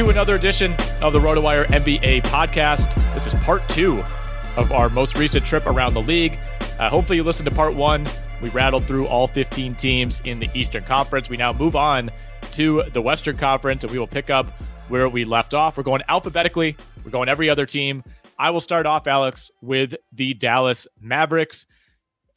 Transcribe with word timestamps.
To 0.00 0.08
another 0.08 0.34
edition 0.34 0.72
of 1.02 1.12
the 1.12 1.18
RotoWire 1.18 1.66
NBA 1.66 2.22
podcast. 2.22 2.94
This 3.12 3.26
is 3.26 3.34
part 3.44 3.68
two 3.68 4.02
of 4.56 4.72
our 4.72 4.88
most 4.88 5.18
recent 5.18 5.44
trip 5.44 5.66
around 5.66 5.92
the 5.92 6.00
league. 6.00 6.38
Uh, 6.78 6.88
hopefully, 6.88 7.18
you 7.18 7.22
listened 7.22 7.46
to 7.50 7.54
part 7.54 7.74
one. 7.74 8.06
We 8.40 8.48
rattled 8.48 8.86
through 8.86 9.08
all 9.08 9.26
15 9.26 9.74
teams 9.74 10.22
in 10.24 10.38
the 10.38 10.48
Eastern 10.54 10.84
Conference. 10.84 11.28
We 11.28 11.36
now 11.36 11.52
move 11.52 11.76
on 11.76 12.10
to 12.52 12.82
the 12.94 13.02
Western 13.02 13.36
Conference, 13.36 13.84
and 13.84 13.92
we 13.92 13.98
will 13.98 14.06
pick 14.06 14.30
up 14.30 14.46
where 14.88 15.06
we 15.06 15.26
left 15.26 15.52
off. 15.52 15.76
We're 15.76 15.82
going 15.82 16.02
alphabetically, 16.08 16.78
we're 17.04 17.10
going 17.10 17.28
every 17.28 17.50
other 17.50 17.66
team. 17.66 18.02
I 18.38 18.48
will 18.48 18.60
start 18.60 18.86
off, 18.86 19.06
Alex, 19.06 19.50
with 19.60 19.96
the 20.12 20.32
Dallas 20.32 20.88
Mavericks. 20.98 21.66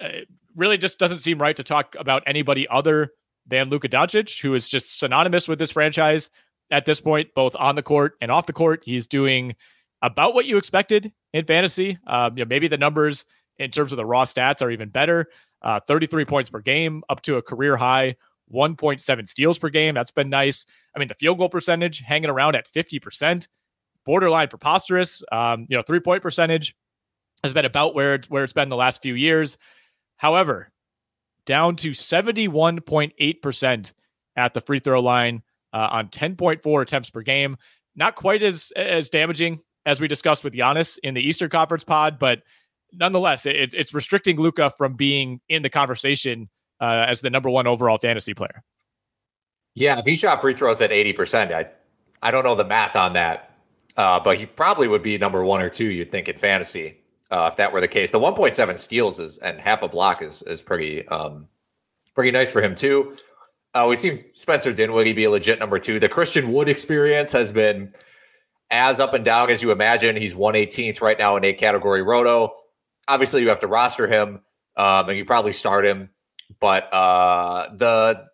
Uh, 0.01 0.09
really 0.53 0.77
just 0.77 0.99
doesn't 0.99 1.19
seem 1.19 1.41
right 1.41 1.55
to 1.55 1.63
talk 1.63 1.95
about 1.97 2.23
anybody 2.27 2.67
other 2.67 3.13
than 3.47 3.69
Luka 3.69 3.88
Doncic, 3.88 4.41
who 4.41 4.53
is 4.53 4.67
just 4.67 4.99
synonymous 4.99 5.47
with 5.47 5.59
this 5.59 5.71
franchise 5.71 6.29
at 6.73 6.85
this 6.85 7.00
point, 7.00 7.29
both 7.35 7.56
on 7.57 7.75
the 7.75 7.84
court 7.84 8.13
and 8.19 8.31
off 8.31 8.47
the 8.47 8.53
court. 8.53 8.81
He's 8.84 9.06
doing 9.06 9.56
about 10.01 10.34
what 10.34 10.47
you 10.47 10.57
expected 10.57 11.13
in 11.31 11.45
fantasy. 11.45 12.00
Um, 12.07 12.35
you 12.35 12.44
know, 12.44 12.50
maybe 12.50 12.67
the 12.67 12.79
numbers 12.79 13.25
in 13.59 13.69
terms 13.69 13.94
of 13.94 13.97
the 13.97 14.06
raw 14.06 14.25
stats 14.25 14.63
are 14.63 14.72
even 14.72 14.89
better. 14.89 15.28
Uh, 15.62 15.79
33 15.88 16.25
points 16.25 16.50
per 16.50 16.59
game, 16.59 17.03
up 17.09 17.22
to 17.22 17.38
a 17.38 17.44
career 17.44 17.78
high 17.78 18.16
1.7 18.51 19.28
steals 19.28 19.59
per 19.59 19.69
game. 19.69 19.94
That's 19.94 20.12
been 20.12 20.29
nice. 20.29 20.66
I 20.95 21.00
mean, 21.00 21.07
the 21.07 21.16
field 21.16 21.38
goal 21.38 21.47
percentage 21.47 22.00
hanging 22.00 22.31
around 22.31 22.56
at 22.56 22.67
50%, 22.67 23.47
borderline 24.03 24.47
preposterous. 24.47 25.22
Um, 25.31 25.67
you 25.69 25.78
know, 25.78 25.83
three 25.83 26.00
point 26.00 26.23
percentage 26.23 26.75
has 27.44 27.53
been 27.53 27.66
about 27.66 27.94
where 27.94 28.16
it's, 28.16 28.28
where 28.29 28.44
it's 28.44 28.51
been 28.51 28.69
the 28.69 28.75
last 28.75 29.03
few 29.03 29.13
years. 29.13 29.59
However, 30.17 30.72
down 31.45 31.75
to 31.78 31.91
71.8% 31.91 33.94
at 34.35 34.56
the 34.56 34.62
free 34.62 34.79
throw 34.79 35.01
line 35.01 35.44
uh, 35.73 35.89
on 35.91 36.07
10.4 36.07 36.81
attempts 36.81 37.09
per 37.09 37.22
game. 37.22 37.57
Not 37.95 38.16
quite 38.16 38.41
as 38.41 38.72
as 38.75 39.09
damaging 39.09 39.59
as 39.85 40.00
we 40.00 40.07
discussed 40.07 40.44
with 40.44 40.53
Giannis 40.53 40.97
in 41.03 41.13
the 41.13 41.22
Eastern 41.22 41.50
Conference 41.50 41.84
pod, 41.84 42.17
but 42.17 42.41
nonetheless, 42.94 43.45
it, 43.45 43.73
it's 43.73 43.94
restricting 43.94 44.39
Luka 44.39 44.69
from 44.69 44.94
being 44.94 45.41
in 45.50 45.62
the 45.62 45.69
conversation 45.69 46.50
uh, 46.79 47.06
as 47.07 47.22
the 47.22 47.29
number 47.29 47.50
one 47.50 47.67
overall 47.67 47.97
fantasy 47.97 48.33
player. 48.33 48.63
Yeah, 49.75 50.00
if 50.00 50.06
he 50.06 50.16
shot 50.16 50.41
free 50.41 50.53
throws 50.53 50.81
at 50.81 50.91
80%, 50.91 51.51
I 51.51 51.67
I 52.22 52.31
don't 52.31 52.44
know 52.44 52.56
the 52.56 52.66
math 52.66 52.95
on 52.95 53.13
that. 53.13 53.50
Uh, 53.95 54.19
but 54.19 54.38
he 54.38 54.45
probably 54.45 54.88
would 54.88 55.03
be 55.03 55.17
number 55.17 55.44
one 55.44 55.62
or 55.62 55.69
two, 55.69 55.85
you'd 55.85 56.09
think, 56.09 56.28
in 56.28 56.35
fantasy, 56.35 56.97
uh, 57.29 57.47
if 57.51 57.57
that 57.57 57.72
were 57.72 57.81
the 57.81 57.88
case. 57.88 58.09
The 58.09 58.19
1.7 58.19 58.78
steals 58.78 59.19
is 59.19 59.38
and 59.38 59.59
half 59.59 59.83
a 59.83 59.88
block 59.88 60.22
is 60.22 60.41
is 60.44 60.62
pretty 60.62 61.07
um 61.09 61.47
pretty 62.16 62.31
nice 62.31 62.51
for 62.51 62.62
him 62.62 62.75
too. 62.75 63.17
Uh, 63.73 63.88
we've 63.89 63.97
seen 63.97 64.23
Spencer 64.34 64.72
Dinwiddie 64.72 65.13
be 65.13 65.23
a 65.23 65.31
legit 65.31 65.59
number 65.59 65.79
two. 65.79 66.00
The 66.00 66.09
Christian 66.09 66.51
Wood 66.53 66.69
experience 66.69 67.31
has 67.31 67.51
been 67.51 67.94
as 68.69 69.00
up 69.00 69.13
and 69.13 69.25
down 69.25 69.50
as 69.50 69.63
you 69.63 69.72
imagine. 69.72 70.16
He's 70.16 70.35
118th 70.35 71.01
right 71.01 71.17
now 71.17 71.35
in 71.38 71.44
a 71.44 71.53
category 71.53 72.03
roto. 72.03 72.53
Obviously, 73.07 73.41
you 73.41 73.50
have 73.50 73.59
to 73.62 73.67
roster 73.67 74.07
him, 74.07 74.41
um, 74.78 75.09
and 75.09 75.17
you 75.17 75.25
probably 75.25 75.53
start 75.53 75.85
him. 75.85 76.09
But 76.59 76.94
uh, 76.94 77.69
the 77.75 78.25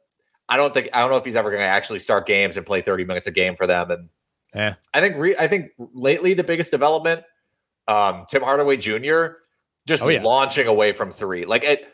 I 0.49 0.57
don't 0.57 0.73
think 0.73 0.89
I 0.93 0.99
don't 0.99 1.09
know 1.09 1.17
if 1.17 1.25
he's 1.25 1.35
ever 1.37 1.49
going 1.51 1.61
to 1.61 1.65
actually 1.67 1.99
start 1.99 2.25
games 2.27 2.57
and 2.57 2.65
play 2.65 2.81
30 2.81 3.05
minutes 3.05 3.27
a 3.27 3.31
game 3.31 3.55
for 3.55 3.65
them. 3.65 3.91
And 3.91 4.09
Yeah. 4.53 4.75
I 4.93 4.99
think 4.99 5.15
re- 5.15 5.35
I 5.39 5.47
think 5.47 5.71
lately 5.77 6.33
the 6.33 6.43
biggest 6.43 6.69
development, 6.71 7.23
um, 7.87 8.25
Tim 8.29 8.41
Hardaway 8.43 8.75
Jr. 8.77 9.25
just 9.87 10.03
Oh, 10.03 10.09
yeah. 10.09 10.21
launching 10.21 10.67
away 10.67 10.91
from 10.91 11.11
three, 11.11 11.45
like 11.45 11.63
it 11.63 11.87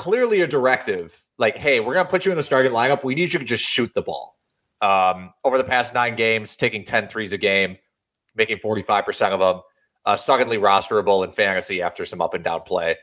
clearly 0.00 0.40
a 0.40 0.46
directive. 0.46 1.22
Like, 1.36 1.58
hey, 1.58 1.78
we're 1.78 1.92
gonna 1.92 2.08
put 2.08 2.24
you 2.24 2.32
in 2.32 2.38
the 2.38 2.42
starting 2.42 2.72
lineup. 2.72 3.04
We 3.04 3.14
need 3.14 3.34
you 3.34 3.38
to 3.38 3.44
just 3.44 3.62
shoot 3.62 3.92
the 3.94 4.00
ball. 4.00 4.38
Um, 4.80 5.34
over 5.44 5.58
the 5.58 5.64
past 5.64 5.92
nine 5.92 6.16
games, 6.16 6.56
taking 6.56 6.84
10 6.84 7.08
threes 7.08 7.34
a 7.34 7.38
game, 7.38 7.76
making 8.34 8.60
45% 8.60 9.32
of 9.32 9.40
them, 9.40 9.60
uh, 10.06 10.16
solidly 10.16 10.56
rosterable 10.56 11.22
in 11.22 11.32
fantasy 11.32 11.82
after 11.82 12.06
some 12.06 12.22
up 12.22 12.32
and 12.32 12.42
down 12.42 12.62
play. 12.62 12.96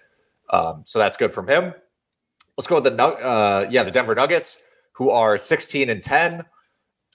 Um, 0.49 0.85
so 0.87 0.97
that's 0.97 1.17
good 1.17 1.31
from 1.31 1.47
him. 1.47 1.75
Let's 2.57 2.65
go 2.65 2.81
with 2.81 2.85
the 2.85 3.03
uh, 3.03 3.67
yeah, 3.69 3.83
the 3.83 3.91
Denver 3.91 4.15
Nuggets, 4.15 4.57
who 4.93 5.11
are 5.11 5.37
16 5.37 5.91
and 5.91 6.01
10, 6.01 6.45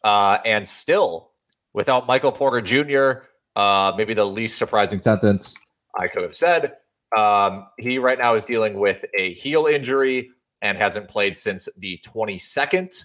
uh, 0.04 0.38
and 0.44 0.64
still 0.64 1.32
without 1.72 2.06
Michael 2.06 2.30
Porter 2.30 2.60
Jr. 2.60 3.24
Uh, 3.56 3.92
maybe 3.96 4.14
the 4.14 4.24
least 4.24 4.58
surprising 4.58 5.00
sentence 5.00 5.56
I 5.98 6.06
could 6.06 6.22
have 6.22 6.36
said. 6.36 6.74
Um, 7.16 7.66
he 7.78 7.98
right 7.98 8.18
now 8.18 8.34
is 8.34 8.44
dealing 8.44 8.78
with 8.78 9.04
a 9.16 9.32
heel 9.34 9.66
injury 9.66 10.30
and 10.60 10.78
hasn't 10.78 11.08
played 11.08 11.36
since 11.36 11.68
the 11.76 12.00
22nd 12.06 13.04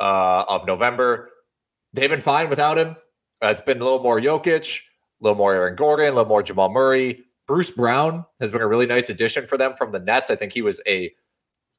uh, 0.00 0.44
of 0.48 0.66
November. 0.66 1.30
They've 1.92 2.10
been 2.10 2.20
fine 2.20 2.50
without 2.50 2.76
him. 2.76 2.96
Uh, 3.42 3.48
it's 3.48 3.60
been 3.60 3.80
a 3.80 3.84
little 3.84 4.02
more 4.02 4.20
Jokic, 4.20 4.80
a 4.80 5.24
little 5.24 5.38
more 5.38 5.54
Aaron 5.54 5.76
Gordon, 5.76 6.06
a 6.06 6.10
little 6.10 6.28
more 6.28 6.42
Jamal 6.42 6.70
Murray. 6.70 7.24
Bruce 7.46 7.70
Brown 7.70 8.26
has 8.40 8.52
been 8.52 8.60
a 8.60 8.68
really 8.68 8.86
nice 8.86 9.08
addition 9.08 9.46
for 9.46 9.56
them 9.56 9.74
from 9.76 9.92
the 9.92 10.00
Nets. 10.00 10.30
I 10.30 10.36
think 10.36 10.52
he 10.52 10.60
was 10.60 10.82
a 10.86 11.12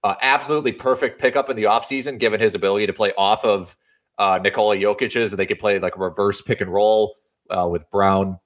uh, 0.03 0.15
absolutely 0.21 0.71
perfect 0.71 1.21
pickup 1.21 1.49
in 1.49 1.55
the 1.55 1.63
offseason, 1.63 2.17
given 2.17 2.39
his 2.39 2.55
ability 2.55 2.87
to 2.87 2.93
play 2.93 3.13
off 3.17 3.43
of 3.43 3.75
uh, 4.17 4.39
Nikola 4.41 4.77
Jokic's, 4.77 5.31
and 5.31 5.39
they 5.39 5.45
could 5.45 5.59
play 5.59 5.77
like 5.79 5.95
a 5.95 5.99
reverse 5.99 6.41
pick 6.41 6.61
and 6.61 6.71
roll 6.71 7.15
uh, 7.49 7.67
with 7.69 7.89
Brown 7.91 8.39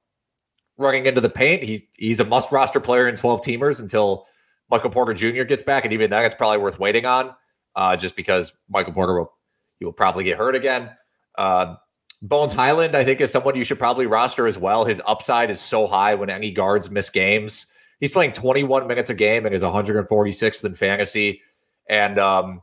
running 0.77 1.05
into 1.05 1.21
the 1.21 1.29
paint. 1.29 1.63
He 1.63 1.87
he's 1.97 2.19
a 2.19 2.25
must 2.25 2.51
roster 2.51 2.79
player 2.79 3.07
in 3.07 3.15
12 3.15 3.41
teamers 3.41 3.79
until 3.79 4.25
Michael 4.69 4.89
Porter 4.89 5.13
Jr. 5.13 5.43
gets 5.43 5.63
back, 5.63 5.83
and 5.83 5.93
even 5.93 6.09
that 6.11 6.25
it's 6.25 6.35
probably 6.35 6.57
worth 6.57 6.79
waiting 6.79 7.05
on, 7.05 7.33
uh, 7.75 7.95
just 7.95 8.15
because 8.15 8.53
Michael 8.69 8.93
Porter 8.93 9.17
will 9.17 9.33
he 9.79 9.85
will 9.85 9.93
probably 9.93 10.23
get 10.23 10.37
hurt 10.37 10.55
again. 10.55 10.91
Uh, 11.37 11.75
Bones 12.21 12.53
Hyland, 12.53 12.95
I 12.95 13.03
think, 13.03 13.19
is 13.19 13.31
someone 13.31 13.55
you 13.55 13.65
should 13.65 13.79
probably 13.79 14.05
roster 14.05 14.47
as 14.47 14.57
well. 14.57 14.85
His 14.85 15.01
upside 15.05 15.51
is 15.51 15.59
so 15.59 15.87
high 15.87 16.15
when 16.15 16.29
any 16.29 16.51
guards 16.51 16.89
miss 16.89 17.09
games. 17.09 17.65
He's 17.99 18.13
playing 18.13 18.31
21 18.31 18.87
minutes 18.87 19.09
a 19.09 19.13
game 19.13 19.45
and 19.45 19.53
is 19.53 19.61
146th 19.61 20.63
in 20.63 20.73
fantasy. 20.73 21.41
And 21.89 22.17
um, 22.17 22.61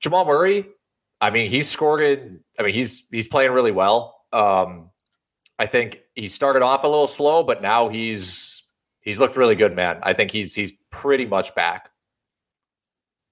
Jamal 0.00 0.24
Murray, 0.24 0.66
I 1.20 1.30
mean, 1.30 1.48
he's 1.48 1.68
scored 1.70 2.40
I 2.58 2.62
mean, 2.62 2.74
he's 2.74 3.04
he's 3.10 3.28
playing 3.28 3.52
really 3.52 3.70
well. 3.70 4.24
Um, 4.32 4.90
I 5.58 5.66
think 5.66 6.00
he 6.14 6.28
started 6.28 6.62
off 6.62 6.84
a 6.84 6.88
little 6.88 7.06
slow, 7.06 7.42
but 7.42 7.62
now 7.62 7.88
he's 7.88 8.62
he's 9.00 9.20
looked 9.20 9.36
really 9.36 9.54
good, 9.54 9.74
man. 9.74 10.00
I 10.02 10.12
think 10.12 10.30
he's 10.30 10.54
he's 10.54 10.72
pretty 10.90 11.26
much 11.26 11.54
back. 11.54 11.90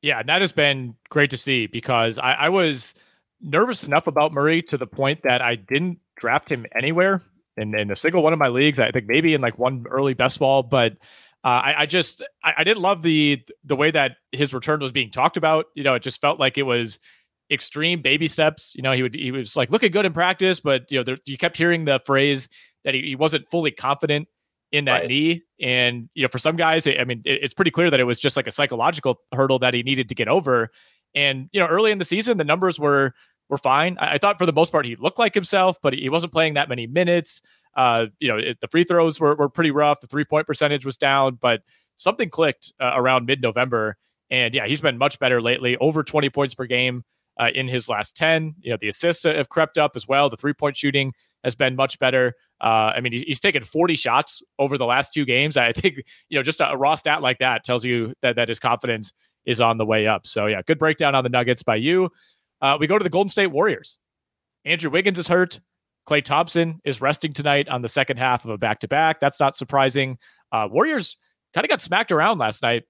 Yeah, 0.02 0.20
and 0.20 0.28
that 0.28 0.40
has 0.40 0.52
been 0.52 0.96
great 1.08 1.30
to 1.30 1.36
see 1.36 1.66
because 1.66 2.18
I, 2.18 2.32
I 2.32 2.48
was 2.50 2.94
nervous 3.40 3.84
enough 3.84 4.06
about 4.06 4.32
Murray 4.32 4.62
to 4.62 4.78
the 4.78 4.86
point 4.86 5.22
that 5.24 5.42
I 5.42 5.54
didn't 5.56 5.98
draft 6.16 6.50
him 6.50 6.66
anywhere 6.76 7.22
in, 7.56 7.78
in 7.78 7.90
a 7.90 7.96
single 7.96 8.22
one 8.22 8.32
of 8.32 8.38
my 8.38 8.48
leagues. 8.48 8.80
I 8.80 8.90
think 8.90 9.06
maybe 9.06 9.34
in 9.34 9.40
like 9.40 9.58
one 9.58 9.84
early 9.90 10.14
best 10.14 10.38
ball, 10.38 10.62
but 10.62 10.92
uh, 11.44 11.62
I, 11.64 11.74
I, 11.78 11.86
just 11.86 12.22
I, 12.42 12.54
I, 12.58 12.64
didn't 12.64 12.82
love 12.82 13.02
the 13.02 13.42
the 13.64 13.76
way 13.76 13.90
that 13.90 14.16
his 14.32 14.54
return 14.54 14.80
was 14.80 14.92
being 14.92 15.10
talked 15.10 15.36
about. 15.36 15.66
You 15.74 15.84
know, 15.84 15.94
it 15.94 16.02
just 16.02 16.20
felt 16.20 16.40
like 16.40 16.56
it 16.56 16.62
was 16.62 16.98
extreme 17.50 18.00
baby 18.00 18.28
steps. 18.28 18.74
You 18.74 18.82
know, 18.82 18.92
he 18.92 19.02
would 19.02 19.14
he 19.14 19.30
was 19.30 19.56
like 19.56 19.70
looking 19.70 19.92
good 19.92 20.06
in 20.06 20.12
practice, 20.12 20.60
but 20.60 20.90
you 20.90 20.98
know, 20.98 21.04
there, 21.04 21.16
you 21.26 21.36
kept 21.36 21.56
hearing 21.56 21.84
the 21.84 22.00
phrase 22.04 22.48
that 22.84 22.94
he, 22.94 23.02
he 23.02 23.16
wasn't 23.16 23.48
fully 23.48 23.70
confident 23.70 24.28
in 24.72 24.86
that 24.86 25.00
right. 25.00 25.08
knee. 25.08 25.42
And 25.60 26.08
you 26.14 26.22
know, 26.22 26.28
for 26.28 26.38
some 26.38 26.56
guys, 26.56 26.86
I 26.86 27.04
mean, 27.04 27.22
it, 27.24 27.40
it's 27.42 27.54
pretty 27.54 27.70
clear 27.70 27.90
that 27.90 28.00
it 28.00 28.04
was 28.04 28.18
just 28.18 28.36
like 28.36 28.46
a 28.46 28.50
psychological 28.50 29.18
hurdle 29.32 29.58
that 29.60 29.74
he 29.74 29.82
needed 29.82 30.08
to 30.08 30.14
get 30.14 30.28
over. 30.28 30.70
And 31.14 31.48
you 31.52 31.60
know, 31.60 31.66
early 31.66 31.92
in 31.92 31.98
the 31.98 32.04
season, 32.04 32.38
the 32.38 32.44
numbers 32.44 32.78
were 32.78 33.14
were 33.48 33.58
fine. 33.58 33.96
I, 34.00 34.14
I 34.14 34.18
thought 34.18 34.38
for 34.38 34.46
the 34.46 34.52
most 34.52 34.72
part 34.72 34.86
he 34.86 34.96
looked 34.96 35.18
like 35.18 35.34
himself, 35.34 35.78
but 35.82 35.92
he 35.92 36.08
wasn't 36.08 36.32
playing 36.32 36.54
that 36.54 36.68
many 36.68 36.86
minutes. 36.86 37.42
Uh, 37.76 38.06
you 38.20 38.28
know, 38.28 38.36
it, 38.36 38.60
the 38.60 38.68
free 38.68 38.84
throws 38.84 39.18
were, 39.18 39.34
were 39.34 39.48
pretty 39.48 39.70
rough. 39.70 40.00
The 40.00 40.06
three 40.06 40.24
point 40.24 40.46
percentage 40.46 40.84
was 40.84 40.96
down, 40.96 41.38
but 41.40 41.62
something 41.96 42.28
clicked 42.28 42.72
uh, 42.80 42.92
around 42.94 43.26
mid 43.26 43.42
November. 43.42 43.96
And 44.30 44.54
yeah, 44.54 44.66
he's 44.66 44.80
been 44.80 44.98
much 44.98 45.18
better 45.18 45.40
lately, 45.40 45.76
over 45.76 46.02
20 46.02 46.30
points 46.30 46.54
per 46.54 46.66
game 46.66 47.04
uh, 47.40 47.50
in 47.54 47.68
his 47.68 47.88
last 47.88 48.16
10. 48.16 48.54
You 48.60 48.70
know, 48.70 48.76
the 48.80 48.88
assists 48.88 49.24
have 49.24 49.48
crept 49.48 49.78
up 49.78 49.92
as 49.96 50.06
well. 50.06 50.28
The 50.30 50.36
three 50.36 50.52
point 50.52 50.76
shooting 50.76 51.12
has 51.42 51.54
been 51.54 51.76
much 51.76 51.98
better. 51.98 52.34
Uh, 52.60 52.92
I 52.94 53.00
mean, 53.00 53.12
he's 53.12 53.40
taken 53.40 53.62
40 53.62 53.94
shots 53.96 54.42
over 54.58 54.78
the 54.78 54.86
last 54.86 55.12
two 55.12 55.24
games. 55.24 55.56
I 55.56 55.72
think, 55.76 56.02
you 56.28 56.38
know, 56.38 56.42
just 56.42 56.60
a, 56.60 56.76
raw 56.76 56.94
stat 56.94 57.22
like 57.22 57.38
that 57.38 57.64
tells 57.64 57.84
you 57.84 58.14
that, 58.22 58.36
that 58.36 58.48
his 58.48 58.58
confidence 58.58 59.12
is 59.44 59.60
on 59.60 59.76
the 59.76 59.84
way 59.84 60.06
up. 60.06 60.26
So, 60.26 60.46
yeah, 60.46 60.62
good 60.62 60.78
breakdown 60.78 61.14
on 61.14 61.24
the 61.24 61.30
Nuggets 61.30 61.62
by 61.62 61.76
you. 61.76 62.10
Uh, 62.60 62.76
we 62.80 62.86
go 62.86 62.96
to 62.96 63.04
the 63.04 63.10
Golden 63.10 63.28
State 63.28 63.48
Warriors. 63.48 63.98
Andrew 64.64 64.90
Wiggins 64.90 65.18
is 65.18 65.28
hurt. 65.28 65.60
Klay 66.08 66.22
Thompson 66.22 66.80
is 66.84 67.00
resting 67.00 67.32
tonight 67.32 67.68
on 67.68 67.82
the 67.82 67.88
second 67.88 68.18
half 68.18 68.44
of 68.44 68.50
a 68.50 68.58
back 68.58 68.80
to 68.80 68.88
back. 68.88 69.20
That's 69.20 69.40
not 69.40 69.56
surprising. 69.56 70.18
Uh, 70.52 70.68
Warriors 70.70 71.16
kind 71.54 71.64
of 71.64 71.70
got 71.70 71.80
smacked 71.80 72.12
around 72.12 72.38
last 72.38 72.62
night 72.62 72.84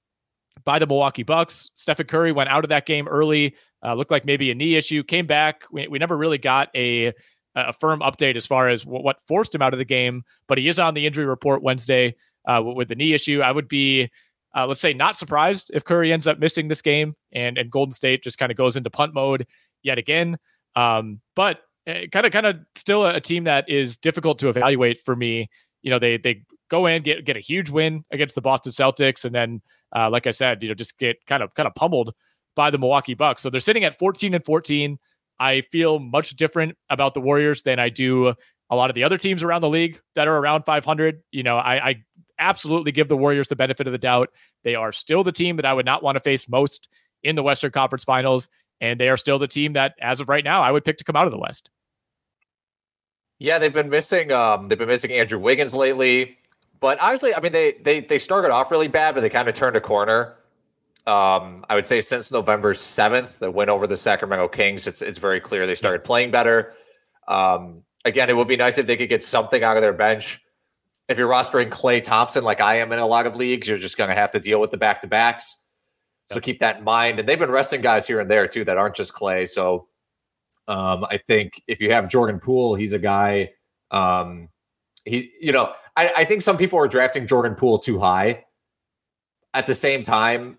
by 0.64 0.79
the 0.79 0.87
Milwaukee 0.87 1.23
Bucks. 1.23 1.70
Stephen 1.75 2.06
Curry 2.06 2.32
went 2.32 2.49
out 2.49 2.64
of 2.64 2.70
that 2.70 2.87
game 2.87 3.08
early. 3.08 3.55
Uh, 3.84 3.94
looked 3.94 4.10
like 4.10 4.25
maybe 4.25 4.50
a 4.50 4.54
knee 4.54 4.76
issue. 4.76 5.02
Came 5.02 5.26
back. 5.26 5.64
We, 5.70 5.88
we 5.88 5.98
never 5.98 6.16
really 6.16 6.38
got 6.38 6.70
a 6.75 7.12
a 7.56 7.72
firm 7.72 8.00
update 8.00 8.34
as 8.34 8.46
far 8.46 8.69
as 8.69 8.84
what, 8.84 9.04
what 9.04 9.20
forced 9.28 9.54
him 9.54 9.62
out 9.62 9.72
of 9.72 9.78
the 9.78 9.84
game. 9.84 10.25
But 10.48 10.58
he 10.58 10.69
is 10.69 10.78
on 10.78 10.94
the 10.94 11.06
injury 11.06 11.25
report 11.25 11.62
Wednesday 11.62 12.16
uh, 12.46 12.62
with 12.64 12.88
the 12.88 12.96
knee 12.96 13.12
issue. 13.12 13.42
I 13.42 13.52
would 13.52 13.69
be, 13.69 14.10
uh, 14.56 14.66
let's 14.66 14.81
say, 14.81 14.92
not 14.92 15.16
surprised 15.16 15.70
if 15.72 15.84
Curry 15.84 16.12
ends 16.12 16.26
up 16.26 16.38
missing 16.38 16.69
this 16.69 16.82
game 16.82 17.14
and 17.32 17.58
and 17.58 17.70
Golden 17.70 17.92
State 17.92 18.22
just 18.22 18.38
kind 18.38 18.50
of 18.50 18.58
goes 18.58 18.76
into 18.76 18.90
punt 18.90 19.14
mode 19.14 19.46
yet 19.82 19.98
again. 19.98 20.36
Um, 20.76 21.20
but 21.36 21.60
kind 21.86 22.26
of 22.26 22.32
kind 22.32 22.46
of 22.46 22.56
still 22.75 23.04
a, 23.04 23.14
a 23.14 23.20
team 23.20 23.44
that 23.44 23.69
is 23.69 23.96
difficult 23.96 24.38
to 24.40 24.48
evaluate 24.48 24.98
for 25.04 25.14
me. 25.14 25.48
You 25.82 25.90
know, 25.90 25.98
they 25.98 26.16
they 26.16 26.42
go 26.70 26.86
in 26.86 27.02
get 27.02 27.25
get 27.25 27.36
a 27.36 27.40
huge 27.40 27.70
win 27.70 28.04
against 28.10 28.34
the 28.34 28.40
Boston 28.40 28.72
Celtics, 28.72 29.25
and 29.25 29.34
then 29.34 29.60
uh, 29.94 30.10
like 30.10 30.26
I 30.26 30.31
said, 30.31 30.62
you 30.62 30.69
know, 30.69 30.75
just 30.75 30.98
get 30.98 31.25
kind 31.26 31.42
of 31.42 31.54
kind 31.54 31.66
of 31.66 31.75
pummeled 31.75 32.14
by 32.55 32.71
the 32.71 32.79
Milwaukee 32.79 33.15
Bucks. 33.15 33.43
So 33.43 33.51
they're 33.51 33.61
sitting 33.61 33.85
at 33.85 33.99
14 33.99 34.35
and 34.35 34.45
14. 34.45 34.99
I 35.39 35.62
feel 35.73 35.99
much 35.99 36.37
different 36.37 36.77
about 36.91 37.15
the 37.15 37.21
Warriors 37.21 37.62
than 37.62 37.79
I 37.79 37.89
do 37.89 38.35
a 38.71 38.77
lot 38.77 38.91
of 38.91 38.95
the 38.95 39.05
other 39.05 39.17
teams 39.17 39.43
around 39.43 39.61
the 39.61 39.69
league 39.69 40.01
that 40.15 40.29
are 40.29 40.37
around 40.39 40.62
500. 40.62 41.23
You 41.33 41.43
know, 41.43 41.56
I, 41.56 41.89
I 41.89 42.05
absolutely 42.39 42.93
give 42.93 43.09
the 43.09 43.17
Warriors 43.17 43.49
the 43.49 43.56
benefit 43.56 43.87
of 43.87 43.93
the 43.93 43.99
doubt. 43.99 44.31
They 44.62 44.75
are 44.75 44.93
still 44.93 45.25
the 45.25 45.33
team 45.33 45.56
that 45.56 45.65
I 45.65 45.73
would 45.73 45.87
not 45.87 46.03
want 46.03 46.17
to 46.17 46.21
face 46.21 46.49
most 46.49 46.89
in 47.23 47.37
the 47.37 47.43
Western 47.43 47.73
Conference 47.73 48.05
Finals. 48.05 48.49
And 48.81 48.99
they 48.99 49.09
are 49.09 49.17
still 49.17 49.39
the 49.39 49.49
team 49.49 49.75
that, 49.75 49.95
as 50.01 50.21
of 50.21 50.29
right 50.29 50.45
now, 50.45 50.62
I 50.62 50.71
would 50.71 50.85
pick 50.85 50.99
to 50.99 51.05
come 51.05 51.17
out 51.17 51.27
of 51.27 51.33
the 51.33 51.39
West. 51.39 51.71
Yeah, 53.39 53.59
they've 53.59 53.73
been 53.73 53.91
missing. 53.91 54.33
Um, 54.33 54.69
they've 54.69 54.79
been 54.79 54.89
missing 54.89 55.11
Andrew 55.12 55.39
Wiggins 55.39 55.75
lately, 55.75 56.39
but 56.81 57.01
honestly, 57.01 57.35
I 57.35 57.41
mean, 57.41 57.53
they 57.53 57.73
they 57.73 58.01
they 58.01 58.19
started 58.19 58.51
off 58.51 58.71
really 58.71 58.89
bad, 58.89 59.15
but 59.15 59.21
they 59.21 59.29
kind 59.29 59.49
of 59.49 59.55
turned 59.55 59.77
a 59.77 59.81
corner. 59.81 60.37
Um, 61.06 61.67
I 61.69 61.75
would 61.75 61.85
say 61.85 62.01
since 62.01 62.33
November 62.33 62.73
seventh, 62.75 63.39
that 63.41 63.53
went 63.53 63.71
over 63.71 63.87
the 63.87 63.97
Sacramento 63.97 64.49
Kings, 64.49 64.87
it's 64.87 65.03
it's 65.03 65.19
very 65.19 65.41
clear 65.41 65.67
they 65.67 65.75
started 65.75 66.05
playing 66.05 66.31
better. 66.31 66.75
Um, 67.29 67.83
again, 68.05 68.31
it 68.31 68.37
would 68.37 68.49
be 68.49 68.56
nice 68.56 68.79
if 68.79 68.87
they 68.87 68.97
could 68.97 69.09
get 69.09 69.23
something 69.23 69.62
out 69.62 69.77
of 69.77 69.83
their 69.83 69.93
bench. 69.93 70.41
If 71.09 71.19
you're 71.19 71.29
rostering 71.29 71.69
Klay 71.69 72.03
Thompson 72.03 72.45
like 72.45 72.61
I 72.61 72.77
am 72.77 72.93
in 72.93 72.99
a 72.99 73.06
lot 73.06 73.27
of 73.27 73.37
leagues, 73.37 73.69
you're 73.69 73.79
just 73.79 73.99
going 73.99 74.09
to 74.09 74.17
have 74.17 74.31
to 74.33 74.41
deal 74.41 74.61
with 74.61 74.71
the 74.71 74.79
back 74.79 75.03
to 75.03 75.06
backs. 75.06 75.59
So 76.31 76.41
keep 76.41 76.61
that 76.61 76.79
in 76.79 76.85
mind. 76.85 77.19
And 77.19 77.29
they've 77.29 77.39
been 77.39 77.51
resting 77.51 77.83
guys 77.83 78.06
here 78.06 78.21
and 78.21 78.31
there 78.31 78.49
too 78.49 78.65
that 78.65 78.79
aren't 78.79 78.97
just 78.97 79.12
Klay. 79.12 79.47
So 79.47 79.89
um, 80.67 81.05
I 81.11 81.19
think 81.19 81.62
if 81.67 81.81
you 81.81 81.93
have 81.93 82.09
Jordan 82.09 82.41
Poole, 82.41 82.75
he's 82.75 82.95
a 82.95 82.99
guy. 82.99 83.51
Um, 83.91 84.49
he's 85.05 85.27
you 85.41 85.53
know 85.53 85.73
I, 85.97 86.12
I 86.19 86.25
think 86.25 86.43
some 86.43 86.56
people 86.56 86.79
are 86.79 86.89
drafting 86.89 87.27
Jordan 87.27 87.55
Poole 87.55 87.79
too 87.79 87.99
high. 87.99 88.45
At 89.53 89.67
the 89.67 89.75
same 89.75 90.03
time, 90.03 90.59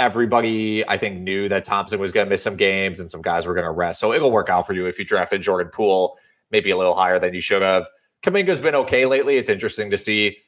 everybody 0.00 0.86
I 0.88 0.96
think 0.96 1.20
knew 1.20 1.48
that 1.50 1.64
Thompson 1.64 2.00
was 2.00 2.10
going 2.10 2.26
to 2.26 2.30
miss 2.30 2.42
some 2.42 2.56
games 2.56 2.98
and 2.98 3.10
some 3.10 3.20
guys 3.20 3.46
were 3.46 3.54
going 3.54 3.66
to 3.66 3.70
rest. 3.70 4.00
So 4.00 4.12
it'll 4.12 4.32
work 4.32 4.48
out 4.48 4.66
for 4.66 4.72
you 4.72 4.86
if 4.86 4.98
you 4.98 5.04
drafted 5.04 5.42
Jordan 5.42 5.70
Poole 5.72 6.18
maybe 6.50 6.70
a 6.70 6.76
little 6.76 6.94
higher 6.94 7.18
than 7.18 7.34
you 7.34 7.40
should 7.40 7.62
have. 7.62 7.86
Kuminga's 8.24 8.60
been 8.60 8.74
okay 8.74 9.06
lately. 9.06 9.36
It's 9.36 9.48
interesting 9.48 9.90
to 9.90 9.98
see 9.98 10.38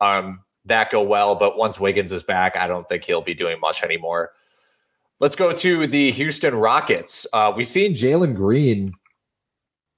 um, 0.00 0.40
that 0.66 0.90
go 0.90 1.02
well, 1.02 1.34
but 1.34 1.56
once 1.56 1.80
Wiggins 1.80 2.12
is 2.12 2.22
back, 2.22 2.56
I 2.56 2.68
don't 2.68 2.88
think 2.88 3.04
he'll 3.04 3.22
be 3.22 3.34
doing 3.34 3.58
much 3.60 3.82
anymore. 3.82 4.32
Let's 5.20 5.34
go 5.34 5.52
to 5.52 5.86
the 5.86 6.12
Houston 6.12 6.54
Rockets. 6.54 7.26
Uh, 7.32 7.52
we've 7.56 7.66
seen 7.66 7.92
Jalen 7.94 8.36
Green 8.36 8.92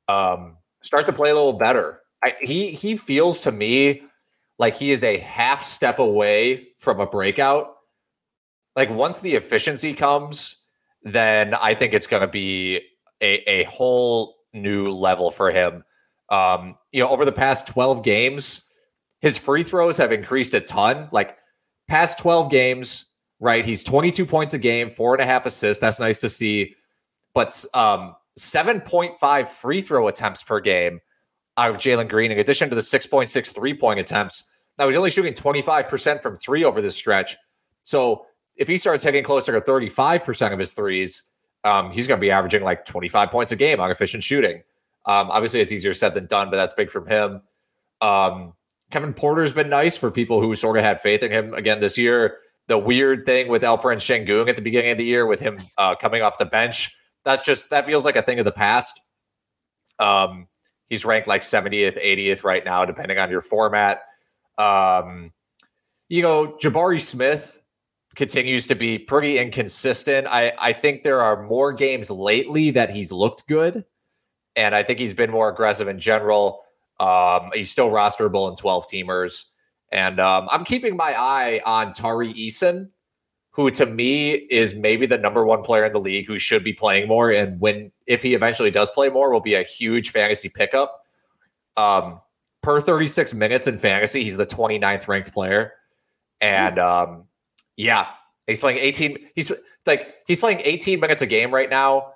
um, 0.09 0.57
start 0.83 1.07
to 1.07 1.13
play 1.13 1.31
a 1.31 1.35
little 1.35 1.53
better. 1.53 2.01
I, 2.25 2.35
he 2.41 2.73
he 2.73 2.97
feels 2.97 3.43
to 3.43 3.53
me 3.53 4.03
like 4.59 4.77
he 4.77 4.93
is 4.93 5.05
a 5.05 5.19
half 5.19 5.63
step 5.63 5.99
away 5.99 6.69
from 6.79 7.01
a 7.01 7.07
breakout. 7.07 7.77
Like 8.77 8.91
once 8.91 9.21
the 9.21 9.35
efficiency 9.35 9.93
comes, 9.93 10.57
then 11.03 11.55
I 11.55 11.75
think 11.75 11.93
it's 11.93 12.07
going 12.07 12.23
to 12.23 12.29
be 12.29 12.81
a, 13.21 13.51
a 13.51 13.65
whole 13.65 14.37
new 14.53 14.91
level 14.91 15.31
for 15.31 15.51
him. 15.51 15.85
Um, 16.29 16.77
you 16.93 17.03
know, 17.03 17.09
over 17.09 17.25
the 17.25 17.33
past 17.33 17.67
12 17.67 18.03
games, 18.05 18.63
his 19.21 19.37
free 19.37 19.63
throws 19.63 19.97
have 19.99 20.13
increased 20.13 20.55
a 20.55 20.61
ton. 20.61 21.09
Like 21.13 21.37
past 21.89 22.19
12 22.19 22.51
games, 22.51 23.07
right? 23.41 23.65
He's 23.65 23.83
22 23.83 24.25
points 24.27 24.55
a 24.55 24.59
game, 24.59 24.91
four 24.91 25.15
and 25.15 25.23
a 25.23 25.27
half 25.27 25.47
assists. 25.47 25.81
That's 25.81 25.99
nice 25.99 26.21
to 26.21 26.29
see. 26.29 26.75
But 27.35 27.65
um, 27.75 28.15
7.5 28.39 29.49
free 29.49 29.83
throw 29.83 30.09
attempts 30.09 30.43
per 30.43 30.61
game 30.61 31.01
out 31.57 31.71
of 31.71 31.77
Jalen 31.77 32.09
Green, 32.09 32.31
in 32.31 32.39
addition 32.39 32.69
to 32.71 32.75
the 32.75 32.81
6.6 32.81 33.55
three 33.55 33.75
point 33.75 34.01
attempts. 34.01 34.45
Now 34.79 34.87
he's 34.87 34.97
only 34.97 35.11
shooting 35.11 35.35
25% 35.35 36.23
from 36.23 36.37
three 36.37 36.65
over 36.65 36.81
this 36.81 36.97
stretch. 36.97 37.37
So 37.83 38.25
if 38.61 38.69
he 38.69 38.77
starts 38.77 39.03
hitting 39.03 39.25
closer 39.25 39.53
to 39.53 39.61
35% 39.61 40.53
of 40.53 40.59
his 40.59 40.73
threes, 40.73 41.25
um, 41.65 41.91
he's 41.91 42.07
going 42.07 42.19
to 42.19 42.21
be 42.21 42.31
averaging 42.31 42.63
like 42.63 42.85
25 42.87 43.31
points 43.31 43.51
a 43.51 43.57
game 43.57 43.81
on 43.81 43.91
efficient 43.91 44.23
shooting. 44.23 44.63
Um, 45.07 45.31
obviously, 45.31 45.61
it's 45.61 45.73
easier 45.73 45.95
said 45.95 46.15
than 46.15 46.27
done, 46.27 46.51
but 46.51 46.57
that's 46.57 46.75
big 46.75 46.91
from 46.91 47.09
him. 47.09 47.43
Um, 48.01 48.53
Kevin 48.93 49.15
Porter's 49.15 49.53
been 49.53 49.69
nice 49.69 49.97
for 49.97 50.13
people 50.13 50.41
who 50.41 50.55
sort 50.55 50.77
of 50.77 50.85
had 50.85 51.01
faith 51.01 51.23
in 51.23 51.33
him 51.33 51.55
again 51.55 51.81
this 51.81 51.99
year 51.99 52.39
the 52.71 52.79
weird 52.79 53.27
thing 53.27 53.49
with 53.49 53.63
Alperen 53.63 53.97
Sengun 53.97 54.49
at 54.49 54.55
the 54.55 54.63
beginning 54.63 54.93
of 54.93 54.97
the 54.97 55.05
year 55.05 55.27
with 55.27 55.41
him 55.41 55.59
uh, 55.77 55.97
coming 55.97 56.23
off 56.23 56.39
the 56.39 56.47
bench. 56.47 56.95
That 57.25 57.45
just 57.45 57.69
that 57.71 57.85
feels 57.85 58.05
like 58.05 58.15
a 58.15 58.23
thing 58.23 58.39
of 58.39 58.45
the 58.45 58.53
past. 58.53 59.01
Um, 59.99 60.47
he's 60.89 61.05
ranked 61.05 61.27
like 61.27 61.43
70th, 61.43 62.01
80th 62.01 62.45
right 62.45 62.65
now, 62.65 62.85
depending 62.85 63.19
on 63.19 63.29
your 63.29 63.41
format. 63.41 64.03
Um, 64.57 65.33
you 66.09 66.23
know, 66.23 66.57
Jabari 66.63 67.01
Smith 67.01 67.60
continues 68.21 68.67
to 68.67 68.75
be 68.75 68.99
pretty 68.99 69.39
inconsistent. 69.39 70.27
I, 70.27 70.53
I 70.59 70.75
think 70.75 71.05
there 71.05 71.23
are 71.23 71.43
more 71.43 71.73
games 71.73 72.11
lately 72.11 72.71
that 72.73 72.91
he's 72.91 73.11
looked 73.11 73.49
good, 73.49 73.87
and 74.55 74.75
I 74.75 74.83
think 74.83 74.99
he's 74.99 75.15
been 75.15 75.31
more 75.31 75.49
aggressive 75.49 75.89
in 75.89 75.99
general. 75.99 76.61
Um, 77.01 77.49
he's 77.55 77.71
still 77.71 77.89
rosterable 77.89 78.51
in 78.51 78.57
12 78.57 78.87
teamers. 78.93 79.45
And 79.91 80.21
um, 80.21 80.49
I'm 80.53 80.67
keeping 80.67 80.99
my 80.99 81.15
eye 81.17 81.63
on 81.65 81.95
Tari 81.95 82.35
Eason, 82.35 82.91
who 83.53 83.71
to 83.71 83.87
me 83.87 84.33
is 84.33 84.75
maybe 84.75 85.07
the 85.07 85.17
number 85.17 85.47
one 85.47 85.63
player 85.63 85.87
in 85.87 85.93
the 85.95 85.99
league 85.99 86.27
who 86.27 86.39
should 86.39 86.63
be 86.63 86.75
playing 86.75 87.09
more. 87.09 87.31
And 87.31 87.59
when, 87.59 87.91
if 88.07 88.23
he 88.23 88.35
eventually 88.35 88.71
does 88.71 88.91
play 88.91 89.09
more, 89.09 89.33
will 89.33 89.41
be 89.41 89.55
a 89.55 89.63
huge 89.63 90.11
fantasy 90.11 90.51
pickup. 90.51 91.05
Um, 91.79 92.21
per 92.63 92.83
36 92.83 93.33
minutes 93.33 93.67
in 93.67 93.79
fantasy, 93.79 94.25
he's 94.25 94.37
the 94.37 94.45
29th 94.45 95.09
ranked 95.09 95.33
player. 95.33 95.73
And 96.43 96.79
um, 96.79 97.25
yeah, 97.81 98.07
he's 98.47 98.61
playing 98.61 98.79
18. 98.79 99.17
He's 99.35 99.51
like 99.87 100.15
he's 100.27 100.39
playing 100.39 100.61
18 100.63 101.01
minutes 101.01 101.23
a 101.23 101.27
game 101.27 101.53
right 101.53 101.71
now, 101.71 102.13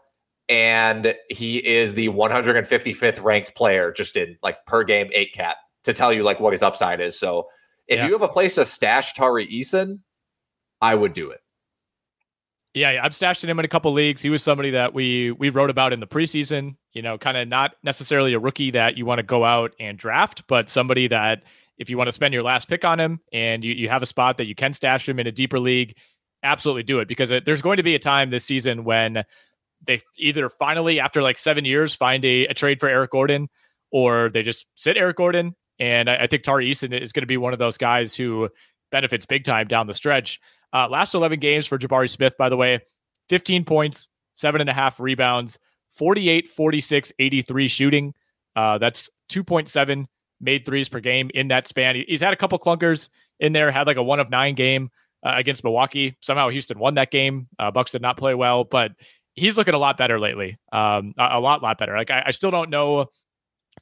and 0.48 1.14
he 1.30 1.56
is 1.66 1.94
the 1.94 2.08
155th 2.08 3.22
ranked 3.22 3.54
player 3.54 3.92
just 3.92 4.16
in 4.16 4.36
like 4.42 4.64
per 4.66 4.84
game 4.84 5.08
eight 5.14 5.32
cat 5.34 5.56
to 5.84 5.92
tell 5.92 6.12
you 6.12 6.22
like 6.22 6.40
what 6.40 6.52
his 6.52 6.62
upside 6.62 7.00
is. 7.00 7.18
So 7.18 7.48
if 7.88 7.98
Yeah. 7.98 8.06
you 8.06 8.12
have 8.12 8.22
a 8.22 8.28
place 8.28 8.54
to 8.56 8.64
stash 8.64 9.14
Tari 9.14 9.46
Eason, 9.46 10.00
I 10.80 10.94
would 10.94 11.12
do 11.14 11.30
it. 11.30 11.40
Yeah, 12.74 12.90
yeah, 12.90 13.04
I've 13.04 13.14
stashed 13.14 13.44
him 13.44 13.56
in 13.58 13.64
a 13.64 13.68
couple 13.68 13.92
leagues. 13.92 14.20
He 14.20 14.30
was 14.30 14.42
somebody 14.42 14.70
that 14.72 14.92
we 14.94 15.30
we 15.30 15.48
wrote 15.48 15.70
about 15.70 15.92
in 15.92 16.00
the 16.00 16.06
preseason. 16.08 16.76
You 16.92 17.02
know, 17.02 17.16
kind 17.18 17.36
of 17.36 17.46
not 17.48 17.72
necessarily 17.82 18.32
a 18.34 18.38
rookie 18.38 18.72
that 18.72 18.96
you 18.96 19.06
want 19.06 19.18
to 19.20 19.22
go 19.22 19.44
out 19.44 19.74
and 19.78 19.96
draft, 19.96 20.46
but 20.48 20.68
somebody 20.68 21.06
that 21.08 21.42
if 21.78 21.90
you 21.90 21.98
want 21.98 22.08
to 22.08 22.12
spend 22.12 22.34
your 22.34 22.42
last 22.42 22.68
pick 22.68 22.84
on 22.84 23.00
him 23.00 23.20
and 23.32 23.64
you, 23.64 23.72
you 23.74 23.88
have 23.88 24.02
a 24.02 24.06
spot 24.06 24.36
that 24.36 24.46
you 24.46 24.54
can 24.54 24.72
stash 24.72 25.08
him 25.08 25.18
in 25.18 25.26
a 25.26 25.32
deeper 25.32 25.58
league, 25.58 25.96
absolutely 26.42 26.82
do 26.82 27.00
it 27.00 27.08
because 27.08 27.32
there's 27.44 27.62
going 27.62 27.78
to 27.78 27.82
be 27.82 27.94
a 27.94 27.98
time 27.98 28.30
this 28.30 28.44
season 28.44 28.84
when 28.84 29.24
they 29.86 30.00
either 30.18 30.48
finally 30.48 31.00
after 31.00 31.22
like 31.22 31.38
seven 31.38 31.64
years 31.64 31.94
find 31.94 32.24
a, 32.24 32.46
a 32.46 32.54
trade 32.54 32.80
for 32.80 32.88
Eric 32.88 33.10
Gordon 33.10 33.48
or 33.90 34.30
they 34.32 34.42
just 34.42 34.66
sit 34.74 34.96
Eric 34.96 35.16
Gordon. 35.16 35.54
And 35.78 36.08
I, 36.08 36.16
I 36.16 36.26
think 36.26 36.42
Tari 36.42 36.70
Eason 36.70 36.98
is 36.98 37.12
going 37.12 37.22
to 37.22 37.26
be 37.26 37.36
one 37.36 37.52
of 37.52 37.58
those 37.58 37.78
guys 37.78 38.14
who 38.14 38.48
benefits 38.90 39.26
big 39.26 39.44
time 39.44 39.66
down 39.66 39.86
the 39.86 39.94
stretch. 39.94 40.40
Uh, 40.72 40.88
last 40.88 41.14
11 41.14 41.40
games 41.40 41.66
for 41.66 41.78
Jabari 41.78 42.10
Smith, 42.10 42.36
by 42.38 42.48
the 42.48 42.56
way, 42.56 42.80
15 43.28 43.64
points, 43.64 44.08
seven 44.34 44.60
and 44.60 44.70
a 44.70 44.72
half 44.72 45.00
rebounds, 45.00 45.58
48, 45.90 46.48
46, 46.48 47.12
83 47.18 47.68
shooting. 47.68 48.14
Uh, 48.56 48.78
that's 48.78 49.08
2.7 49.30 50.06
made 50.40 50.64
threes 50.64 50.88
per 50.88 51.00
game 51.00 51.30
in 51.34 51.48
that 51.48 51.66
span. 51.66 51.96
He's 52.06 52.20
had 52.20 52.32
a 52.32 52.36
couple 52.36 52.58
clunkers 52.58 53.08
in 53.40 53.52
there, 53.52 53.70
had 53.70 53.86
like 53.86 53.96
a 53.96 54.02
one 54.02 54.20
of 54.20 54.30
nine 54.30 54.54
game 54.54 54.90
uh, 55.22 55.34
against 55.36 55.64
Milwaukee. 55.64 56.16
Somehow 56.20 56.48
Houston 56.48 56.78
won 56.78 56.94
that 56.94 57.10
game. 57.10 57.48
Uh, 57.58 57.70
Bucks 57.70 57.92
did 57.92 58.02
not 58.02 58.16
play 58.16 58.34
well, 58.34 58.64
but 58.64 58.92
he's 59.34 59.56
looking 59.56 59.74
a 59.74 59.78
lot 59.78 59.96
better 59.96 60.18
lately. 60.18 60.58
Um, 60.72 61.14
a, 61.18 61.28
a 61.32 61.40
lot, 61.40 61.62
lot 61.62 61.78
better. 61.78 61.96
Like 61.96 62.10
I, 62.10 62.24
I 62.26 62.30
still 62.30 62.50
don't 62.50 62.70
know 62.70 63.08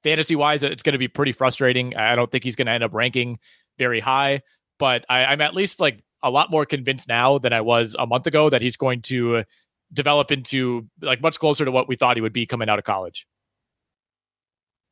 fantasy 0.03 0.37
wise, 0.37 0.63
it's 0.63 0.83
going 0.83 0.95
to 0.95 0.99
be 0.99 1.09
pretty 1.09 1.33
frustrating. 1.33 1.97
I 1.97 2.15
don't 2.15 2.31
think 2.31 2.45
he's 2.45 2.57
going 2.57 2.67
to 2.67 2.73
end 2.73 2.85
up 2.85 2.95
ranking 2.95 3.39
very 3.79 4.01
high, 4.01 4.43
but 4.79 5.05
I, 5.09 5.27
I'm 5.27 5.41
at 5.41 5.55
least 5.55 5.81
like 5.81 6.03
a 6.23 6.31
lot 6.31 6.51
more 6.51 6.65
convinced 6.65 7.09
now 7.09 7.39
than 7.39 7.53
I 7.53 7.61
was 7.61 7.97
a 7.99 8.07
month 8.07 8.27
ago 8.27 8.49
that 8.51 8.63
he's 8.63 8.77
going 8.77 9.03
to 9.03 9.45
develop 9.93 10.31
into 10.31 10.89
like 11.01 11.21
much 11.21 11.39
closer 11.39 11.65
to 11.65 11.73
what 11.73 11.89
we 11.89 11.97
thought 11.97 12.17
he 12.17 12.23
would 12.23 12.33
be 12.33 12.47
coming 12.47 12.69
out 12.69 12.79
of 12.79 12.85
college. 12.85 13.27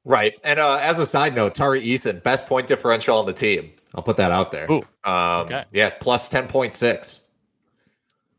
Right. 0.05 0.39
And 0.45 0.59
uh, 0.59 0.77
as 0.77 0.99
a 0.99 1.07
side 1.07 1.35
note, 1.35 1.55
Tari 1.55 1.83
Eason, 1.83 2.23
best 2.23 2.47
point 2.47 2.67
differential 2.67 3.19
on 3.19 3.27
the 3.27 3.33
team. 3.33 3.73
I'll 3.95 4.03
put 4.03 4.17
that 4.17 4.31
out 4.31 4.53
there. 4.53 4.71
Ooh, 4.71 4.83
um, 5.05 5.47
okay. 5.47 5.65
Yeah, 5.73 5.91
plus 5.91 6.29
10.6. 6.29 7.21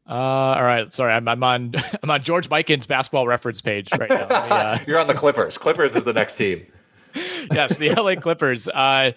Uh, 0.08 0.14
all 0.14 0.64
right. 0.64 0.92
Sorry, 0.92 1.14
I'm, 1.14 1.28
I'm 1.28 1.44
on 1.44 1.74
I'm 2.04 2.10
on 2.10 2.24
George 2.24 2.50
Mikan's 2.50 2.88
basketball 2.88 3.28
reference 3.28 3.62
page 3.62 3.90
right 3.98 4.10
now. 4.10 4.28
Me, 4.28 4.34
uh, 4.34 4.78
You're 4.88 5.00
on 5.00 5.08
the 5.08 5.14
Clippers. 5.14 5.58
Clippers 5.58 5.96
is 5.96 6.06
the 6.06 6.14
next 6.14 6.36
team. 6.36 6.66
yes, 7.52 7.78
the 7.78 7.90
LA 7.94 8.16
Clippers. 8.16 8.68
Uh, 8.68 9.12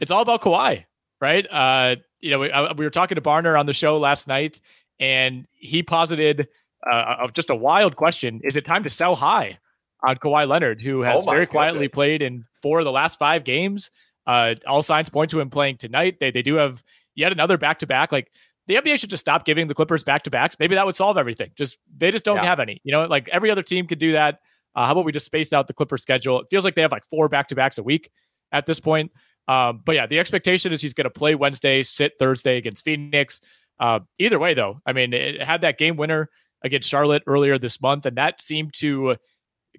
it's 0.00 0.10
all 0.10 0.22
about 0.22 0.42
Kawhi, 0.42 0.84
right? 1.20 1.46
Uh, 1.50 1.96
you 2.20 2.30
know, 2.30 2.40
we, 2.40 2.50
uh, 2.50 2.74
we 2.74 2.84
were 2.84 2.90
talking 2.90 3.14
to 3.14 3.20
Barner 3.20 3.58
on 3.58 3.66
the 3.66 3.72
show 3.72 3.98
last 3.98 4.28
night, 4.28 4.60
and 5.00 5.46
he 5.52 5.82
posited 5.82 6.48
uh, 6.90 7.16
of 7.20 7.32
just 7.32 7.50
a 7.50 7.54
wild 7.54 7.96
question: 7.96 8.40
Is 8.44 8.56
it 8.56 8.66
time 8.66 8.82
to 8.82 8.90
sell 8.90 9.14
high 9.14 9.58
on 10.06 10.16
Kawhi 10.16 10.48
Leonard, 10.48 10.80
who 10.80 11.00
has 11.02 11.26
Oh 11.26 11.30
very 11.30 11.46
quietly 11.46 11.80
goodness. 11.80 11.94
played 11.94 12.22
in 12.22 12.44
four 12.62 12.78
of 12.78 12.84
the 12.84 12.92
last 12.92 13.18
five 13.18 13.44
games? 13.44 13.90
Uh, 14.26 14.54
all 14.66 14.82
signs 14.82 15.08
point 15.08 15.30
to 15.30 15.40
him 15.40 15.50
playing 15.50 15.76
tonight. 15.76 16.18
They 16.20 16.30
they 16.30 16.42
do 16.42 16.54
have 16.54 16.82
yet 17.14 17.32
another 17.32 17.58
back 17.58 17.78
to 17.80 17.86
back. 17.86 18.12
Like 18.12 18.30
the 18.66 18.74
NBA 18.76 18.98
should 18.98 19.10
just 19.10 19.20
stop 19.20 19.44
giving 19.44 19.66
the 19.68 19.74
Clippers 19.74 20.02
back 20.02 20.24
to 20.24 20.30
backs. 20.30 20.56
Maybe 20.58 20.74
that 20.74 20.84
would 20.86 20.94
solve 20.96 21.16
everything. 21.18 21.50
Just 21.56 21.78
they 21.96 22.10
just 22.10 22.24
don't 22.24 22.36
Yeah. 22.36 22.44
have 22.44 22.60
any. 22.60 22.80
You 22.84 22.92
know, 22.92 23.04
like 23.06 23.28
every 23.28 23.50
other 23.50 23.62
team 23.62 23.86
could 23.86 23.98
do 23.98 24.12
that. 24.12 24.40
Uh, 24.74 24.84
how 24.86 24.92
about 24.92 25.04
we 25.04 25.12
just 25.12 25.26
spaced 25.26 25.54
out 25.54 25.66
the 25.68 25.72
Clipper 25.74 25.96
schedule? 25.96 26.40
It 26.40 26.48
feels 26.50 26.64
like 26.64 26.74
they 26.74 26.82
have 26.82 26.92
like 26.92 27.04
four 27.08 27.28
back 27.28 27.48
to 27.48 27.54
backs 27.54 27.78
a 27.78 27.82
week 27.82 28.10
at 28.52 28.66
this 28.66 28.80
point. 28.80 29.10
Um, 29.48 29.80
but 29.84 29.94
yeah, 29.94 30.06
the 30.06 30.18
expectation 30.18 30.72
is 30.72 30.80
he's 30.82 30.92
going 30.92 31.04
to 31.04 31.10
play 31.10 31.34
Wednesday, 31.36 31.82
sit 31.84 32.14
Thursday 32.18 32.56
against 32.56 32.84
Phoenix. 32.84 33.40
Uh, 33.78 34.00
either 34.18 34.38
way, 34.40 34.54
though, 34.54 34.80
I 34.84 34.92
mean, 34.92 35.12
it 35.12 35.40
had 35.40 35.60
that 35.60 35.78
game 35.78 35.96
winner 35.96 36.28
against 36.64 36.88
Charlotte 36.90 37.22
earlier 37.26 37.58
this 37.58 37.80
month, 37.80 38.04
and 38.06 38.16
that 38.16 38.42
seemed 38.42 38.74
to 38.78 39.16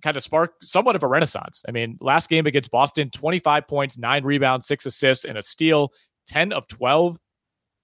kind 0.01 0.15
of 0.15 0.23
spark 0.23 0.55
somewhat 0.61 0.95
of 0.95 1.03
a 1.03 1.07
renaissance. 1.07 1.63
I 1.67 1.71
mean, 1.71 1.97
last 2.01 2.29
game 2.29 2.45
against 2.45 2.71
Boston, 2.71 3.09
25 3.09 3.67
points, 3.67 3.97
nine 3.97 4.23
rebounds, 4.23 4.67
six 4.67 4.85
assists, 4.85 5.25
and 5.25 5.37
a 5.37 5.41
steal, 5.41 5.91
10 6.27 6.53
of 6.53 6.67
12 6.67 7.17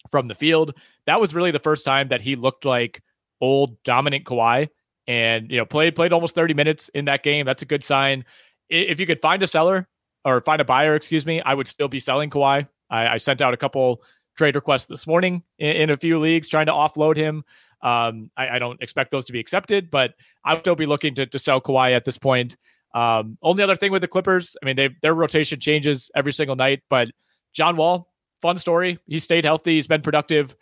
from 0.09 0.27
the 0.27 0.35
field. 0.35 0.77
That 1.05 1.19
was 1.19 1.33
really 1.33 1.51
the 1.51 1.59
first 1.59 1.85
time 1.85 2.09
that 2.09 2.21
he 2.21 2.35
looked 2.35 2.65
like 2.65 3.01
old 3.41 3.81
dominant 3.83 4.25
Kawhi 4.25 4.69
and 5.05 5.51
you 5.51 5.57
know 5.57 5.65
played 5.65 5.95
played 5.95 6.13
almost 6.13 6.35
30 6.35 6.53
minutes 6.53 6.89
in 6.89 7.05
that 7.05 7.23
game. 7.23 7.45
That's 7.45 7.61
a 7.61 7.65
good 7.65 7.83
sign. 7.83 8.25
If 8.69 8.99
you 8.99 9.05
could 9.05 9.21
find 9.21 9.41
a 9.43 9.47
seller 9.47 9.87
or 10.25 10.41
find 10.41 10.61
a 10.61 10.65
buyer, 10.65 10.95
excuse 10.95 11.25
me, 11.25 11.41
I 11.41 11.53
would 11.53 11.67
still 11.67 11.87
be 11.87 11.99
selling 11.99 12.29
Kawhi. 12.29 12.67
I, 12.89 13.07
I 13.07 13.17
sent 13.17 13.41
out 13.41 13.53
a 13.53 13.57
couple 13.57 14.03
trade 14.37 14.55
requests 14.55 14.85
this 14.85 15.05
morning 15.05 15.43
in, 15.59 15.75
in 15.75 15.89
a 15.89 15.97
few 15.97 16.19
leagues 16.19 16.47
trying 16.47 16.65
to 16.67 16.71
offload 16.71 17.15
him. 17.15 17.43
Um, 17.83 18.31
I, 18.37 18.49
I 18.49 18.59
don't 18.59 18.81
expect 18.81 19.11
those 19.11 19.25
to 19.25 19.33
be 19.33 19.39
accepted, 19.39 19.91
but 19.91 20.13
I 20.43 20.53
would 20.53 20.61
still 20.61 20.75
be 20.75 20.85
looking 20.85 21.13
to, 21.15 21.25
to 21.25 21.37
sell 21.37 21.61
Kawhi 21.61 21.93
at 21.95 22.05
this 22.05 22.17
point. 22.17 22.57
Um, 22.95 23.37
only 23.43 23.61
other 23.61 23.75
thing 23.75 23.91
with 23.91 24.01
the 24.01 24.07
Clippers, 24.07 24.55
I 24.61 24.65
mean, 24.65 24.75
they 24.75 24.89
their 25.01 25.13
rotation 25.13 25.59
changes 25.59 26.09
every 26.15 26.31
single 26.31 26.55
night, 26.55 26.81
but 26.89 27.09
John 27.53 27.75
Wall, 27.75 28.07
fun 28.41 28.57
story. 28.57 28.99
He 29.07 29.19
stayed 29.19 29.45
healthy. 29.45 29.75
He's 29.75 29.87
been 29.87 30.01
productive. 30.01 30.55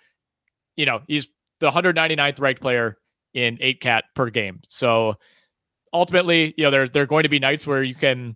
You 0.75 0.85
know, 0.85 1.01
he's 1.07 1.29
the 1.59 1.69
199th 1.69 2.39
ranked 2.39 2.61
player 2.61 2.97
in 3.33 3.57
eight 3.61 3.81
cat 3.81 4.05
per 4.15 4.29
game. 4.29 4.61
So 4.65 5.15
ultimately, 5.93 6.53
you 6.57 6.63
know, 6.63 6.71
there 6.71 6.87
there 6.87 7.03
are 7.03 7.07
going 7.07 7.23
to 7.23 7.29
be 7.29 7.39
nights 7.39 7.67
where 7.67 7.83
you 7.83 7.95
can 7.95 8.35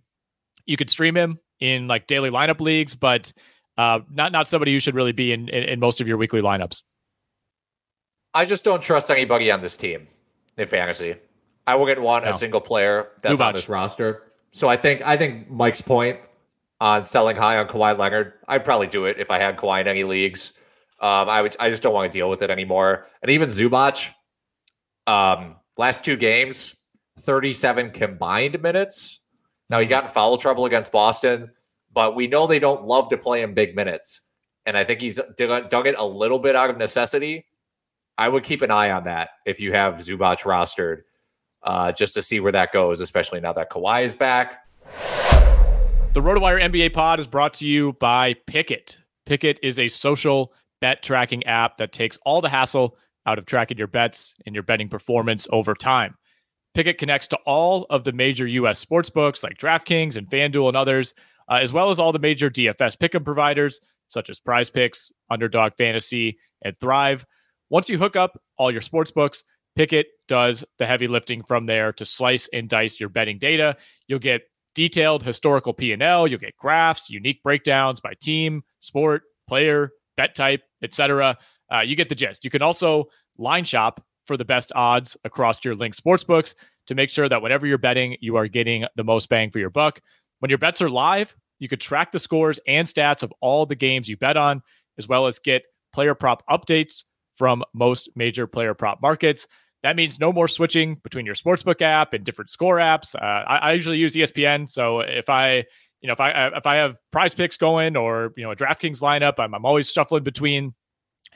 you 0.66 0.76
could 0.76 0.90
stream 0.90 1.16
him 1.16 1.38
in 1.60 1.88
like 1.88 2.06
daily 2.06 2.30
lineup 2.30 2.60
leagues, 2.60 2.94
but 2.94 3.32
uh, 3.78 4.00
not 4.10 4.32
not 4.32 4.46
somebody 4.46 4.70
you 4.72 4.80
should 4.80 4.94
really 4.94 5.12
be 5.12 5.32
in, 5.32 5.48
in 5.48 5.64
in 5.64 5.80
most 5.80 6.00
of 6.00 6.08
your 6.08 6.18
weekly 6.18 6.42
lineups. 6.42 6.82
I 8.36 8.44
just 8.44 8.64
don't 8.64 8.82
trust 8.82 9.10
anybody 9.10 9.50
on 9.50 9.62
this 9.62 9.78
team 9.78 10.08
in 10.58 10.68
fantasy. 10.68 11.16
I 11.66 11.74
wouldn't 11.74 12.02
want 12.02 12.26
No. 12.26 12.32
a 12.32 12.34
single 12.34 12.60
player 12.60 13.08
that's 13.22 13.40
on 13.40 13.54
this 13.54 13.68
roster. 13.68 14.24
So 14.50 14.68
I 14.68 14.76
think 14.76 15.00
I 15.06 15.16
think 15.16 15.50
Mike's 15.50 15.80
point 15.80 16.20
on 16.78 17.04
selling 17.04 17.36
high 17.36 17.56
on 17.56 17.66
Kawhi 17.66 17.96
Leonard, 17.96 18.34
I'd 18.46 18.62
probably 18.64 18.88
do 18.88 19.06
it 19.06 19.18
if 19.18 19.30
I 19.30 19.38
had 19.38 19.56
Kawhi 19.56 19.80
in 19.80 19.88
any 19.88 20.04
leagues. 20.04 20.52
Um, 21.00 21.28
I 21.30 21.40
would 21.40 21.56
I 21.58 21.70
just 21.70 21.82
don't 21.82 21.94
want 21.94 22.12
to 22.12 22.16
deal 22.18 22.28
with 22.28 22.42
it 22.42 22.50
anymore. 22.50 23.06
And 23.22 23.30
even 23.30 23.48
Zubac, 23.48 24.10
um, 25.06 25.56
last 25.78 26.04
two 26.04 26.16
games, 26.16 26.76
37 27.20 27.90
combined 27.90 28.60
minutes. 28.62 29.20
Now 29.70 29.80
he 29.80 29.86
got 29.86 30.04
in 30.04 30.10
foul 30.10 30.36
trouble 30.36 30.66
against 30.66 30.92
Boston, 30.92 31.52
but 31.92 32.14
we 32.14 32.26
know 32.26 32.46
they 32.46 32.58
don't 32.58 32.84
love 32.84 33.08
to 33.08 33.16
play 33.16 33.42
in 33.42 33.54
big 33.54 33.74
minutes. 33.74 34.22
And 34.66 34.76
I 34.76 34.84
think 34.84 35.00
he's 35.00 35.18
dug 35.38 35.70
dug 35.70 35.86
it 35.86 35.94
a 35.98 36.04
little 36.04 36.38
bit 36.38 36.54
out 36.54 36.68
of 36.68 36.76
necessity. 36.76 37.46
I 38.18 38.28
would 38.28 38.44
keep 38.44 38.62
an 38.62 38.70
eye 38.70 38.90
on 38.90 39.04
that 39.04 39.30
if 39.44 39.60
you 39.60 39.72
have 39.72 39.94
Zubac 39.94 40.40
rostered, 40.42 41.02
uh, 41.62 41.92
just 41.92 42.14
to 42.14 42.22
see 42.22 42.40
where 42.40 42.52
that 42.52 42.72
goes, 42.72 43.00
especially 43.00 43.40
now 43.40 43.52
that 43.52 43.70
Kawhi 43.70 44.04
is 44.04 44.14
back. 44.14 44.60
The 46.14 46.22
RotoWire 46.22 46.62
NBA 46.62 46.94
pod 46.94 47.20
is 47.20 47.26
brought 47.26 47.54
to 47.54 47.66
you 47.66 47.92
by 47.94 48.34
Pikkit. 48.48 48.96
Pikkit 49.26 49.58
is 49.62 49.78
a 49.78 49.88
social 49.88 50.54
bet 50.80 51.02
tracking 51.02 51.44
app 51.44 51.76
that 51.76 51.92
takes 51.92 52.18
all 52.24 52.40
the 52.40 52.48
hassle 52.48 52.96
out 53.26 53.38
of 53.38 53.44
tracking 53.44 53.76
your 53.76 53.86
bets 53.86 54.34
and 54.46 54.54
your 54.54 54.62
betting 54.62 54.88
performance 54.88 55.46
over 55.50 55.74
time. 55.74 56.14
Pikkit 56.74 56.98
connects 56.98 57.26
to 57.28 57.36
all 57.44 57.86
of 57.90 58.04
the 58.04 58.12
major 58.12 58.46
U.S. 58.46 58.78
sports 58.78 59.10
books 59.10 59.42
like 59.42 59.58
DraftKings 59.58 60.16
and 60.16 60.28
FanDuel 60.28 60.68
and 60.68 60.76
others, 60.76 61.12
uh, 61.50 61.54
as 61.54 61.72
well 61.72 61.90
as 61.90 61.98
all 61.98 62.12
the 62.12 62.18
major 62.18 62.48
DFS 62.48 62.96
pick'em 62.96 63.24
providers 63.24 63.80
such 64.08 64.30
as 64.30 64.38
Prize 64.38 64.70
Picks, 64.70 65.10
Underdog 65.30 65.72
Fantasy, 65.76 66.38
and 66.62 66.78
Thrive. 66.78 67.26
Once 67.68 67.88
you 67.88 67.98
hook 67.98 68.16
up 68.16 68.40
all 68.56 68.70
your 68.70 68.80
sports 68.80 69.10
books, 69.10 69.42
Pikkit 69.76 70.04
does 70.28 70.64
the 70.78 70.86
heavy 70.86 71.08
lifting 71.08 71.42
from 71.42 71.66
there 71.66 71.92
to 71.94 72.04
slice 72.04 72.48
and 72.52 72.68
dice 72.68 72.98
your 72.98 73.08
betting 73.08 73.38
data. 73.38 73.76
You'll 74.06 74.18
get 74.18 74.42
detailed 74.74 75.22
historical 75.22 75.72
P&L, 75.72 76.26
you'll 76.26 76.38
get 76.38 76.56
graphs, 76.56 77.10
unique 77.10 77.42
breakdowns 77.42 78.00
by 78.00 78.14
team, 78.20 78.62
sport, 78.80 79.22
player, 79.48 79.90
bet 80.16 80.34
type, 80.34 80.62
etc. 80.82 81.38
Uh, 81.72 81.80
you 81.80 81.96
get 81.96 82.08
the 82.08 82.14
gist. 82.14 82.44
You 82.44 82.50
can 82.50 82.62
also 82.62 83.06
line 83.38 83.64
shop 83.64 84.04
for 84.26 84.36
the 84.36 84.44
best 84.44 84.72
odds 84.74 85.16
across 85.24 85.64
your 85.64 85.74
link 85.74 85.94
sportsbooks 85.94 86.54
to 86.86 86.94
make 86.94 87.10
sure 87.10 87.28
that 87.28 87.42
whenever 87.42 87.66
you're 87.66 87.78
betting, 87.78 88.16
you 88.20 88.36
are 88.36 88.48
getting 88.48 88.84
the 88.96 89.04
most 89.04 89.28
bang 89.28 89.50
for 89.50 89.58
your 89.58 89.70
buck. 89.70 90.00
When 90.40 90.50
your 90.50 90.58
bets 90.58 90.82
are 90.82 90.90
live, 90.90 91.34
you 91.58 91.68
could 91.68 91.80
track 91.80 92.12
the 92.12 92.18
scores 92.18 92.60
and 92.66 92.86
stats 92.86 93.22
of 93.22 93.32
all 93.40 93.66
the 93.66 93.74
games 93.74 94.08
you 94.08 94.16
bet 94.16 94.36
on, 94.36 94.62
as 94.98 95.08
well 95.08 95.26
as 95.26 95.38
get 95.38 95.64
player 95.92 96.14
prop 96.14 96.42
updates 96.48 97.04
from 97.36 97.62
most 97.74 98.08
major 98.14 98.46
player 98.46 98.74
prop 98.74 99.00
markets. 99.00 99.46
That 99.82 99.96
means 99.96 100.18
no 100.18 100.32
more 100.32 100.48
switching 100.48 100.96
between 100.96 101.26
your 101.26 101.34
sportsbook 101.34 101.80
app 101.82 102.12
and 102.12 102.24
different 102.24 102.50
score 102.50 102.76
apps. 102.76 103.14
Uh, 103.14 103.44
I, 103.46 103.56
I 103.58 103.72
usually 103.74 103.98
use 103.98 104.14
ESPN, 104.14 104.68
so 104.68 105.00
if 105.00 105.28
I, 105.28 105.64
you 106.00 106.08
know, 106.08 106.12
if 106.12 106.20
I 106.20 106.48
if 106.48 106.66
I 106.66 106.76
have 106.76 106.98
Prize 107.12 107.34
Picks 107.34 107.56
going 107.56 107.96
or 107.96 108.32
you 108.36 108.42
know 108.42 108.50
a 108.50 108.56
DraftKings 108.56 109.00
lineup, 109.00 109.34
I'm, 109.38 109.54
I'm 109.54 109.64
always 109.64 109.90
shuffling 109.90 110.24
between 110.24 110.74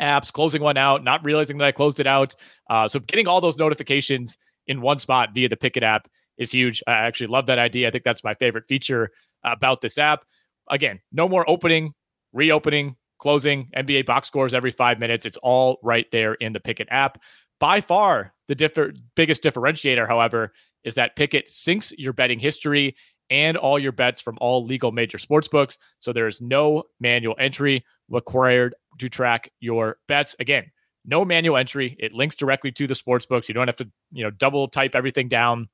apps, 0.01 0.33
closing 0.33 0.63
one 0.63 0.77
out, 0.77 1.05
not 1.05 1.25
realizing 1.25 1.59
that 1.59 1.67
I 1.67 1.73
closed 1.73 2.01
it 2.01 2.07
out. 2.07 2.35
Uh, 2.69 2.89
so 2.89 2.99
getting 3.01 3.29
all 3.29 3.41
those 3.41 3.59
notifications 3.59 4.37
in 4.67 4.81
one 4.81 4.99
spot 4.99 5.31
via 5.35 5.49
the 5.49 5.57
Pikkit 5.57 5.83
app 5.83 6.09
is 6.39 6.51
huge. 6.51 6.83
I 6.87 6.93
actually 6.93 7.27
love 7.29 7.47
that 7.47 7.59
idea. 7.59 7.89
I 7.89 7.91
think 7.91 8.05
that's 8.05 8.25
my 8.25 8.35
favorite 8.35 8.65
feature 8.69 9.11
about 9.45 9.81
this 9.81 9.99
app. 9.99 10.25
Again, 10.71 11.01
no 11.13 11.29
more 11.29 11.49
opening, 11.49 11.93
reopening, 12.33 12.97
closing, 13.21 13.71
NBA 13.77 14.07
box 14.07 14.27
scores 14.27 14.55
every 14.55 14.71
five 14.71 14.99
minutes. 14.99 15.27
It's 15.27 15.37
all 15.43 15.79
right 15.83 16.07
there 16.11 16.35
in 16.35 16.53
the 16.53 16.61
Pikkit 16.61 16.87
app. 16.91 17.19
By 17.61 17.81
far, 17.81 18.33
the 18.49 18.55
differ- 18.55 18.93
biggest 19.15 19.43
differentiator, 19.43 20.09
however, 20.09 20.53
is 20.83 20.95
that 20.97 21.17
Pikkit 21.17 21.47
syncs 21.49 21.93
your 21.97 22.13
betting 22.13 22.39
history 22.41 22.97
and 23.29 23.57
all 23.57 23.79
your 23.79 23.93
bets 23.93 24.21
from 24.21 24.37
all 24.41 24.65
legal 24.65 24.91
major 24.91 25.19
sports 25.19 25.47
books. 25.47 25.79
So 26.01 26.13
there 26.13 26.27
is 26.27 26.41
no 26.41 26.85
manual 26.99 27.37
entry 27.39 27.85
required 28.09 28.75
to 28.99 29.09
track 29.09 29.53
your 29.61 29.99
bets. 30.09 30.35
Again, 30.41 30.73
no 31.05 31.25
manual 31.25 31.57
entry. 31.57 31.97
It 32.01 32.13
links 32.13 32.37
directly 32.37 32.73
to 32.73 32.87
the 32.87 32.95
sports 32.95 33.27
books. 33.27 33.49
You 33.49 33.55
don't 33.55 33.69
have 33.69 33.77
to, 33.77 33.91
you 34.11 34.25
know, 34.25 34.31
double 34.31 34.67
type 34.67 34.95
everything 34.95 35.29
down 35.29 35.69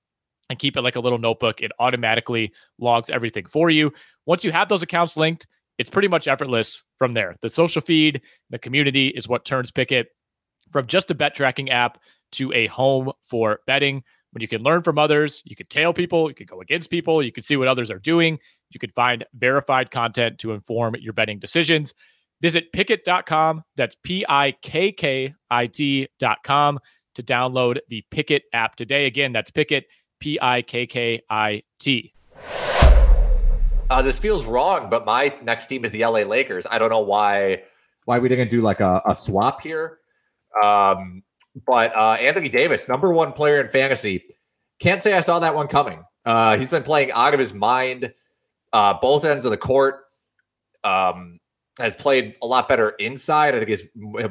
and 0.51 0.59
keep 0.59 0.77
it 0.77 0.83
like 0.83 0.97
a 0.97 1.01
little 1.01 1.19
notebook. 1.19 1.61
It 1.61 1.73
automatically 1.79 2.53
logs 2.79 3.11
everything 3.11 3.47
for 3.47 3.71
you. 3.71 3.93
Once 4.27 4.45
you 4.45 4.53
have 4.53 4.69
those 4.69 4.83
accounts 4.83 5.17
linked, 5.17 5.47
it's 5.79 5.91
pretty 5.91 6.09
much 6.09 6.29
effortless 6.29 6.83
from 6.99 7.15
there. 7.15 7.37
The 7.43 7.51
social 7.51 7.83
feed, 7.83 8.23
the 8.51 8.59
community 8.59 9.09
is 9.09 9.29
what 9.29 9.45
turns 9.45 9.71
Pikkit 9.71 10.07
from 10.73 10.87
just 10.87 11.11
a 11.11 11.15
bet 11.15 11.35
tracking 11.35 11.71
app 11.71 11.99
to 12.33 12.53
a 12.53 12.67
home 12.67 13.13
for 13.23 13.61
betting. 13.67 14.03
When 14.33 14.43
you 14.43 14.49
can 14.49 14.63
learn 14.63 14.83
from 14.83 14.99
others, 14.99 15.43
you 15.45 15.57
can 15.57 15.67
tail 15.67 15.93
people, 15.93 16.29
you 16.29 16.35
can 16.35 16.47
go 16.47 16.61
against 16.61 16.91
people, 16.91 17.23
you 17.23 17.33
can 17.33 17.43
see 17.43 17.57
what 17.57 17.69
others 17.69 17.91
are 17.91 17.99
doing, 17.99 18.39
you 18.71 18.79
can 18.79 18.91
find 18.91 19.25
verified 19.35 19.91
content 19.91 20.39
to 20.41 20.53
inform 20.53 20.95
your 21.01 21.13
betting 21.13 21.39
decisions. 21.39 21.95
Visit 22.43 22.73
pikkit.com. 22.73 23.63
That's 23.77 23.97
P 24.03 24.25
I 24.29 24.53
K 24.63 24.93
K 24.93 25.35
I 25.51 25.67
T.com 25.67 26.79
to 27.15 27.23
download 27.23 27.79
the 27.89 28.05
Pikkit 28.11 28.43
app 28.53 28.77
today. 28.77 29.07
Again, 29.07 29.33
that's 29.33 29.51
Pikkit, 29.51 29.85
P 30.21 30.39
I 30.41 30.61
K 30.63 30.87
K 30.87 31.23
I 31.31 31.63
T. 31.79 32.13
Uh, 33.89 34.03
this 34.03 34.19
feels 34.19 34.45
wrong, 34.45 34.91
but 34.91 35.07
my 35.07 35.33
next 35.43 35.67
team 35.67 35.85
is 35.85 35.93
the 35.93 36.05
LA 36.05 36.21
Lakers. 36.21 36.67
I 36.69 36.79
don't 36.79 36.91
know 36.91 37.01
why 37.01 37.63
why 38.05 38.19
we 38.19 38.29
didn't 38.29 38.49
do 38.49 38.61
like 38.61 38.81
a, 38.81 39.01
a 39.07 39.17
swap 39.17 39.63
here. 39.63 39.99
Um, 40.63 41.23
but 41.67 41.97
uh, 41.97 42.17
Anthony 42.21 42.49
Davis, 42.49 42.89
number 42.89 43.13
one 43.13 43.33
player 43.33 43.61
in 43.61 43.69
fantasy, 43.69 44.25
can't 44.81 45.01
say 45.01 45.13
I 45.13 45.21
saw 45.21 45.39
that 45.39 45.55
one 45.55 45.69
coming. 45.69 46.05
Uh, 46.25 46.57
he's 46.59 46.71
been 46.71 46.83
playing 46.83 47.13
out 47.13 47.33
of 47.33 47.41
his 47.41 47.55
mind, 47.55 48.13
uh, 48.73 48.95
both 48.95 49.25
ends 49.25 49.45
of 49.45 49.51
the 49.51 49.57
court. 49.57 50.03
Um, 50.83 51.39
has 51.79 51.95
played 51.95 52.35
a 52.43 52.47
lot 52.47 52.69
better 52.69 52.91
inside. 52.91 53.55
I 53.55 53.59
think 53.59 53.69
his 53.69 53.83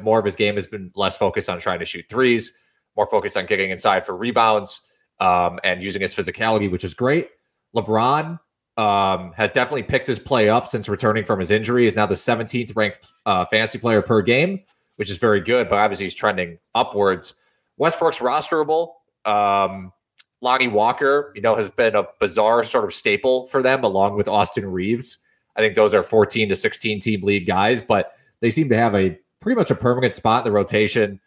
more 0.02 0.18
of 0.18 0.24
his 0.24 0.36
game 0.36 0.56
has 0.56 0.66
been 0.66 0.90
less 0.94 1.16
focused 1.16 1.48
on 1.48 1.60
trying 1.60 1.78
to 1.78 1.84
shoot 1.84 2.04
threes, 2.10 2.52
more 2.96 3.06
focused 3.06 3.36
on 3.36 3.46
kicking 3.46 3.70
inside 3.70 4.04
for 4.04 4.16
rebounds 4.16 4.82
um, 5.20 5.60
and 5.64 5.82
using 5.82 6.02
his 6.02 6.14
physicality, 6.14 6.70
which 6.70 6.84
is 6.84 6.92
great. 6.92 7.28
LeBron 7.74 8.40
um, 8.76 9.32
has 9.32 9.52
definitely 9.52 9.82
picked 9.82 10.06
his 10.06 10.18
play 10.18 10.48
up 10.48 10.66
since 10.66 10.88
returning 10.88 11.24
from 11.24 11.38
his 11.38 11.50
injury. 11.50 11.86
Is 11.86 11.96
now 11.96 12.06
the 12.06 12.14
17th 12.14 12.76
ranked 12.76 13.12
uh, 13.24 13.44
fantasy 13.46 13.78
player 13.78 14.02
per 14.02 14.22
game, 14.22 14.60
which 14.96 15.10
is 15.10 15.16
very 15.16 15.40
good. 15.40 15.68
But 15.68 15.78
obviously, 15.78 16.06
he's 16.06 16.14
trending 16.14 16.58
upwards. 16.74 17.34
Westbrook's 17.78 18.18
rosterable. 18.18 18.92
Um, 19.24 19.92
Lonnie 20.40 20.68
Walker, 20.68 21.32
you 21.34 21.42
know, 21.42 21.56
has 21.56 21.70
been 21.70 21.96
a 21.96 22.04
bizarre 22.20 22.62
sort 22.64 22.84
of 22.84 22.94
staple 22.94 23.46
for 23.46 23.62
them, 23.62 23.84
along 23.84 24.16
with 24.16 24.28
Austin 24.28 24.66
Reaves. 24.66 25.18
I 25.56 25.60
think 25.60 25.74
those 25.74 25.94
are 25.94 26.02
14 26.02 26.50
to 26.50 26.56
16 26.56 27.00
team 27.00 27.22
league 27.22 27.46
guys, 27.46 27.82
but 27.82 28.12
they 28.40 28.50
seem 28.50 28.68
to 28.68 28.76
have 28.76 28.94
a 28.94 29.18
pretty 29.40 29.56
much 29.56 29.70
a 29.70 29.74
permanent 29.74 30.14
spot 30.14 30.44
in 30.44 30.52
the 30.52 30.54
rotation. 30.54 31.20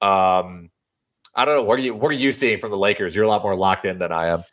Um, 0.00 0.70
I 1.34 1.44
don't 1.44 1.56
know. 1.56 1.62
What 1.64 1.78
are 1.78 1.82
you 1.82 1.94
What 1.94 2.10
are 2.10 2.14
you 2.14 2.30
seeing 2.30 2.60
from 2.60 2.70
the 2.70 2.78
Lakers? 2.78 3.14
You're 3.14 3.24
a 3.24 3.28
lot 3.28 3.42
more 3.42 3.56
locked 3.56 3.84
in 3.84 3.98
than 3.98 4.12
I 4.12 4.28
am. 4.28 4.44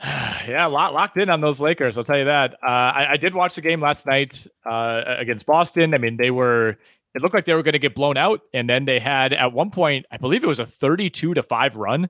yeah, 0.48 0.64
lot 0.66 0.94
locked 0.94 1.18
in 1.18 1.28
on 1.28 1.42
those 1.42 1.60
Lakers. 1.60 1.98
I'll 1.98 2.04
tell 2.04 2.18
you 2.18 2.24
that. 2.24 2.54
Uh, 2.62 2.92
I, 2.94 3.06
I, 3.10 3.16
did 3.18 3.34
watch 3.34 3.54
the 3.54 3.60
game 3.60 3.82
last 3.82 4.06
night 4.06 4.46
uh, 4.64 5.02
against 5.06 5.44
Boston. 5.44 5.92
I 5.92 5.98
mean, 5.98 6.16
they 6.16 6.30
were. 6.30 6.78
It 7.14 7.22
looked 7.22 7.34
like 7.34 7.44
they 7.44 7.54
were 7.54 7.62
going 7.62 7.72
to 7.72 7.78
get 7.80 7.94
blown 7.94 8.16
out, 8.16 8.40
and 8.54 8.70
then 8.70 8.86
they 8.86 8.98
had 8.98 9.32
at 9.34 9.52
one 9.52 9.70
point, 9.70 10.06
I 10.10 10.16
believe 10.16 10.42
it 10.42 10.46
was 10.46 10.60
a 10.60 10.64
32 10.64 11.34
to 11.34 11.42
five 11.42 11.76
run 11.76 12.08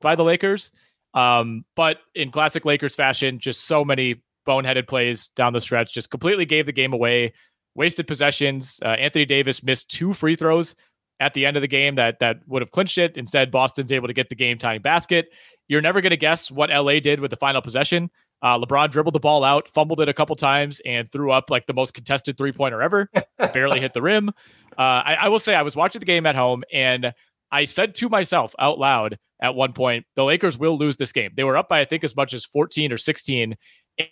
by 0.00 0.14
the 0.14 0.24
Lakers. 0.24 0.72
Um, 1.14 1.64
but 1.74 2.00
in 2.14 2.30
classic 2.30 2.64
Lakers 2.64 2.94
fashion, 2.94 3.38
just 3.38 3.64
so 3.64 3.84
many 3.84 4.22
boneheaded 4.46 4.86
plays 4.88 5.28
down 5.28 5.52
the 5.52 5.60
stretch, 5.60 5.94
just 5.94 6.10
completely 6.10 6.44
gave 6.44 6.66
the 6.66 6.72
game 6.72 6.92
away, 6.92 7.32
wasted 7.74 8.06
possessions. 8.06 8.78
Uh, 8.84 8.88
Anthony 8.88 9.24
Davis 9.24 9.62
missed 9.62 9.88
two 9.88 10.12
free 10.12 10.36
throws 10.36 10.74
at 11.20 11.34
the 11.34 11.46
end 11.46 11.56
of 11.56 11.60
the 11.60 11.68
game 11.68 11.94
that 11.94 12.18
that 12.18 12.38
would 12.48 12.62
have 12.62 12.72
clinched 12.72 12.98
it. 12.98 13.16
Instead, 13.16 13.50
Boston's 13.50 13.92
able 13.92 14.08
to 14.08 14.14
get 14.14 14.28
the 14.28 14.34
game 14.34 14.58
tying 14.58 14.82
basket. 14.82 15.28
You're 15.72 15.80
never 15.80 16.02
going 16.02 16.10
to 16.10 16.18
guess 16.18 16.50
what 16.50 16.68
LA 16.68 17.00
did 17.00 17.18
with 17.18 17.30
the 17.30 17.36
final 17.38 17.62
possession. 17.62 18.10
Uh, 18.42 18.58
LeBron 18.58 18.90
dribbled 18.90 19.14
the 19.14 19.20
ball 19.20 19.42
out, 19.42 19.68
fumbled 19.68 20.00
it 20.00 20.08
a 20.10 20.12
couple 20.12 20.36
times, 20.36 20.82
and 20.84 21.10
threw 21.10 21.30
up 21.32 21.48
like 21.48 21.64
the 21.64 21.72
most 21.72 21.94
contested 21.94 22.36
three 22.36 22.52
pointer 22.52 22.82
ever. 22.82 23.08
barely 23.54 23.80
hit 23.80 23.94
the 23.94 24.02
rim. 24.02 24.28
Uh, 24.28 25.00
I, 25.02 25.16
I 25.22 25.28
will 25.28 25.38
say 25.38 25.54
I 25.54 25.62
was 25.62 25.74
watching 25.74 26.00
the 26.00 26.04
game 26.04 26.26
at 26.26 26.34
home 26.34 26.62
and 26.70 27.14
I 27.50 27.64
said 27.64 27.94
to 27.94 28.10
myself 28.10 28.54
out 28.58 28.78
loud 28.78 29.18
at 29.40 29.54
one 29.54 29.72
point, 29.72 30.04
the 30.14 30.24
Lakers 30.24 30.58
will 30.58 30.76
lose 30.76 30.96
this 30.96 31.10
game. 31.10 31.30
They 31.36 31.44
were 31.44 31.56
up 31.56 31.70
by 31.70 31.80
I 31.80 31.86
think 31.86 32.04
as 32.04 32.14
much 32.14 32.34
as 32.34 32.44
14 32.44 32.92
or 32.92 32.98
16, 32.98 33.56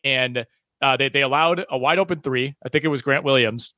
and 0.03 0.47
uh, 0.81 0.97
they 0.97 1.11
they 1.11 1.21
allowed 1.21 1.67
a 1.69 1.77
wide 1.77 1.99
open 1.99 2.21
three. 2.21 2.55
I 2.65 2.71
think 2.71 2.87
it 2.87 2.89
was 2.89 3.03
Grant 3.03 3.23
Williams, 3.23 3.75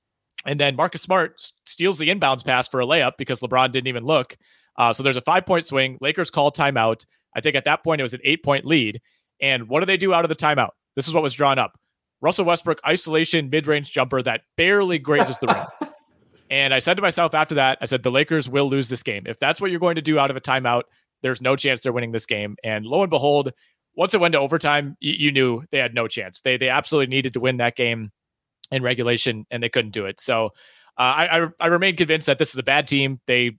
and 0.47 0.61
then 0.61 0.77
Marcus 0.77 1.03
Smart 1.03 1.35
steals 1.66 1.99
the 1.99 2.11
inbounds 2.11 2.45
pass 2.45 2.68
for 2.68 2.81
a 2.81 2.87
layup 2.87 3.14
because 3.18 3.40
LeBron 3.40 3.73
didn't 3.73 3.88
even 3.88 4.05
look. 4.05 4.37
Uh, 4.77 4.92
so 4.92 5.03
there's 5.03 5.16
a 5.16 5.23
five 5.23 5.47
point 5.47 5.66
swing. 5.66 5.99
Lakers 6.01 6.31
call 6.31 6.53
timeout. 6.53 7.05
I 7.35 7.40
think 7.40 7.57
at 7.57 7.64
that 7.64 7.83
point 7.85 8.01
it 8.01 8.05
was 8.05 8.14
an 8.14 8.21
eight 8.25 8.42
point 8.42 8.64
lead. 8.64 9.01
And 9.40 9.68
what 9.68 9.81
do 9.81 9.87
they 9.87 9.97
do 9.97 10.14
out 10.14 10.25
of 10.25 10.29
the 10.29 10.37
timeout? 10.37 10.71
This 10.95 11.09
is 11.09 11.14
what 11.14 11.23
was 11.23 11.33
drawn 11.33 11.59
up. 11.59 11.79
Russell 12.21 12.45
Westbrook 12.45 12.81
isolation 12.87 13.51
mid 13.51 13.66
range 13.66 13.90
jumper 13.90 14.23
that 14.23 14.42
barely 14.57 14.99
grazes 14.99 15.38
the 15.38 15.49
rim. 15.49 15.90
And 16.53 16.75
I 16.75 16.81
said 16.81 16.97
to 16.97 17.03
myself 17.03 17.35
after 17.35 17.55
that, 17.55 17.79
I 17.81 17.87
said, 17.87 18.03
the 18.03 18.11
Lakers 18.11 18.47
will 18.47 18.68
lose 18.68 18.90
this 18.90 19.03
game. 19.03 19.23
If 19.25 19.38
that's 19.38 19.59
what 19.59 19.71
you're 19.71 19.81
going 19.81 19.95
to 19.95 20.03
do 20.03 20.18
out 20.18 20.31
of 20.31 20.37
a 20.37 20.40
timeout, 20.40 20.83
there's 21.23 21.40
no 21.40 21.57
chance 21.57 21.81
they're 21.81 21.95
winning 21.95 22.12
this 22.12 22.27
game. 22.27 22.57
And 22.62 22.85
lo 22.85 23.01
and 23.01 23.09
behold, 23.09 23.55
once 23.97 24.12
it 24.12 24.21
went 24.21 24.33
to 24.33 24.38
overtime, 24.38 24.95
you, 25.01 25.14
you 25.16 25.33
knew 25.33 25.62
they 25.71 25.79
had 25.79 25.95
no 25.95 26.09
chance. 26.09 26.42
They 26.42 26.59
they 26.59 26.68
absolutely 26.68 27.07
needed 27.07 27.33
to 27.33 27.40
win 27.40 27.57
that 27.57 27.75
game 27.75 28.11
in 28.71 28.83
regulation, 28.83 29.47
and 29.51 29.62
they 29.62 29.71
couldn't 29.71 29.92
do 29.92 30.05
it. 30.05 30.21
So 30.21 30.47
uh, 30.99 31.01
I, 31.01 31.40
I, 31.40 31.47
I 31.61 31.66
remain 31.68 31.97
convinced 31.97 32.27
that 32.27 32.37
this 32.37 32.51
is 32.51 32.57
a 32.57 32.62
bad 32.62 32.87
team. 32.87 33.18
They 33.27 33.53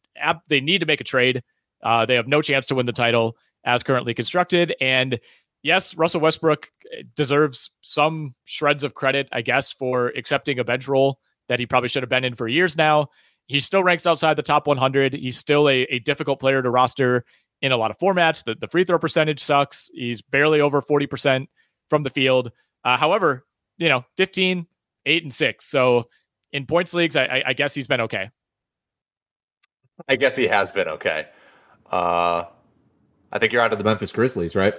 they 0.49 0.61
need 0.61 0.79
to 0.79 0.85
make 0.85 1.01
a 1.01 1.05
trade. 1.05 1.41
Uh, 1.81 2.05
they 2.05 2.13
have 2.13 2.27
no 2.27 2.43
chance 2.43 2.67
to 2.67 2.75
win 2.75 2.85
the 2.85 2.93
title 2.93 3.35
as 3.63 3.83
currently 3.83 4.13
constructed. 4.13 4.75
And 4.81 5.19
yes, 5.61 5.95
Russell 5.95 6.21
Westbrook 6.21 6.69
deserves 7.15 7.71
some 7.81 8.35
shreds 8.45 8.83
of 8.83 8.93
credit, 8.93 9.29
I 9.31 9.41
guess, 9.41 9.71
for 9.71 10.07
accepting 10.09 10.59
a 10.59 10.63
bench 10.63 10.87
role 10.87 11.19
that 11.47 11.59
he 11.59 11.65
probably 11.65 11.89
should 11.89 12.03
have 12.03 12.09
been 12.09 12.23
in 12.23 12.33
for 12.33 12.47
years 12.47 12.77
now. 12.77 13.07
He 13.47 13.59
still 13.59 13.83
ranks 13.83 14.05
outside 14.05 14.35
the 14.35 14.43
top 14.43 14.67
100. 14.67 15.13
He's 15.13 15.37
still 15.37 15.67
a, 15.67 15.81
a 15.83 15.99
difficult 15.99 16.39
player 16.39 16.61
to 16.61 16.69
roster 16.69 17.25
in 17.61 17.71
a 17.71 17.77
lot 17.77 17.91
of 17.91 17.97
formats. 17.97 18.43
The, 18.43 18.55
the 18.55 18.67
free 18.67 18.83
throw 18.83 18.99
percentage 18.99 19.39
sucks. 19.39 19.89
He's 19.93 20.21
barely 20.21 20.61
over 20.61 20.81
40% 20.81 21.47
from 21.89 22.03
the 22.03 22.09
field. 22.09 22.51
Uh, 22.83 22.97
however, 22.97 23.45
you 23.77 23.89
know, 23.89 24.05
15, 24.17 24.67
8, 25.05 25.23
and 25.23 25.33
6. 25.33 25.65
So 25.65 26.09
in 26.51 26.65
points 26.65 26.93
leagues, 26.93 27.15
I, 27.15 27.43
I, 27.45 27.53
guess 27.53 27.73
he's 27.73 27.87
been 27.87 28.01
okay. 28.01 28.29
I 30.07 30.15
guess 30.15 30.35
he 30.35 30.47
has 30.47 30.71
been 30.71 30.87
okay. 30.87 31.27
Uh, 31.89 32.43
I 33.33 33.39
think 33.39 33.51
you're 33.51 33.61
out 33.61 33.73
of 33.73 33.79
the 33.79 33.83
Memphis 33.83 34.11
Grizzlies, 34.11 34.55
right? 34.55 34.75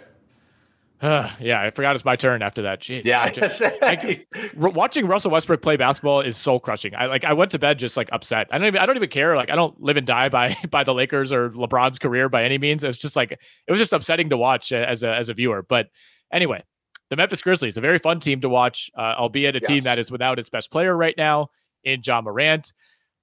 Uh, 1.01 1.29
yeah, 1.41 1.61
I 1.61 1.71
forgot 1.71 1.95
it's 1.95 2.05
my 2.05 2.17
turn 2.17 2.41
after 2.41 2.63
that. 2.63 2.81
Jeez. 2.81 3.05
Yeah, 3.05 3.23
I 3.23 3.31
just, 3.31 3.61
I, 3.63 4.25
watching 4.57 5.07
Russell 5.07 5.33
Westbrook 5.33 5.61
play 5.61 5.77
basketball 5.77 6.21
is 6.21 6.37
soul 6.37 6.61
crushing. 6.61 6.95
I 6.95 7.07
like 7.07 7.25
I 7.25 7.33
went 7.33 7.51
to 7.51 7.59
bed 7.59 7.79
just 7.79 7.97
like 7.97 8.09
upset. 8.13 8.47
I 8.51 8.59
don't 8.59 8.69
even 8.69 8.81
I 8.81 8.87
don't 8.87 8.97
even 8.97 9.11
care. 9.11 9.37
Like 9.37 9.51
I 9.51 9.57
don't 9.57 9.79
live 9.83 9.97
and 9.97 10.07
die 10.07 10.29
by 10.29 10.57
by 10.71 10.85
the 10.85 10.95
Lakers 10.95 11.33
or 11.33 11.51
LeBron's 11.51 11.99
career 11.99 12.29
by 12.29 12.45
any 12.45 12.57
means. 12.57 12.85
It's 12.85 12.97
just 12.97 13.17
like 13.17 13.33
it 13.33 13.71
was 13.71 13.81
just 13.81 13.93
upsetting 13.93 14.31
to 14.31 14.37
watch 14.37 14.73
as 14.73 15.03
a 15.03 15.15
as 15.15 15.29
a 15.29 15.35
viewer. 15.35 15.63
But 15.63 15.89
anyway, 16.33 16.63
the 17.11 17.17
Memphis 17.17 17.43
Grizzlies, 17.43 17.77
a 17.77 17.81
very 17.81 17.99
fun 17.99 18.21
team 18.21 18.41
to 18.41 18.49
watch, 18.49 18.91
uh, 18.97 19.15
albeit 19.19 19.57
a 19.57 19.61
yes. 19.61 19.69
team 19.69 19.81
that 19.83 19.99
is 19.99 20.11
without 20.11 20.39
its 20.39 20.49
best 20.49 20.71
player 20.71 20.97
right 20.97 21.15
now 21.19 21.49
in 21.83 22.01
Ja 22.05 22.21
Morant. 22.21 22.73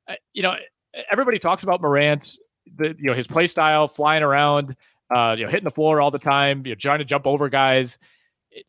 Uh, 0.09 0.15
you 0.33 0.43
know, 0.43 0.55
everybody 1.09 1.39
talks 1.39 1.63
about 1.63 1.81
Morant, 1.81 2.37
the 2.75 2.95
you 2.99 3.05
know 3.05 3.13
his 3.13 3.27
play 3.27 3.47
style, 3.47 3.87
flying 3.87 4.23
around 4.23 4.75
uh, 5.13 5.35
you 5.37 5.45
know, 5.45 5.51
hitting 5.51 5.65
the 5.65 5.71
floor 5.71 6.01
all 6.01 6.11
the 6.11 6.19
time, 6.19 6.63
you 6.65 6.71
know, 6.71 6.75
trying 6.75 6.99
to 6.99 7.05
jump 7.05 7.27
over 7.27 7.49
guys. 7.49 7.97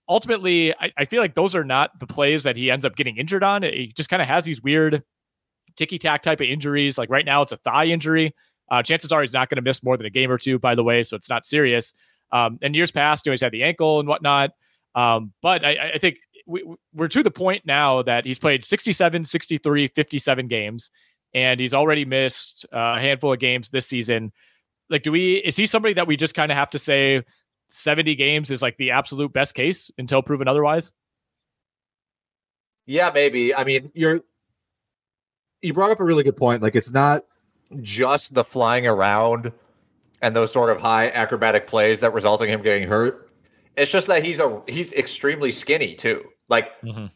ultimately, 0.09 0.75
I, 0.75 0.93
I, 0.97 1.05
feel 1.05 1.21
like 1.21 1.35
those 1.35 1.55
are 1.55 1.65
not 1.65 1.99
the 1.99 2.07
plays 2.07 2.43
that 2.45 2.57
he 2.57 2.71
ends 2.71 2.85
up 2.85 2.97
getting 2.97 3.17
injured 3.17 3.43
on. 3.43 3.63
He 3.63 3.93
just 3.97 4.09
kind 4.09 4.23
of 4.23 4.29
has 4.29 4.45
these 4.45 4.63
weird 4.63 5.03
ticky 5.77 5.99
tack 5.99 6.23
type 6.23 6.41
of 6.41 6.47
injuries. 6.47 6.99
Like 6.99 7.11
right 7.11 7.25
now, 7.25 7.43
it's 7.43 7.53
a 7.53 7.57
thigh 7.57 7.87
injury. 7.87 8.35
Uh, 8.71 8.83
chances 8.83 9.13
are 9.13 9.21
he's 9.21 9.33
not 9.33 9.49
going 9.51 9.57
to 9.57 9.63
miss 9.63 9.83
more 9.83 9.97
than 9.97 10.07
a 10.07 10.11
game 10.11 10.31
or 10.31 10.39
two, 10.39 10.59
by 10.59 10.75
the 10.75 10.85
way, 10.85 11.03
so 11.03 11.17
it's 11.17 11.29
not 11.29 11.45
serious. 11.45 11.93
Um, 12.31 12.59
and 12.63 12.75
years 12.75 12.91
past, 12.91 13.27
you 13.27 13.31
know, 13.31 13.33
he's 13.35 13.43
had 13.43 13.53
the 13.53 13.63
ankle 13.63 14.01
and 14.01 14.09
whatnot. 14.09 14.53
Um, 14.95 15.33
but 15.43 15.65
I, 15.65 15.93
I 15.95 15.99
think 15.99 16.19
we, 16.47 16.65
we're 16.95 17.09
to 17.09 17.23
the 17.23 17.31
point 17.31 17.67
now 17.67 18.03
that 18.03 18.25
he's 18.25 18.39
played 18.39 18.65
67, 18.65 19.25
63, 19.25 19.89
57 19.89 20.47
games. 20.47 20.91
and 21.35 21.61
he's 21.61 21.75
already 21.75 22.05
missed 22.05 22.67
uh, 22.73 22.95
a 22.97 23.01
handful 23.01 23.33
of 23.33 23.39
games 23.39 23.69
this 23.71 23.87
season. 23.87 24.33
Like, 24.93 25.03
do 25.03 25.11
we? 25.11 25.37
Is 25.39 25.57
he 25.57 25.67
somebody 25.67 25.95
that 25.95 26.07
we 26.07 26.17
just 26.17 26.35
kind 26.35 26.53
of 26.53 26.59
have 26.59 26.71
to 26.71 26.79
say 26.79 27.25
70 27.71 28.15
games 28.15 28.51
is 28.51 28.63
like 28.63 28.77
the 28.77 28.91
absolute 28.93 29.33
best 29.33 29.55
case 29.55 29.91
until 29.99 30.23
proven 30.23 30.47
otherwise? 30.47 30.93
Yeah, 32.87 33.11
maybe. 33.13 33.55
I 33.55 33.65
mean, 33.65 33.91
you're 33.95 34.21
you 35.63 35.73
brought 35.73 35.91
up 35.91 36.01
a 36.01 36.05
really 36.05 36.23
good 36.23 36.37
point. 36.37 36.63
Like, 36.63 36.77
it's 36.77 36.91
not 36.91 37.25
just 37.81 38.35
the 38.35 38.45
flying 38.45 38.87
around 38.87 39.53
and 40.21 40.37
those 40.37 40.53
sort 40.53 40.71
of 40.71 40.81
high 40.81 41.09
acrobatic 41.09 41.67
plays 41.67 42.01
that 42.01 42.13
result 42.13 42.43
in 42.43 42.49
him 42.49 42.63
getting 42.63 42.89
hurt. 42.89 43.31
It's 43.77 43.91
just 43.91 44.07
that 44.07 44.25
he's 44.25 44.41
a 44.41 44.63
he's 44.69 44.93
extremely 44.93 45.51
skinny 45.51 45.95
too. 45.95 46.25
Like 46.49 46.81
mm-hmm. 46.83 47.07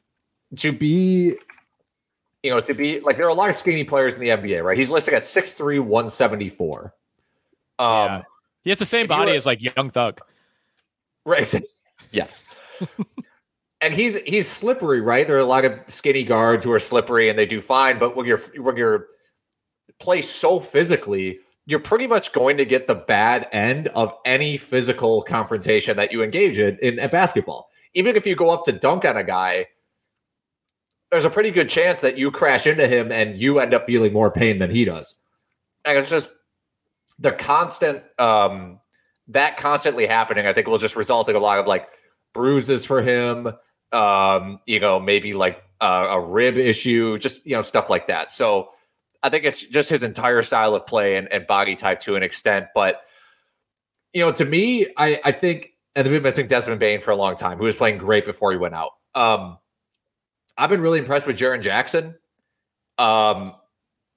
to 0.56 0.72
be 0.72 1.36
you 2.42 2.50
know, 2.50 2.60
to 2.60 2.74
be 2.74 3.00
like 3.00 3.16
there 3.16 3.26
are 3.26 3.30
a 3.30 3.34
lot 3.34 3.50
of 3.50 3.56
skinny 3.56 3.84
players 3.84 4.14
in 4.14 4.20
the 4.20 4.28
NBA, 4.28 4.62
right? 4.62 4.78
He's 4.78 4.88
listed 4.88 5.14
at 5.14 5.22
6'3, 5.22 5.80
174. 5.80 6.94
Um 7.78 7.86
yeah. 7.88 8.22
he 8.64 8.70
has 8.70 8.78
the 8.78 8.84
same 8.84 9.06
body 9.06 9.32
as 9.32 9.46
like 9.46 9.62
young 9.62 9.90
thug. 9.90 10.20
Right. 11.24 11.52
yes. 12.10 12.44
and 13.80 13.94
he's 13.94 14.16
he's 14.22 14.48
slippery, 14.48 15.00
right? 15.00 15.26
There 15.26 15.36
are 15.36 15.40
a 15.40 15.44
lot 15.44 15.64
of 15.64 15.78
skinny 15.88 16.24
guards 16.24 16.64
who 16.64 16.72
are 16.72 16.80
slippery 16.80 17.28
and 17.28 17.38
they 17.38 17.46
do 17.46 17.60
fine, 17.60 17.98
but 17.98 18.16
when 18.16 18.26
you're 18.26 18.40
when 18.58 18.76
you're 18.76 19.06
play 19.98 20.20
so 20.22 20.60
physically, 20.60 21.40
you're 21.66 21.80
pretty 21.80 22.06
much 22.06 22.32
going 22.32 22.56
to 22.56 22.64
get 22.64 22.86
the 22.86 22.94
bad 22.94 23.48
end 23.52 23.88
of 23.88 24.12
any 24.24 24.56
physical 24.56 25.22
confrontation 25.22 25.96
that 25.96 26.12
you 26.12 26.22
engage 26.22 26.58
in, 26.58 26.78
in 26.80 26.98
at 26.98 27.10
basketball. 27.10 27.68
Even 27.94 28.14
if 28.14 28.26
you 28.26 28.36
go 28.36 28.50
up 28.50 28.64
to 28.64 28.72
dunk 28.72 29.04
on 29.04 29.16
a 29.16 29.24
guy, 29.24 29.66
there's 31.10 31.24
a 31.24 31.30
pretty 31.30 31.50
good 31.50 31.68
chance 31.68 32.00
that 32.00 32.18
you 32.18 32.30
crash 32.30 32.66
into 32.66 32.86
him 32.86 33.10
and 33.10 33.36
you 33.36 33.58
end 33.58 33.74
up 33.74 33.86
feeling 33.86 34.12
more 34.12 34.30
pain 34.30 34.58
than 34.58 34.70
he 34.70 34.84
does. 34.84 35.14
And 35.84 35.98
it's 35.98 36.10
just 36.10 36.32
the 37.18 37.32
constant 37.32 38.02
um 38.18 38.80
that 39.28 39.56
constantly 39.56 40.06
happening, 40.06 40.46
I 40.46 40.52
think 40.52 40.66
will 40.66 40.78
just 40.78 40.96
result 40.96 41.28
in 41.28 41.36
a 41.36 41.40
lot 41.40 41.58
of 41.58 41.66
like 41.66 41.88
bruises 42.32 42.84
for 42.84 43.02
him. 43.02 43.48
Um, 43.92 44.58
you 44.66 44.80
know, 44.80 45.00
maybe 45.00 45.32
like 45.34 45.62
a 45.80 46.20
rib 46.20 46.56
issue, 46.56 47.18
just 47.18 47.44
you 47.46 47.52
know, 47.52 47.62
stuff 47.62 47.90
like 47.90 48.08
that. 48.08 48.30
So 48.30 48.70
I 49.22 49.28
think 49.28 49.44
it's 49.44 49.62
just 49.62 49.90
his 49.90 50.02
entire 50.02 50.42
style 50.42 50.74
of 50.74 50.86
play 50.86 51.16
and, 51.16 51.30
and 51.32 51.46
body 51.46 51.76
type 51.76 52.00
to 52.00 52.16
an 52.16 52.22
extent. 52.22 52.66
But 52.74 53.02
you 54.12 54.24
know, 54.24 54.32
to 54.32 54.44
me, 54.44 54.86
I, 54.96 55.20
I 55.24 55.32
think, 55.32 55.72
and 55.94 56.06
they've 56.06 56.12
been 56.12 56.22
missing 56.22 56.46
Desmond 56.46 56.80
Bane 56.80 57.00
for 57.00 57.10
a 57.10 57.16
long 57.16 57.36
time, 57.36 57.58
who 57.58 57.64
was 57.64 57.76
playing 57.76 57.98
great 57.98 58.24
before 58.24 58.52
he 58.52 58.58
went 58.58 58.74
out. 58.74 58.92
Um, 59.14 59.58
I've 60.56 60.70
been 60.70 60.80
really 60.80 60.98
impressed 60.98 61.26
with 61.26 61.36
Jaren 61.36 61.60
Jackson. 61.60 62.14
Um, 62.98 63.54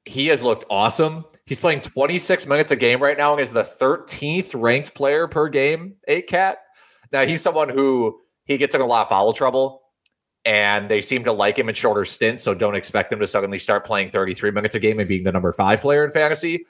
he 0.06 0.28
has 0.28 0.42
looked 0.42 0.66
awesome. 0.70 1.26
He's 1.50 1.58
playing 1.58 1.82
26 1.82 2.46
minutes 2.46 2.70
a 2.70 2.76
game 2.76 3.02
right 3.02 3.18
now 3.18 3.32
and 3.32 3.42
is 3.42 3.54
the 3.54 3.64
13th 3.64 4.52
ranked 4.54 4.94
player 4.94 5.28
per 5.28 5.50
game, 5.50 5.96
eight 6.08 6.28
cat. 6.28 6.60
Now 7.12 7.26
he's 7.26 7.42
someone 7.42 7.70
who 7.70 8.20
he 8.46 8.58
gets 8.58 8.76
in 8.76 8.82
a 8.82 8.86
lot 8.86 9.02
of 9.02 9.10
foul 9.10 9.34
trouble 9.34 9.82
and 10.46 10.90
they 10.90 11.02
seem 11.02 11.24
to 11.24 11.32
like 11.32 11.58
him 11.58 11.68
in 11.68 11.74
shorter 11.74 12.06
stints. 12.06 12.44
So 12.44 12.54
don't 12.54 12.76
expect 12.76 13.12
him 13.12 13.20
to 13.20 13.26
suddenly 13.26 13.58
start 13.58 13.84
playing 13.84 14.12
33 14.12 14.52
minutes 14.52 14.76
a 14.76 14.80
game 14.80 15.00
and 15.00 15.10
being 15.10 15.24
the 15.24 15.32
number 15.32 15.52
five 15.52 15.82
player 15.82 16.06
in 16.06 16.12
fantasy. 16.12 16.68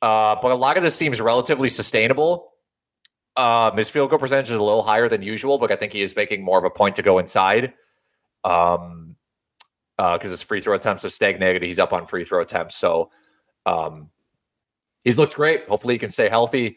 Uh, 0.00 0.36
but 0.40 0.52
a 0.52 0.54
lot 0.54 0.76
of 0.76 0.84
this 0.84 0.94
seems 0.94 1.20
relatively 1.20 1.68
sustainable. 1.68 2.52
Um, 3.36 3.76
his 3.76 3.90
field 3.90 4.10
goal 4.10 4.20
percentage 4.20 4.50
is 4.52 4.56
a 4.56 4.62
little 4.62 4.84
higher 4.84 5.08
than 5.08 5.22
usual, 5.22 5.58
but 5.58 5.72
I 5.72 5.74
think 5.74 5.92
he 5.92 6.02
is 6.02 6.14
making 6.14 6.44
more 6.44 6.58
of 6.58 6.64
a 6.64 6.70
point 6.70 6.94
to 6.96 7.02
go 7.02 7.18
inside. 7.18 7.74
Um, 8.44 9.16
because 9.96 10.26
uh, 10.26 10.30
his 10.30 10.42
free 10.42 10.60
throw 10.60 10.76
attempts 10.76 11.02
have 11.02 11.12
stagnated. 11.12 11.64
He's 11.64 11.80
up 11.80 11.92
on 11.92 12.06
free 12.06 12.22
throw 12.22 12.40
attempts, 12.42 12.76
so 12.76 13.10
um, 13.66 14.10
he's 15.04 15.18
looked 15.18 15.34
great. 15.34 15.68
Hopefully, 15.68 15.94
he 15.94 15.98
can 15.98 16.10
stay 16.10 16.28
healthy. 16.28 16.76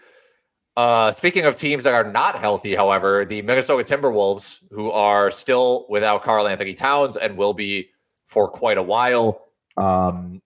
Uh, 0.77 1.11
speaking 1.11 1.45
of 1.45 1.55
teams 1.55 1.85
that 1.85 1.93
are 1.93 2.11
not 2.11 2.37
healthy, 2.37 2.75
however, 2.75 3.23
the 3.23 3.41
Minnesota 3.41 3.83
Timberwolves, 3.83 4.59
who 4.71 4.91
are 4.91 5.31
still 5.31 5.85
without 5.87 6.23
Karl-Anthony 6.23 6.73
Towns 6.73 7.15
and 7.15 7.37
will 7.37 7.53
be 7.53 7.89
for 8.27 8.49
quite 8.49 8.77
a 8.77 8.83
while. 8.83 9.45
Um, 9.77 10.41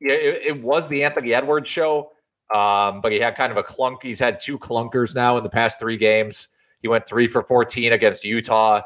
it, 0.00 0.42
it 0.46 0.62
was 0.62 0.88
the 0.88 1.04
Anthony 1.04 1.34
Edwards 1.34 1.68
show, 1.68 2.12
um, 2.54 3.02
but 3.02 3.12
he 3.12 3.20
had 3.20 3.36
kind 3.36 3.52
of 3.52 3.58
a 3.58 3.62
clunk. 3.62 4.02
He's 4.02 4.18
had 4.18 4.40
two 4.40 4.58
clunkers 4.58 5.14
now 5.14 5.36
in 5.36 5.42
the 5.42 5.50
past 5.50 5.78
three 5.78 5.98
games. 5.98 6.48
He 6.80 6.88
went 6.88 7.06
three 7.06 7.26
for 7.26 7.42
14 7.42 7.92
against 7.92 8.24
Utah 8.24 8.82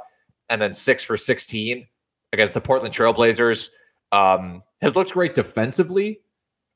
and 0.49 0.61
then 0.61 0.73
six 0.73 1.05
for 1.05 1.17
16 1.17 1.87
against 2.33 2.55
the 2.55 2.61
Portland 2.61 2.95
Trailblazers. 2.95 3.69
Um, 4.11 4.63
has 4.81 4.97
looked 4.97 5.13
great 5.13 5.35
defensively 5.35 6.21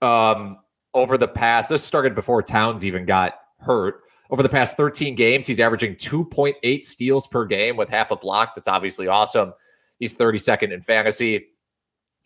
um, 0.03 0.59
over 0.95 1.17
the 1.17 1.29
past. 1.29 1.69
This 1.69 1.83
started 1.83 2.15
before 2.15 2.43
Towns 2.43 2.85
even 2.85 3.07
got 3.07 3.39
hurt. 3.59 4.03
Over 4.31 4.43
the 4.43 4.49
past 4.49 4.77
13 4.77 5.15
games, 5.15 5.47
he's 5.47 5.61
averaging 5.61 5.97
2.8 5.97 6.85
steals 6.85 7.27
per 7.27 7.45
game 7.45 7.77
with 7.77 7.91
half 7.91 8.11
a 8.11 8.17
block. 8.17 8.55
That's 8.55 8.69
obviously 8.69 9.07
awesome. 9.07 9.53
He's 9.99 10.17
32nd 10.17 10.73
in 10.73 10.81
fantasy. 10.81 11.49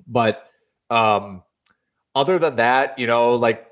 But 0.06 0.46
um, 0.88 1.42
other 2.14 2.38
than 2.38 2.56
that, 2.56 2.98
you 2.98 3.08
know, 3.08 3.34
like 3.34 3.66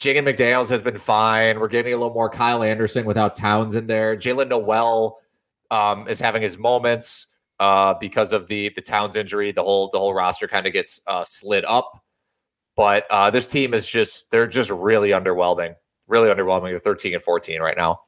Jaden 0.00 0.28
McDaniels 0.28 0.70
has 0.70 0.82
been 0.82 0.98
fine. 0.98 1.58
We're 1.58 1.68
getting 1.68 1.92
a 1.92 1.96
little 1.96 2.14
more 2.14 2.30
Kyle 2.30 2.62
Anderson 2.62 3.04
without 3.06 3.34
Towns 3.34 3.74
in 3.74 3.86
there. 3.86 4.16
Jaylen 4.16 4.48
Nowell 4.48 5.18
um, 5.70 6.06
is 6.08 6.20
having 6.20 6.42
his 6.42 6.56
moments 6.56 7.26
uh, 7.58 7.94
because 7.94 8.32
of 8.32 8.46
the 8.48 8.70
the 8.76 8.82
Towns 8.82 9.16
injury. 9.16 9.52
The 9.52 9.62
whole 9.62 9.90
the 9.92 9.98
whole 9.98 10.14
roster 10.14 10.46
kind 10.46 10.66
of 10.66 10.72
gets 10.72 11.00
uh, 11.06 11.24
slid 11.24 11.64
up. 11.64 12.03
But 12.76 13.06
uh, 13.10 13.30
this 13.30 13.48
team 13.48 13.72
is 13.72 13.88
just 13.88 14.30
they're 14.30 14.46
just 14.46 14.70
really 14.70 15.10
underwhelming 15.10 15.74
really 16.06 16.28
underwhelming. 16.28 16.70
They're 16.70 16.78
13 16.78 17.14
and 17.14 17.22
14 17.22 17.60
right 17.60 17.76
now. 17.76 18.00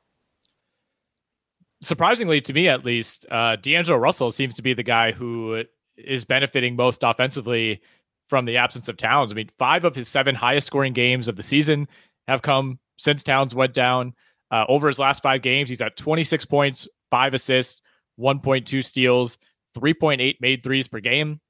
Surprisingly, 1.83 2.40
to 2.40 2.52
me 2.52 2.68
at 2.68 2.85
least, 2.85 3.26
uh, 3.31 3.57
D'Angelo 3.57 3.98
Russell 3.98 4.31
seems 4.31 4.55
to 4.55 4.62
be 4.62 4.72
the 4.72 4.83
guy 4.83 5.12
who 5.12 5.64
is 5.96 6.24
benefiting 6.24 6.76
most 6.76 7.02
offensively 7.02 7.81
from 8.29 8.44
the 8.44 8.57
absence 8.57 8.88
of 8.88 8.96
Towns. 8.96 9.31
I 9.31 9.35
mean, 9.35 9.50
five 9.59 9.85
of 9.85 9.94
his 9.94 10.09
seven 10.09 10.35
highest 10.35 10.66
scoring 10.66 10.92
games 10.92 11.29
of 11.29 11.37
the 11.37 11.42
season 11.42 11.87
have 12.26 12.42
come 12.42 12.79
since 12.96 13.22
Towns 13.22 13.55
went 13.55 13.74
down. 13.74 14.14
Uh, 14.50 14.64
over 14.68 14.88
his 14.88 14.98
last 14.98 15.22
five 15.22 15.42
games, 15.42 15.68
he's 15.68 15.83
at 15.83 15.96
26 15.96 16.44
points, 16.46 16.88
five 17.11 17.35
assists, 17.35 17.83
1.2 18.18 18.85
steals, 18.85 19.38
3.8 19.76 20.37
made 20.40 20.62
threes 20.62 20.88
per 20.88 21.00
game. 21.00 21.40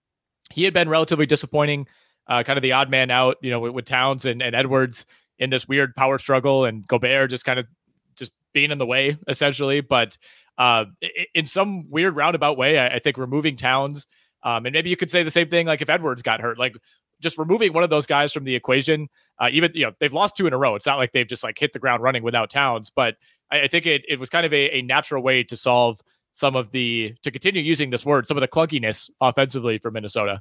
He 0.50 0.64
had 0.64 0.74
been 0.74 0.88
relatively 0.88 1.26
disappointing, 1.26 1.86
uh, 2.28 2.42
kind 2.42 2.56
of 2.56 2.62
the 2.62 2.72
odd 2.72 2.90
man 2.90 3.10
out, 3.10 3.36
you 3.40 3.50
know, 3.50 3.60
with, 3.60 3.72
with 3.72 3.84
Towns 3.84 4.24
and, 4.24 4.42
and 4.42 4.54
Edwards 4.54 5.06
in 5.38 5.50
this 5.50 5.68
weird 5.68 5.94
power 5.96 6.18
struggle 6.18 6.64
and 6.64 6.86
Gobert 6.86 7.30
just 7.30 7.44
kind 7.44 7.58
of 7.58 7.66
just 8.16 8.32
being 8.52 8.70
in 8.70 8.78
the 8.78 8.86
way 8.86 9.18
essentially. 9.28 9.80
But 9.80 10.16
uh, 10.58 10.86
in 11.34 11.46
some 11.46 11.90
weird 11.90 12.16
roundabout 12.16 12.56
way, 12.56 12.78
I, 12.78 12.96
I 12.96 12.98
think 12.98 13.18
removing 13.18 13.56
Towns, 13.56 14.06
um, 14.42 14.66
and 14.66 14.72
maybe 14.72 14.90
you 14.90 14.96
could 14.96 15.10
say 15.10 15.22
the 15.22 15.30
same 15.30 15.48
thing 15.48 15.66
like 15.66 15.82
if 15.82 15.90
Edwards 15.90 16.22
got 16.22 16.40
hurt, 16.40 16.58
like 16.58 16.76
just 17.20 17.38
removing 17.38 17.72
one 17.72 17.82
of 17.82 17.90
those 17.90 18.06
guys 18.06 18.32
from 18.32 18.44
the 18.44 18.54
equation. 18.54 19.08
Uh, 19.38 19.48
even 19.52 19.70
you 19.74 19.84
know 19.84 19.92
they've 19.98 20.12
lost 20.12 20.36
two 20.36 20.46
in 20.46 20.52
a 20.52 20.58
row. 20.58 20.74
It's 20.74 20.86
not 20.86 20.98
like 20.98 21.12
they've 21.12 21.26
just 21.26 21.44
like 21.44 21.58
hit 21.58 21.72
the 21.72 21.78
ground 21.78 22.02
running 22.02 22.22
without 22.22 22.50
Towns, 22.50 22.90
but 22.90 23.16
I, 23.50 23.62
I 23.62 23.68
think 23.68 23.86
it 23.86 24.04
it 24.08 24.18
was 24.20 24.30
kind 24.30 24.46
of 24.46 24.52
a, 24.52 24.78
a 24.78 24.82
natural 24.82 25.22
way 25.22 25.42
to 25.44 25.56
solve 25.56 26.00
some 26.32 26.56
of 26.56 26.70
the 26.70 27.14
to 27.22 27.30
continue 27.30 27.62
using 27.62 27.90
this 27.90 28.04
word, 28.04 28.26
some 28.26 28.36
of 28.36 28.40
the 28.40 28.48
clunkiness 28.48 29.10
offensively 29.20 29.78
for 29.78 29.90
Minnesota. 29.90 30.40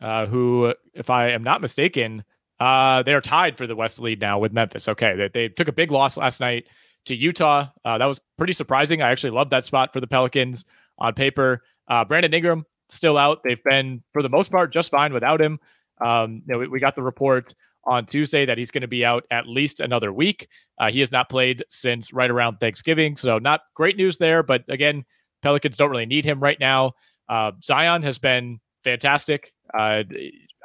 uh, 0.00 0.26
who, 0.26 0.74
if 0.94 1.10
I 1.10 1.30
am 1.30 1.42
not 1.42 1.60
mistaken, 1.60 2.24
uh, 2.60 3.02
they're 3.02 3.20
tied 3.20 3.56
for 3.56 3.66
the 3.66 3.76
West 3.76 4.00
lead 4.00 4.20
now 4.20 4.38
with 4.38 4.52
Memphis. 4.52 4.88
Okay, 4.88 5.14
they, 5.16 5.28
they 5.28 5.48
took 5.48 5.68
a 5.68 5.72
big 5.72 5.90
loss 5.90 6.16
last 6.16 6.40
night 6.40 6.66
to 7.06 7.14
Utah. 7.14 7.66
Uh, 7.84 7.98
that 7.98 8.06
was 8.06 8.20
pretty 8.38 8.52
surprising. 8.52 9.02
I 9.02 9.10
actually 9.10 9.30
love 9.30 9.50
that 9.50 9.64
spot 9.64 9.92
for 9.92 10.00
the 10.00 10.06
Pelicans 10.06 10.64
on 10.98 11.14
paper. 11.14 11.62
Uh, 11.88 12.04
Brandon 12.04 12.32
Ingram 12.32 12.64
still 12.88 13.18
out. 13.18 13.40
They've 13.44 13.62
been, 13.64 14.02
for 14.12 14.22
the 14.22 14.28
most 14.28 14.50
part, 14.50 14.72
just 14.72 14.90
fine 14.90 15.12
without 15.12 15.40
him. 15.40 15.58
Um, 16.04 16.42
you 16.46 16.52
know, 16.52 16.58
we, 16.58 16.68
we, 16.68 16.80
got 16.80 16.96
the 16.96 17.02
report 17.02 17.54
on 17.84 18.06
Tuesday 18.06 18.46
that 18.46 18.58
he's 18.58 18.70
going 18.70 18.82
to 18.82 18.88
be 18.88 19.04
out 19.04 19.24
at 19.30 19.46
least 19.46 19.80
another 19.80 20.12
week. 20.12 20.48
Uh, 20.78 20.90
he 20.90 21.00
has 21.00 21.12
not 21.12 21.28
played 21.28 21.64
since 21.70 22.12
right 22.12 22.30
around 22.30 22.56
Thanksgiving, 22.56 23.16
so 23.16 23.38
not 23.38 23.60
great 23.74 23.96
news 23.96 24.18
there. 24.18 24.42
But 24.42 24.64
again, 24.68 25.04
Pelicans 25.42 25.76
don't 25.76 25.90
really 25.90 26.06
need 26.06 26.24
him 26.24 26.40
right 26.40 26.58
now. 26.58 26.92
Uh, 27.28 27.52
Zion 27.62 28.02
has 28.02 28.18
been 28.18 28.58
fantastic. 28.82 29.52
Uh, 29.76 30.04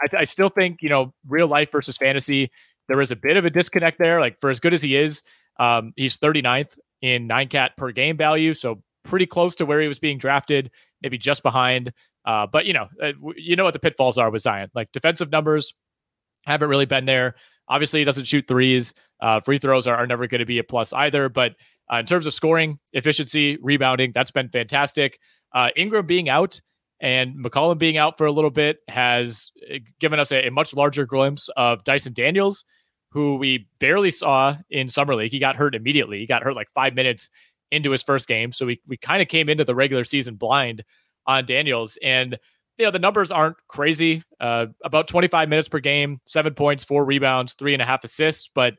I, 0.01 0.17
I 0.19 0.23
still 0.23 0.49
think 0.49 0.81
you 0.81 0.89
know 0.89 1.13
real 1.27 1.47
life 1.47 1.71
versus 1.71 1.97
fantasy. 1.97 2.51
There 2.87 3.01
is 3.01 3.11
a 3.11 3.15
bit 3.15 3.37
of 3.37 3.45
a 3.45 3.49
disconnect 3.49 3.99
there. 3.99 4.19
Like 4.19 4.39
for 4.39 4.49
as 4.49 4.59
good 4.59 4.73
as 4.73 4.81
he 4.81 4.95
is, 4.95 5.21
um, 5.59 5.93
he's 5.95 6.17
39th 6.17 6.77
in 7.01 7.27
nine 7.27 7.47
cat 7.47 7.77
per 7.77 7.91
game 7.91 8.17
value, 8.17 8.53
so 8.53 8.81
pretty 9.03 9.25
close 9.25 9.55
to 9.55 9.65
where 9.65 9.81
he 9.81 9.87
was 9.87 9.99
being 9.99 10.17
drafted, 10.17 10.71
maybe 11.01 11.17
just 11.17 11.43
behind. 11.43 11.93
Uh, 12.25 12.45
but 12.45 12.65
you 12.65 12.73
know, 12.73 12.87
uh, 13.01 13.13
you 13.35 13.55
know 13.55 13.63
what 13.63 13.73
the 13.73 13.79
pitfalls 13.79 14.17
are 14.17 14.29
with 14.29 14.41
Zion. 14.41 14.69
Like 14.73 14.91
defensive 14.91 15.31
numbers 15.31 15.73
haven't 16.45 16.69
really 16.69 16.85
been 16.85 17.05
there. 17.05 17.35
Obviously, 17.67 17.99
he 17.99 18.03
doesn't 18.03 18.25
shoot 18.25 18.45
threes. 18.47 18.93
Uh, 19.21 19.39
free 19.39 19.57
throws 19.57 19.85
are, 19.87 19.95
are 19.95 20.07
never 20.07 20.27
going 20.27 20.39
to 20.39 20.45
be 20.45 20.57
a 20.57 20.63
plus 20.63 20.91
either. 20.93 21.29
But 21.29 21.55
uh, 21.91 21.97
in 21.97 22.05
terms 22.05 22.25
of 22.25 22.33
scoring 22.33 22.79
efficiency, 22.93 23.57
rebounding, 23.61 24.11
that's 24.13 24.31
been 24.31 24.49
fantastic. 24.49 25.19
Uh, 25.53 25.69
Ingram 25.75 26.05
being 26.05 26.29
out 26.29 26.61
and 27.01 27.35
McCollum 27.35 27.77
being 27.77 27.97
out 27.97 28.17
for 28.17 28.25
a 28.25 28.31
little 28.31 28.49
bit 28.49 28.79
has 28.87 29.51
uh, 29.73 29.77
given 29.99 30.19
us 30.19 30.31
a, 30.31 30.47
a 30.47 30.51
much 30.51 30.73
larger 30.73 31.05
glimpse 31.05 31.49
of 31.55 31.83
Dyson 31.83 32.13
Daniels, 32.13 32.65
who 33.11 33.37
we 33.37 33.67
barely 33.79 34.11
saw 34.11 34.57
in 34.69 34.87
summer 34.87 35.15
league. 35.15 35.31
He 35.31 35.39
got 35.39 35.55
hurt 35.55 35.75
immediately. 35.75 36.19
He 36.19 36.25
got 36.25 36.43
hurt 36.43 36.55
like 36.55 36.69
five 36.71 36.93
minutes 36.93 37.29
into 37.71 37.91
his 37.91 38.03
first 38.03 38.27
game, 38.27 38.51
so 38.51 38.65
we 38.65 38.81
we 38.87 38.97
kind 38.97 39.21
of 39.21 39.27
came 39.27 39.49
into 39.49 39.63
the 39.63 39.75
regular 39.75 40.03
season 40.03 40.35
blind 40.35 40.83
on 41.25 41.45
Daniels, 41.45 41.97
and 42.03 42.37
you 42.77 42.85
know 42.85 42.91
the 42.91 42.99
numbers 42.99 43.31
aren't 43.31 43.57
crazy. 43.67 44.23
Uh, 44.39 44.67
about 44.83 45.07
25 45.07 45.49
minutes 45.49 45.69
per 45.69 45.79
game, 45.79 46.19
seven 46.25 46.53
points, 46.53 46.83
four 46.83 47.05
rebounds, 47.05 47.53
three 47.53 47.73
and 47.73 47.81
a 47.81 47.85
half 47.85 48.03
assists, 48.03 48.49
but 48.53 48.75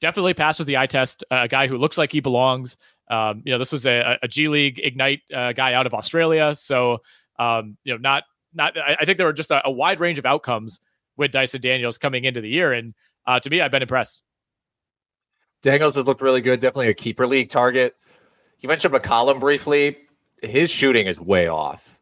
definitely 0.00 0.34
passes 0.34 0.66
the 0.66 0.76
eye 0.76 0.86
test. 0.86 1.24
Uh, 1.30 1.40
a 1.42 1.48
guy 1.48 1.66
who 1.66 1.78
looks 1.78 1.98
like 1.98 2.12
he 2.12 2.20
belongs. 2.20 2.76
Um, 3.08 3.42
you 3.44 3.52
know, 3.52 3.58
this 3.58 3.72
was 3.72 3.86
a, 3.86 4.18
a 4.22 4.28
G 4.28 4.48
League 4.48 4.80
Ignite 4.82 5.20
uh, 5.32 5.52
guy 5.52 5.74
out 5.74 5.86
of 5.86 5.94
Australia, 5.94 6.54
so 6.54 6.98
um, 7.38 7.76
you 7.84 7.92
know, 7.92 7.98
not 7.98 8.24
not. 8.54 8.76
I, 8.78 8.96
I 9.00 9.04
think 9.04 9.18
there 9.18 9.26
were 9.26 9.32
just 9.32 9.50
a, 9.50 9.66
a, 9.66 9.70
wide 9.70 10.00
range 10.00 10.18
of 10.18 10.26
outcomes 10.26 10.80
with 11.16 11.32
Dyson 11.32 11.60
Daniels 11.60 11.98
coming 11.98 12.24
into 12.24 12.40
the 12.40 12.48
year, 12.48 12.72
and 12.72 12.94
uh, 13.26 13.40
to 13.40 13.50
me, 13.50 13.60
I've 13.60 13.70
been 13.70 13.82
impressed. 13.82 14.22
Daniels 15.62 15.96
has 15.96 16.06
looked 16.06 16.22
really 16.22 16.40
good. 16.40 16.60
Definitely 16.60 16.88
a 16.88 16.94
keeper 16.94 17.26
league 17.26 17.48
target. 17.48 17.96
You 18.60 18.68
mentioned 18.68 18.94
McCollum 18.94 19.40
briefly. 19.40 19.96
His 20.42 20.70
shooting 20.70 21.06
is 21.06 21.20
way 21.20 21.48
off 21.48 21.98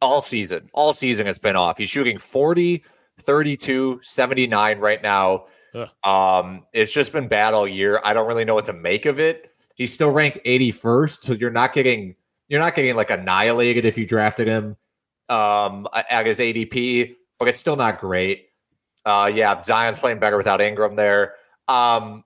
all 0.00 0.22
season. 0.22 0.70
All 0.72 0.92
season 0.92 1.26
has 1.26 1.38
been 1.38 1.56
off. 1.56 1.78
He's 1.78 1.90
shooting 1.90 2.18
40, 2.18 2.84
32, 3.20 4.00
79 4.02 4.78
right 4.78 5.02
now. 5.02 5.46
Ugh. 5.74 5.88
Um, 6.04 6.64
it's 6.72 6.92
just 6.92 7.12
been 7.12 7.28
bad 7.28 7.54
all 7.54 7.66
year. 7.66 8.00
I 8.04 8.14
don't 8.14 8.26
really 8.26 8.44
know 8.44 8.54
what 8.54 8.66
to 8.66 8.72
make 8.72 9.06
of 9.06 9.18
it. 9.18 9.50
He's 9.74 9.92
still 9.92 10.10
ranked 10.10 10.38
81st, 10.44 11.22
so 11.22 11.32
you're 11.34 11.50
not 11.50 11.72
getting 11.72 12.16
you're 12.48 12.60
not 12.60 12.74
getting 12.74 12.96
like 12.96 13.10
annihilated 13.10 13.84
if 13.84 13.98
you 13.98 14.06
drafted 14.06 14.48
him 14.48 14.76
um, 15.28 15.86
at 15.94 16.26
his 16.26 16.38
ADP, 16.38 17.14
but 17.38 17.48
it's 17.48 17.60
still 17.60 17.76
not 17.76 18.00
great. 18.00 18.48
Uh, 19.04 19.30
yeah, 19.32 19.60
Zion's 19.60 19.98
playing 19.98 20.18
better 20.18 20.36
without 20.36 20.60
Ingram 20.60 20.96
there. 20.96 21.34
Um, 21.68 22.24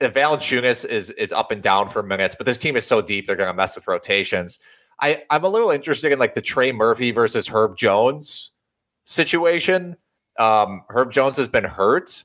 Valanciunas 0.00 0.84
is 0.84 1.10
is 1.10 1.32
up 1.32 1.50
and 1.50 1.62
down 1.62 1.88
for 1.88 2.02
minutes, 2.02 2.34
but 2.34 2.46
this 2.46 2.58
team 2.58 2.76
is 2.76 2.86
so 2.86 3.02
deep 3.02 3.26
they're 3.26 3.36
going 3.36 3.48
to 3.48 3.54
mess 3.54 3.74
with 3.74 3.86
rotations. 3.86 4.58
I 5.00 5.24
I'm 5.30 5.44
a 5.44 5.48
little 5.48 5.70
interested 5.70 6.12
in 6.12 6.18
like 6.18 6.34
the 6.34 6.42
Trey 6.42 6.72
Murphy 6.72 7.10
versus 7.10 7.48
Herb 7.48 7.76
Jones 7.76 8.52
situation. 9.04 9.96
Um, 10.38 10.84
Herb 10.88 11.12
Jones 11.12 11.36
has 11.36 11.48
been 11.48 11.64
hurt. 11.64 12.24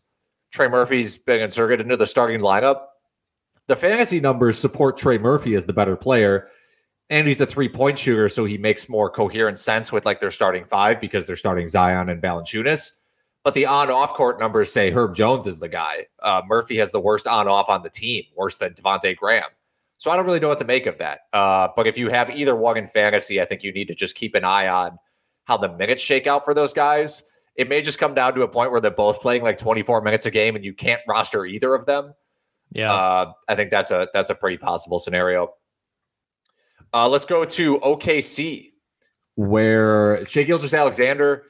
Trey 0.51 0.69
Murphy's 0.69 1.17
been 1.17 1.41
inserted 1.41 1.81
into 1.81 1.97
the 1.97 2.07
starting 2.07 2.39
lineup. 2.39 2.85
The 3.67 3.75
fantasy 3.75 4.19
numbers 4.19 4.57
support 4.57 4.95
Trey 4.95 5.17
Murphy 5.17 5.55
as 5.55 5.65
the 5.65 5.73
better 5.73 5.95
player, 5.97 6.47
and 7.09 7.27
he's 7.27 7.41
a 7.41 7.45
three 7.45 7.69
point 7.69 7.99
shooter, 7.99 8.29
so 8.29 8.45
he 8.45 8.57
makes 8.57 8.89
more 8.89 9.09
coherent 9.09 9.59
sense 9.59 9.91
with 9.91 10.05
like 10.05 10.19
their 10.19 10.31
starting 10.31 10.65
five 10.65 10.99
because 10.99 11.27
they're 11.27 11.35
starting 11.35 11.67
Zion 11.67 12.09
and 12.09 12.21
Valanciunas. 12.21 12.91
but 13.43 13.53
the 13.53 13.65
on 13.65 13.91
off 13.91 14.13
court 14.13 14.39
numbers 14.39 14.71
say 14.71 14.91
Herb 14.91 15.15
Jones 15.15 15.45
is 15.45 15.59
the 15.59 15.67
guy. 15.69 16.07
Uh, 16.21 16.41
Murphy 16.47 16.77
has 16.77 16.91
the 16.91 16.99
worst 16.99 17.27
on 17.27 17.47
off 17.47 17.69
on 17.69 17.83
the 17.83 17.89
team, 17.89 18.23
worse 18.35 18.57
than 18.57 18.73
Devonte 18.73 19.15
Graham. 19.15 19.49
So 19.97 20.11
I 20.11 20.15
don't 20.15 20.25
really 20.25 20.39
know 20.39 20.49
what 20.49 20.59
to 20.59 20.65
make 20.65 20.87
of 20.87 20.97
that. 20.97 21.21
Uh, 21.31 21.69
but 21.75 21.87
if 21.87 21.97
you 21.97 22.09
have 22.09 22.29
either 22.29 22.55
one 22.55 22.77
in 22.77 22.87
fantasy, 22.87 23.41
I 23.41 23.45
think 23.45 23.63
you 23.63 23.71
need 23.71 23.87
to 23.87 23.95
just 23.95 24.15
keep 24.15 24.35
an 24.35 24.43
eye 24.43 24.67
on 24.67 24.97
how 25.45 25.57
the 25.57 25.71
minutes 25.71 26.03
shake 26.03 26.27
out 26.27 26.43
for 26.43 26.53
those 26.53 26.73
guys. 26.73 27.23
It 27.55 27.69
may 27.69 27.81
just 27.81 27.99
come 27.99 28.13
down 28.13 28.33
to 28.35 28.41
a 28.41 28.47
point 28.47 28.71
where 28.71 28.81
they're 28.81 28.91
both 28.91 29.21
playing 29.21 29.43
like 29.43 29.57
24 29.57 30.01
minutes 30.01 30.25
a 30.25 30.31
game 30.31 30.55
and 30.55 30.65
you 30.65 30.73
can't 30.73 31.01
roster 31.07 31.45
either 31.45 31.73
of 31.73 31.85
them. 31.85 32.13
Yeah. 32.71 32.93
Uh, 32.93 33.31
I 33.47 33.55
think 33.55 33.71
that's 33.71 33.91
a 33.91 34.07
that's 34.13 34.29
a 34.29 34.35
pretty 34.35 34.57
possible 34.57 34.99
scenario. 34.99 35.53
Uh, 36.95 37.09
let's 37.09 37.25
go 37.25 37.43
to 37.43 37.77
OKC, 37.79 38.71
where 39.35 40.25
Shai 40.27 40.43
Gilgeous-Alexander, 40.43 41.43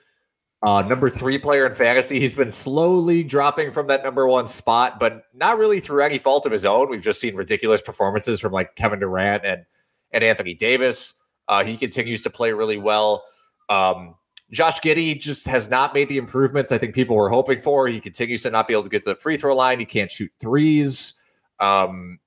uh, 0.63 0.81
number 0.81 1.07
three 1.07 1.37
player 1.37 1.67
in 1.67 1.75
fantasy, 1.75 2.19
he's 2.19 2.33
been 2.33 2.51
slowly 2.51 3.23
dropping 3.23 3.71
from 3.71 3.85
that 3.85 4.03
number 4.03 4.25
one 4.25 4.47
spot, 4.47 4.99
but 4.99 5.25
not 5.35 5.59
really 5.59 5.79
through 5.79 6.01
any 6.01 6.17
fault 6.17 6.47
of 6.47 6.51
his 6.51 6.65
own. 6.65 6.89
We've 6.89 6.99
just 6.99 7.21
seen 7.21 7.35
ridiculous 7.35 7.79
performances 7.79 8.39
from 8.39 8.53
like 8.53 8.75
Kevin 8.75 8.99
Durant 8.99 9.45
and 9.45 9.65
and 10.09 10.23
Anthony 10.23 10.55
Davis. 10.55 11.13
Uh, 11.47 11.63
he 11.63 11.77
continues 11.77 12.23
to 12.23 12.31
play 12.31 12.51
really 12.51 12.77
well. 12.77 13.23
Um, 13.69 14.15
Josh 14.51 14.79
Giddey 14.79 15.19
just 15.19 15.45
has 15.45 15.69
not 15.69 15.93
made 15.93 16.09
the 16.09 16.17
improvements 16.17 16.71
I 16.71 16.79
think 16.79 16.95
people 16.95 17.15
were 17.15 17.29
hoping 17.29 17.59
for. 17.59 17.87
He 17.87 17.99
continues 17.99 18.41
to 18.43 18.49
not 18.49 18.67
be 18.67 18.73
able 18.73 18.83
to 18.83 18.89
get 18.89 19.03
to 19.03 19.11
the 19.11 19.15
free 19.15 19.37
throw 19.37 19.55
line. 19.55 19.77
He 19.77 19.85
can't 19.85 20.09
shoot 20.09 20.31
threes. 20.39 21.13
Um, 21.59 22.17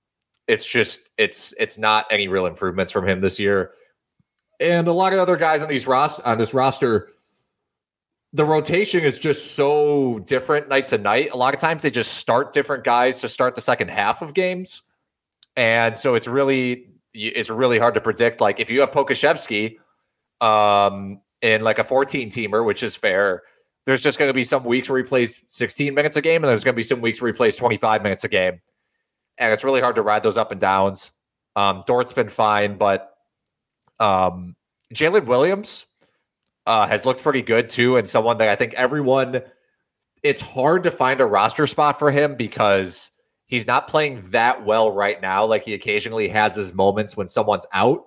it's 0.49 0.69
just 0.69 1.01
it's 1.19 1.55
it's 1.59 1.79
not 1.79 2.07
any 2.11 2.27
real 2.27 2.47
improvements 2.47 2.91
from 2.91 3.07
him 3.07 3.21
this 3.21 3.39
year. 3.39 3.73
And 4.59 4.89
a 4.89 4.93
lot 4.93 5.13
of 5.13 5.21
other 5.21 5.37
guys 5.37 5.63
on 5.63 5.69
these 5.69 5.87
roster 5.87 6.27
on 6.27 6.39
this 6.39 6.53
roster, 6.53 7.11
the 8.33 8.45
rotation 8.45 9.05
is 9.05 9.19
just 9.19 9.55
so 9.55 10.19
different 10.21 10.69
night 10.69 10.89
to 10.89 10.99
night. 10.99 11.31
A 11.33 11.37
lot 11.37 11.55
of 11.55 11.61
times 11.61 11.83
they 11.83 11.91
just 11.91 12.15
start 12.15 12.53
different 12.53 12.83
guys 12.83 13.21
to 13.21 13.29
start 13.29 13.55
the 13.55 13.61
second 13.61 13.91
half 13.91 14.23
of 14.23 14.35
games, 14.35 14.83
and 15.55 15.99
so 15.99 16.15
it's 16.15 16.27
really 16.27 16.89
it's 17.15 17.51
really 17.51 17.79
hard 17.79 17.95
to 17.95 18.01
predict. 18.01 18.41
Like 18.41 18.59
if 18.59 18.71
you 18.71 18.81
have 18.81 18.91
Pokusevski, 18.91 19.77
um, 20.41 21.21
in 21.43 21.63
like 21.63 21.79
a 21.79 21.85
14 21.85 22.31
teamer, 22.31 22.65
which 22.65 22.83
is 22.83 22.97
fair. 22.97 23.43
There's 23.87 24.03
just 24.03 24.19
going 24.19 24.29
to 24.29 24.35
be 24.35 24.45
some 24.45 24.65
weeks 24.65 24.91
where 24.91 24.99
he 24.99 25.05
plays 25.05 25.43
16 25.49 25.95
minutes 25.95 26.17
a 26.17 26.21
game, 26.21 26.43
and 26.45 26.51
there's 26.51 26.65
going 26.65 26.75
to 26.75 26.77
be 26.77 26.83
some 26.83 27.01
weeks 27.01 27.23
where 27.23 27.33
he 27.33 27.37
plays 27.37 27.57
25 27.57 28.03
minutes 28.03 28.25
a 28.25 28.29
game. 28.29 28.61
And 29.39 29.53
it's 29.53 29.65
really 29.65 29.81
hard 29.81 29.97
to 29.97 30.03
ride 30.03 30.23
those 30.23 30.37
up 30.37 30.51
and 30.53 30.61
downs. 30.61 31.13
Um, 31.57 31.85
Dort's 31.87 32.13
been 32.13 32.29
fine, 32.29 32.77
but 32.77 33.15
um, 34.01 34.57
Jalen 34.95 35.27
Williams 35.27 35.87
uh, 36.67 36.87
has 36.87 37.05
looked 37.05 37.23
pretty 37.23 37.43
good 37.43 37.71
too, 37.71 37.97
and 37.97 38.07
someone 38.07 38.39
that 38.39 38.49
I 38.49 38.57
think 38.57 38.75
everyone. 38.75 39.43
It's 40.25 40.41
hard 40.41 40.83
to 40.83 40.91
find 40.91 41.21
a 41.21 41.27
roster 41.27 41.65
spot 41.69 41.97
for 41.97 42.11
him 42.11 42.35
because 42.35 43.13
he's 43.47 43.69
not 43.69 43.87
playing 43.87 44.31
that 44.31 44.65
well 44.65 44.91
right 44.91 45.21
now. 45.23 45.47
Like 45.47 45.65
he 45.65 45.75
occasionally 45.75 46.29
has 46.29 46.57
his 46.57 46.75
moments 46.75 47.17
when 47.17 47.29
someone's 47.29 47.67
out 47.73 48.05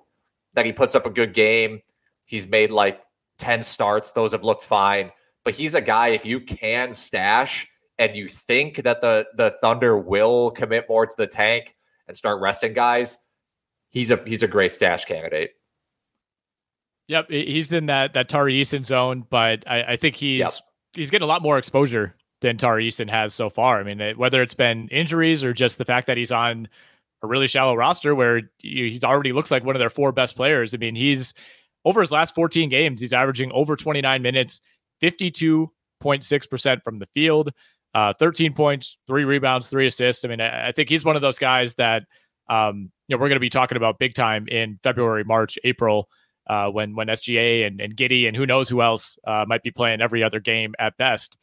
that 0.53 0.65
he 0.65 0.73
puts 0.73 0.93
up 0.93 1.05
a 1.05 1.09
good 1.09 1.33
game. 1.33 1.81
He's 2.25 2.47
made 2.47 2.69
like 2.69 3.01
10 3.37 3.63
starts. 3.63 4.11
Those 4.11 4.33
have 4.33 4.43
looked 4.43 4.63
fine. 4.63 5.11
But 5.43 5.55
he's 5.55 5.73
a 5.73 5.81
guy, 5.81 6.09
if 6.09 6.25
you 6.25 6.41
can 6.41 6.93
stash 6.93 7.67
and 8.01 8.15
you 8.15 8.27
think 8.27 8.81
that 8.83 8.99
the, 9.01 9.27
the 9.37 9.55
Thunder 9.61 9.95
will 9.95 10.49
commit 10.49 10.87
more 10.89 11.05
to 11.05 11.13
the 11.15 11.27
tank 11.27 11.75
and 12.07 12.17
start 12.17 12.41
resting 12.41 12.73
guys, 12.73 13.19
he's 13.91 14.09
a 14.09 14.19
he's 14.25 14.41
a 14.41 14.47
great 14.47 14.71
stash 14.71 15.05
candidate. 15.05 15.51
Yep, 17.07 17.29
he's 17.29 17.71
in 17.71 17.85
that 17.85 18.15
that 18.15 18.27
Tari 18.27 18.59
Eason 18.59 18.83
zone, 18.83 19.23
but 19.29 19.63
I, 19.67 19.83
I 19.83 19.95
think 19.97 20.15
he's 20.15 20.39
yep. 20.39 20.51
he's 20.93 21.11
getting 21.11 21.25
a 21.25 21.27
lot 21.27 21.43
more 21.43 21.59
exposure 21.59 22.15
than 22.41 22.57
Tari 22.57 22.89
Eason 22.89 23.07
has 23.07 23.35
so 23.35 23.51
far. 23.51 23.79
I 23.79 23.83
mean, 23.83 24.17
whether 24.17 24.41
it's 24.41 24.55
been 24.55 24.87
injuries 24.87 25.43
or 25.43 25.53
just 25.53 25.77
the 25.77 25.85
fact 25.85 26.07
that 26.07 26.17
he's 26.17 26.31
on 26.31 26.67
a 27.21 27.27
really 27.27 27.45
shallow 27.45 27.75
roster 27.75 28.15
where 28.15 28.41
he 28.57 28.99
already 29.03 29.31
looks 29.31 29.51
like 29.51 29.63
one 29.63 29.75
of 29.75 29.79
their 29.79 29.91
four 29.91 30.11
best 30.11 30.35
players. 30.35 30.73
I 30.73 30.77
mean, 30.77 30.95
he's 30.95 31.35
over 31.85 32.01
his 32.01 32.11
last 32.11 32.33
14 32.33 32.67
games, 32.69 32.99
he's 32.99 33.13
averaging 33.13 33.51
over 33.51 33.75
29 33.75 34.23
minutes, 34.23 34.59
52.6% 35.03 36.83
from 36.83 36.97
the 36.97 37.05
field, 37.07 37.51
uh, 37.93 38.13
13 38.19 38.53
points, 38.53 38.97
three 39.07 39.25
rebounds, 39.25 39.67
three 39.67 39.87
assists. 39.87 40.23
I 40.23 40.27
mean, 40.27 40.41
I, 40.41 40.69
I 40.69 40.71
think 40.71 40.89
he's 40.89 41.05
one 41.05 41.15
of 41.15 41.21
those 41.21 41.37
guys 41.37 41.75
that, 41.75 42.03
um, 42.49 42.91
you 43.07 43.15
know, 43.15 43.21
we're 43.21 43.29
going 43.29 43.35
to 43.35 43.39
be 43.39 43.49
talking 43.49 43.77
about 43.77 43.99
big 43.99 44.13
time 44.13 44.47
in 44.47 44.79
February, 44.83 45.23
March, 45.23 45.57
April, 45.63 46.07
uh, 46.47 46.69
when, 46.69 46.95
when 46.95 47.07
SGA 47.07 47.65
and, 47.67 47.79
and 47.79 47.95
Giddey 47.95 48.27
and 48.27 48.35
who 48.35 48.45
knows 48.45 48.67
who 48.67 48.81
else 48.81 49.17
uh, 49.27 49.45
might 49.47 49.63
be 49.63 49.71
playing 49.71 50.01
every 50.01 50.23
other 50.23 50.39
game 50.39 50.73
at 50.79 50.97
best. 50.97 51.37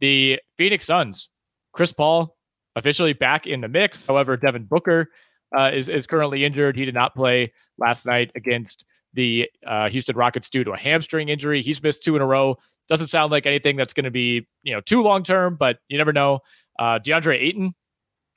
The 0.00 0.40
Phoenix 0.56 0.86
Suns, 0.86 1.30
Chris 1.72 1.92
Paul 1.92 2.36
officially 2.76 3.12
back 3.12 3.46
in 3.46 3.60
the 3.60 3.68
mix. 3.68 4.02
However, 4.02 4.36
Devin 4.36 4.64
Booker 4.64 5.08
uh, 5.56 5.70
is, 5.72 5.88
is 5.88 6.06
currently 6.06 6.44
injured. 6.44 6.76
He 6.76 6.84
did 6.84 6.94
not 6.94 7.14
play 7.14 7.52
last 7.78 8.06
night 8.06 8.30
against 8.34 8.84
the 9.14 9.48
uh, 9.66 9.88
Houston 9.88 10.16
Rockets 10.16 10.48
due 10.48 10.64
to 10.64 10.72
a 10.72 10.76
hamstring 10.76 11.28
injury. 11.28 11.62
He's 11.62 11.82
missed 11.82 12.02
two 12.02 12.16
in 12.16 12.22
a 12.22 12.26
row. 12.26 12.56
Doesn't 12.88 13.08
sound 13.08 13.30
like 13.30 13.46
anything 13.46 13.76
that's 13.76 13.92
going 13.92 14.04
to 14.04 14.10
be 14.10 14.46
you 14.62 14.74
know 14.74 14.80
too 14.80 15.02
long 15.02 15.22
term, 15.22 15.56
but 15.56 15.78
you 15.88 15.98
never 15.98 16.12
know. 16.12 16.40
Uh, 16.78 16.98
DeAndre 16.98 17.38
Ayton 17.40 17.74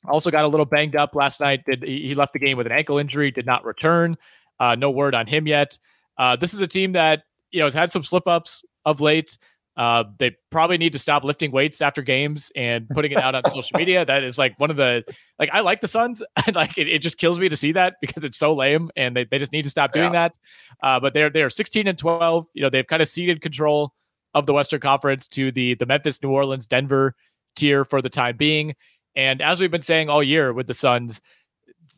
also 0.05 0.29
got 0.29 0.43
a 0.43 0.47
little 0.47 0.65
banged 0.65 0.95
up 0.95 1.15
last 1.15 1.39
night. 1.39 1.63
Did 1.65 1.83
he 1.83 2.13
left 2.15 2.33
the 2.33 2.39
game 2.39 2.57
with 2.57 2.65
an 2.65 2.73
ankle 2.73 2.97
injury? 2.97 3.31
Did 3.31 3.45
not 3.45 3.65
return. 3.65 4.17
Uh, 4.59 4.75
no 4.75 4.91
word 4.91 5.15
on 5.15 5.27
him 5.27 5.47
yet. 5.47 5.77
Uh, 6.17 6.36
this 6.36 6.53
is 6.53 6.59
a 6.59 6.67
team 6.67 6.91
that 6.93 7.23
you 7.51 7.59
know 7.59 7.65
has 7.65 7.73
had 7.73 7.91
some 7.91 8.03
slip 8.03 8.27
ups 8.27 8.63
of 8.86 9.01
late. 9.01 9.38
Uh, 9.75 10.03
they 10.19 10.36
probably 10.51 10.77
need 10.77 10.91
to 10.91 10.99
stop 10.99 11.23
lifting 11.23 11.51
weights 11.51 11.81
after 11.81 12.03
games 12.03 12.51
and 12.55 12.88
putting 12.89 13.12
it 13.12 13.17
out 13.17 13.33
on 13.33 13.43
social 13.49 13.75
media. 13.77 14.05
That 14.05 14.23
is 14.23 14.38
like 14.38 14.59
one 14.59 14.69
of 14.69 14.77
the 14.77 15.03
like 15.39 15.49
I 15.51 15.62
like 15.62 15.81
the 15.81 15.88
Suns. 15.88 16.21
like 16.53 16.77
it, 16.77 16.88
it, 16.88 16.99
just 16.99 17.17
kills 17.17 17.39
me 17.39 17.49
to 17.49 17.57
see 17.57 17.71
that 17.71 17.95
because 17.99 18.23
it's 18.23 18.38
so 18.38 18.53
lame, 18.53 18.91
and 18.95 19.15
they, 19.15 19.25
they 19.25 19.39
just 19.39 19.51
need 19.51 19.63
to 19.63 19.71
stop 19.71 19.91
doing 19.91 20.13
yeah. 20.13 20.29
that. 20.29 20.38
Uh, 20.83 20.99
but 20.99 21.15
they're 21.15 21.29
they're 21.29 21.49
16 21.49 21.88
and 21.88 21.97
12. 21.97 22.47
You 22.53 22.62
know 22.62 22.69
they've 22.69 22.86
kind 22.86 23.01
of 23.01 23.07
ceded 23.07 23.41
control 23.41 23.93
of 24.36 24.45
the 24.45 24.53
Western 24.53 24.79
Conference 24.79 25.27
to 25.29 25.51
the 25.51 25.73
the 25.75 25.88
Memphis, 25.88 26.21
New 26.21 26.29
Orleans, 26.29 26.67
Denver 26.67 27.15
tier 27.55 27.83
for 27.83 28.01
the 28.01 28.09
time 28.09 28.38
being. 28.38 28.75
And 29.15 29.41
as 29.41 29.59
we've 29.59 29.71
been 29.71 29.81
saying 29.81 30.09
all 30.09 30.23
year 30.23 30.53
with 30.53 30.67
the 30.67 30.73
Suns, 30.73 31.21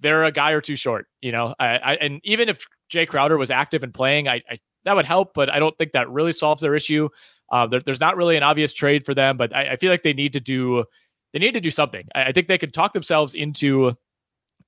they're 0.01 0.23
a 0.23 0.31
guy 0.31 0.51
or 0.51 0.61
two 0.61 0.75
short. 0.75 1.07
You 1.21 1.31
know, 1.31 1.55
I, 1.59 1.77
I 1.77 1.93
and 1.95 2.21
even 2.23 2.49
if 2.49 2.65
Jay 2.89 3.05
Crowder 3.05 3.37
was 3.37 3.51
active 3.51 3.83
and 3.83 3.93
playing, 3.93 4.27
I, 4.27 4.41
I 4.49 4.55
that 4.83 4.95
would 4.95 5.05
help, 5.05 5.33
but 5.33 5.49
I 5.49 5.59
don't 5.59 5.77
think 5.77 5.93
that 5.93 6.09
really 6.09 6.31
solves 6.31 6.61
their 6.61 6.75
issue. 6.75 7.09
Uh, 7.49 7.67
there, 7.67 7.79
there's 7.79 7.99
not 7.99 8.17
really 8.17 8.37
an 8.37 8.43
obvious 8.43 8.73
trade 8.73 9.05
for 9.05 9.13
them, 9.13 9.37
but 9.37 9.55
I, 9.55 9.71
I, 9.71 9.75
feel 9.75 9.91
like 9.91 10.03
they 10.03 10.13
need 10.13 10.33
to 10.33 10.39
do 10.39 10.85
they 11.31 11.39
need 11.39 11.53
to 11.53 11.61
do 11.61 11.69
something. 11.69 12.07
I, 12.15 12.25
I, 12.25 12.31
think 12.31 12.47
they 12.47 12.57
could 12.57 12.73
talk 12.73 12.93
themselves 12.93 13.35
into 13.35 13.93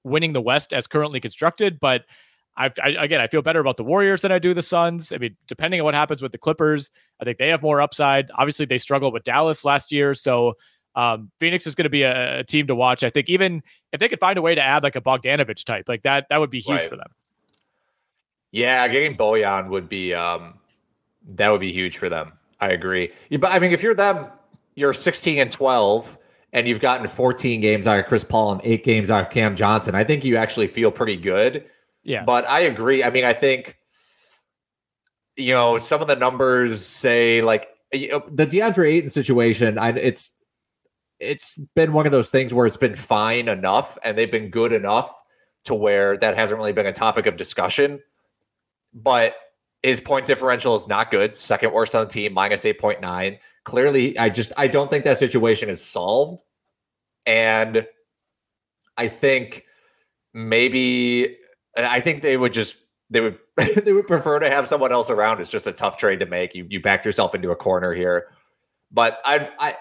winning 0.04 0.34
the 0.34 0.42
West 0.42 0.74
as 0.74 0.86
currently 0.86 1.20
constructed, 1.20 1.80
but 1.80 2.06
I, 2.56 2.72
again 2.84 3.22
I 3.22 3.28
feel 3.28 3.42
better 3.42 3.60
about 3.60 3.78
the 3.78 3.84
Warriors 3.84 4.22
than 4.22 4.32
I 4.32 4.40
do 4.40 4.54
the 4.54 4.62
Suns. 4.62 5.12
I 5.12 5.18
mean, 5.18 5.36
depending 5.48 5.80
on 5.80 5.86
what 5.86 5.96
happens 5.96 6.22
with 6.22 6.32
the 6.32 6.38
Clippers, 6.38 6.92
I 7.20 7.26
think 7.26 7.40
they 7.40 7.50
have 7.50 7.62
more 7.62 7.82
upside. 7.82 8.30
Obviously, 8.36 8.66
they 8.66 8.78
struggled 8.78 9.14
with 9.14 9.24
Dallas 9.24 9.66
last 9.66 9.92
year, 9.92 10.14
so 10.14 10.54
um, 10.98 11.32
Phoenix 11.40 11.68
is 11.68 11.76
going 11.76 11.84
to 11.84 11.90
be 11.90 12.02
a, 12.02 12.40
a, 12.40 12.44
team 12.44 12.66
to 12.68 12.76
watch. 12.76 13.04
I 13.04 13.12
think 13.12 13.30
even 13.30 13.62
if 13.94 14.00
they 14.00 14.10
could 14.10 14.20
find 14.20 14.38
a 14.40 14.42
way 14.42 14.56
to 14.56 14.62
add 14.62 14.82
like 14.82 14.96
a 14.96 15.02
Bogdanovic 15.02 15.64
type, 15.64 15.88
like 15.88 16.02
that, 16.04 16.26
that 16.30 16.40
would 16.40 16.50
be 16.50 16.60
huge 16.60 16.82
right. 16.82 16.86
for 16.86 16.96
them. 16.96 17.10
Yeah, 18.52 18.88
getting 18.88 19.16
Bojan 19.16 19.70
would 19.70 19.90
be 19.90 20.16
um, 20.16 20.56
that 21.36 21.50
would 21.50 21.62
be 21.62 21.72
huge 21.72 21.98
for 21.98 22.10
them. 22.10 22.34
I 22.60 22.70
agree. 22.70 23.12
But 23.32 23.52
I 23.52 23.60
mean, 23.60 23.72
if 23.72 23.84
you're 23.84 23.96
them, 23.96 24.28
you're 24.76 24.94
16 24.94 25.40
and 25.40 25.52
12, 25.52 26.18
and 26.54 26.68
you've 26.68 26.80
gotten 26.80 27.08
14 27.08 27.60
games 27.62 27.88
out 27.88 28.00
of 28.00 28.06
Chris 28.06 28.24
Paul 28.24 28.54
and 28.54 28.62
eight 28.64 28.84
games 28.84 29.12
out 29.12 29.22
of 29.22 29.30
Cam 29.30 29.56
Johnson. 29.56 29.96
I 29.96 30.04
think 30.04 30.24
you 30.24 30.38
actually 30.38 30.68
feel 30.68 30.92
pretty 30.92 31.18
good. 31.18 31.66
Yeah. 32.04 32.24
But 32.24 32.48
I 32.48 32.62
agree. 32.62 33.04
I 33.04 33.10
mean, 33.10 33.26
I 33.26 33.34
think 33.34 33.78
you 35.36 35.54
know 35.54 35.78
some 35.78 36.02
of 36.02 36.08
the 36.08 36.16
numbers 36.16 36.84
say 36.84 37.42
like 37.42 37.68
you 37.94 38.16
uh, 38.16 38.20
know, 38.20 38.26
the 38.32 38.48
DeAndre 38.48 38.94
Ayton 38.94 39.10
situation. 39.10 39.78
I, 39.78 39.90
it's 39.90 40.32
it's 41.20 41.58
been 41.76 41.94
one 41.94 42.06
of 42.06 42.12
those 42.12 42.30
things 42.30 42.54
where 42.54 42.66
it's 42.66 42.78
been 42.78 42.96
fine 42.96 43.48
enough, 43.48 43.98
and 44.04 44.18
they've 44.18 44.32
been 44.32 44.50
good 44.50 44.72
enough 44.72 45.14
to 45.66 45.74
where 45.74 46.18
that 46.18 46.38
hasn't 46.38 46.58
really 46.58 46.74
been 46.74 46.86
a 46.86 46.94
topic 46.94 47.26
of 47.26 47.38
discussion. 47.38 48.00
But 48.94 49.36
his 49.84 50.00
point 50.00 50.26
differential 50.26 50.76
is 50.76 50.88
not 50.88 51.12
good. 51.12 51.36
Second 51.36 51.74
worst 51.74 51.96
on 51.96 52.08
the 52.08 52.12
team, 52.12 52.34
minus 52.34 52.64
8.9. 52.64 53.38
Clearly, 53.64 54.18
I 54.18 54.30
just 54.30 54.52
I 54.58 54.68
don't 54.68 54.90
think 54.90 55.04
that 55.04 55.18
situation 55.18 55.70
is 55.70 55.84
solved. 55.84 56.42
And 57.26 57.86
I 58.98 59.08
think 59.08 59.66
maybe 60.34 61.38
I 61.76 62.00
think 62.00 62.22
they 62.22 62.38
would 62.38 62.54
just 62.54 62.78
they 63.10 63.22
would 63.22 63.38
they 63.84 63.94
would 63.94 64.08
prefer 64.08 64.40
to 64.40 64.50
have 64.50 64.68
someone 64.68 64.92
else 64.92 65.10
around. 65.10 65.40
It's 65.40 65.50
just 65.50 65.68
a 65.68 65.72
tough 65.72 65.98
trade 65.98 66.20
to 66.20 66.26
make. 66.26 66.56
You 66.56 66.66
you 66.70 66.82
backed 66.82 67.06
yourself 67.06 67.36
into 67.36 67.52
a 67.52 67.56
corner 67.56 67.94
here. 67.94 68.28
But 68.92 69.20
I 69.26 69.50
I 69.60 69.76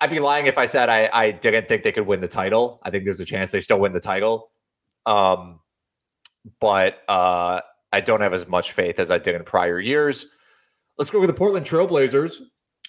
I'd 0.00 0.10
be 0.10 0.18
lying 0.18 0.46
if 0.46 0.58
I 0.58 0.66
said 0.66 0.88
I 0.88 1.10
I 1.12 1.30
didn't 1.32 1.68
think 1.68 1.82
they 1.82 1.92
could 1.92 2.06
win 2.06 2.20
the 2.20 2.28
title. 2.28 2.80
I 2.82 2.90
think 2.90 3.04
there's 3.04 3.20
a 3.20 3.24
chance 3.24 3.50
they 3.50 3.60
still 3.60 3.80
win 3.80 3.92
the 3.92 4.00
title. 4.00 4.50
Um 5.06 5.60
but 6.58 6.98
uh 7.08 7.60
I 7.92 8.00
don't 8.00 8.20
have 8.20 8.34
as 8.34 8.46
much 8.46 8.72
faith 8.72 8.98
as 8.98 9.10
I 9.10 9.18
did 9.18 9.34
in 9.34 9.44
prior 9.44 9.80
years. 9.80 10.26
Let's 10.98 11.10
go 11.10 11.20
with 11.20 11.30
the 11.30 11.34
Portland 11.34 11.66
Trailblazers, 11.66 12.40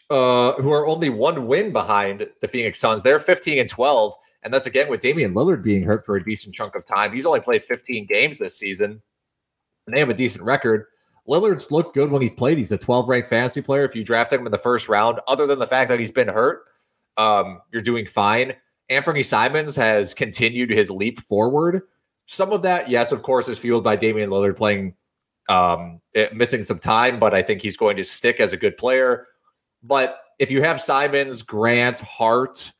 uh, 0.09 0.53
who 0.53 0.71
are 0.71 0.85
only 0.85 1.09
one 1.09 1.47
win 1.47 1.71
behind 1.71 2.27
the 2.41 2.47
Phoenix 2.47 2.79
Suns. 2.79 3.03
They're 3.03 3.19
15 3.19 3.59
and 3.59 3.69
12. 3.69 4.13
And 4.43 4.53
that's 4.53 4.65
again 4.65 4.89
with 4.89 5.01
Damian 5.01 5.33
Lillard 5.33 5.63
being 5.63 5.83
hurt 5.83 6.05
for 6.05 6.15
a 6.15 6.23
decent 6.23 6.55
chunk 6.55 6.75
of 6.75 6.83
time. 6.83 7.13
He's 7.13 7.25
only 7.25 7.41
played 7.41 7.63
15 7.63 8.07
games 8.07 8.39
this 8.39 8.57
season, 8.57 9.01
and 9.85 9.95
they 9.95 9.99
have 9.99 10.09
a 10.09 10.15
decent 10.15 10.43
record. 10.43 10.85
Lillard's 11.27 11.71
looked 11.71 11.93
good 11.93 12.09
when 12.09 12.21
he's 12.21 12.33
played. 12.33 12.57
He's 12.57 12.71
a 12.71 12.77
12 12.77 13.07
ranked 13.07 13.29
fantasy 13.29 13.61
player. 13.61 13.85
If 13.85 13.95
you 13.95 14.03
draft 14.03 14.33
him 14.33 14.45
in 14.45 14.51
the 14.51 14.57
first 14.57 14.89
round, 14.89 15.19
other 15.27 15.45
than 15.45 15.59
the 15.59 15.67
fact 15.67 15.89
that 15.89 15.99
he's 15.99 16.11
been 16.11 16.27
hurt, 16.27 16.63
um, 17.17 17.61
you're 17.71 17.83
doing 17.83 18.07
fine. 18.07 18.53
Anthony 18.89 19.23
Simons 19.23 19.75
has 19.75 20.13
continued 20.13 20.71
his 20.71 20.89
leap 20.89 21.21
forward. 21.21 21.83
Some 22.31 22.53
of 22.53 22.61
that, 22.61 22.89
yes, 22.89 23.11
of 23.11 23.23
course, 23.23 23.49
is 23.49 23.59
fueled 23.59 23.83
by 23.83 23.97
Damian 23.97 24.29
Lillard 24.29 24.55
playing, 24.55 24.93
um, 25.49 25.99
eh, 26.15 26.29
missing 26.33 26.63
some 26.63 26.79
time, 26.79 27.19
but 27.19 27.33
I 27.33 27.41
think 27.41 27.61
he's 27.61 27.75
going 27.75 27.97
to 27.97 28.05
stick 28.05 28.39
as 28.39 28.53
a 28.53 28.57
good 28.57 28.77
player. 28.77 29.27
But 29.83 30.17
if 30.39 30.49
you 30.49 30.61
have 30.61 30.79
Simons, 30.79 31.43
Grant, 31.43 31.99
Hart 31.99 32.71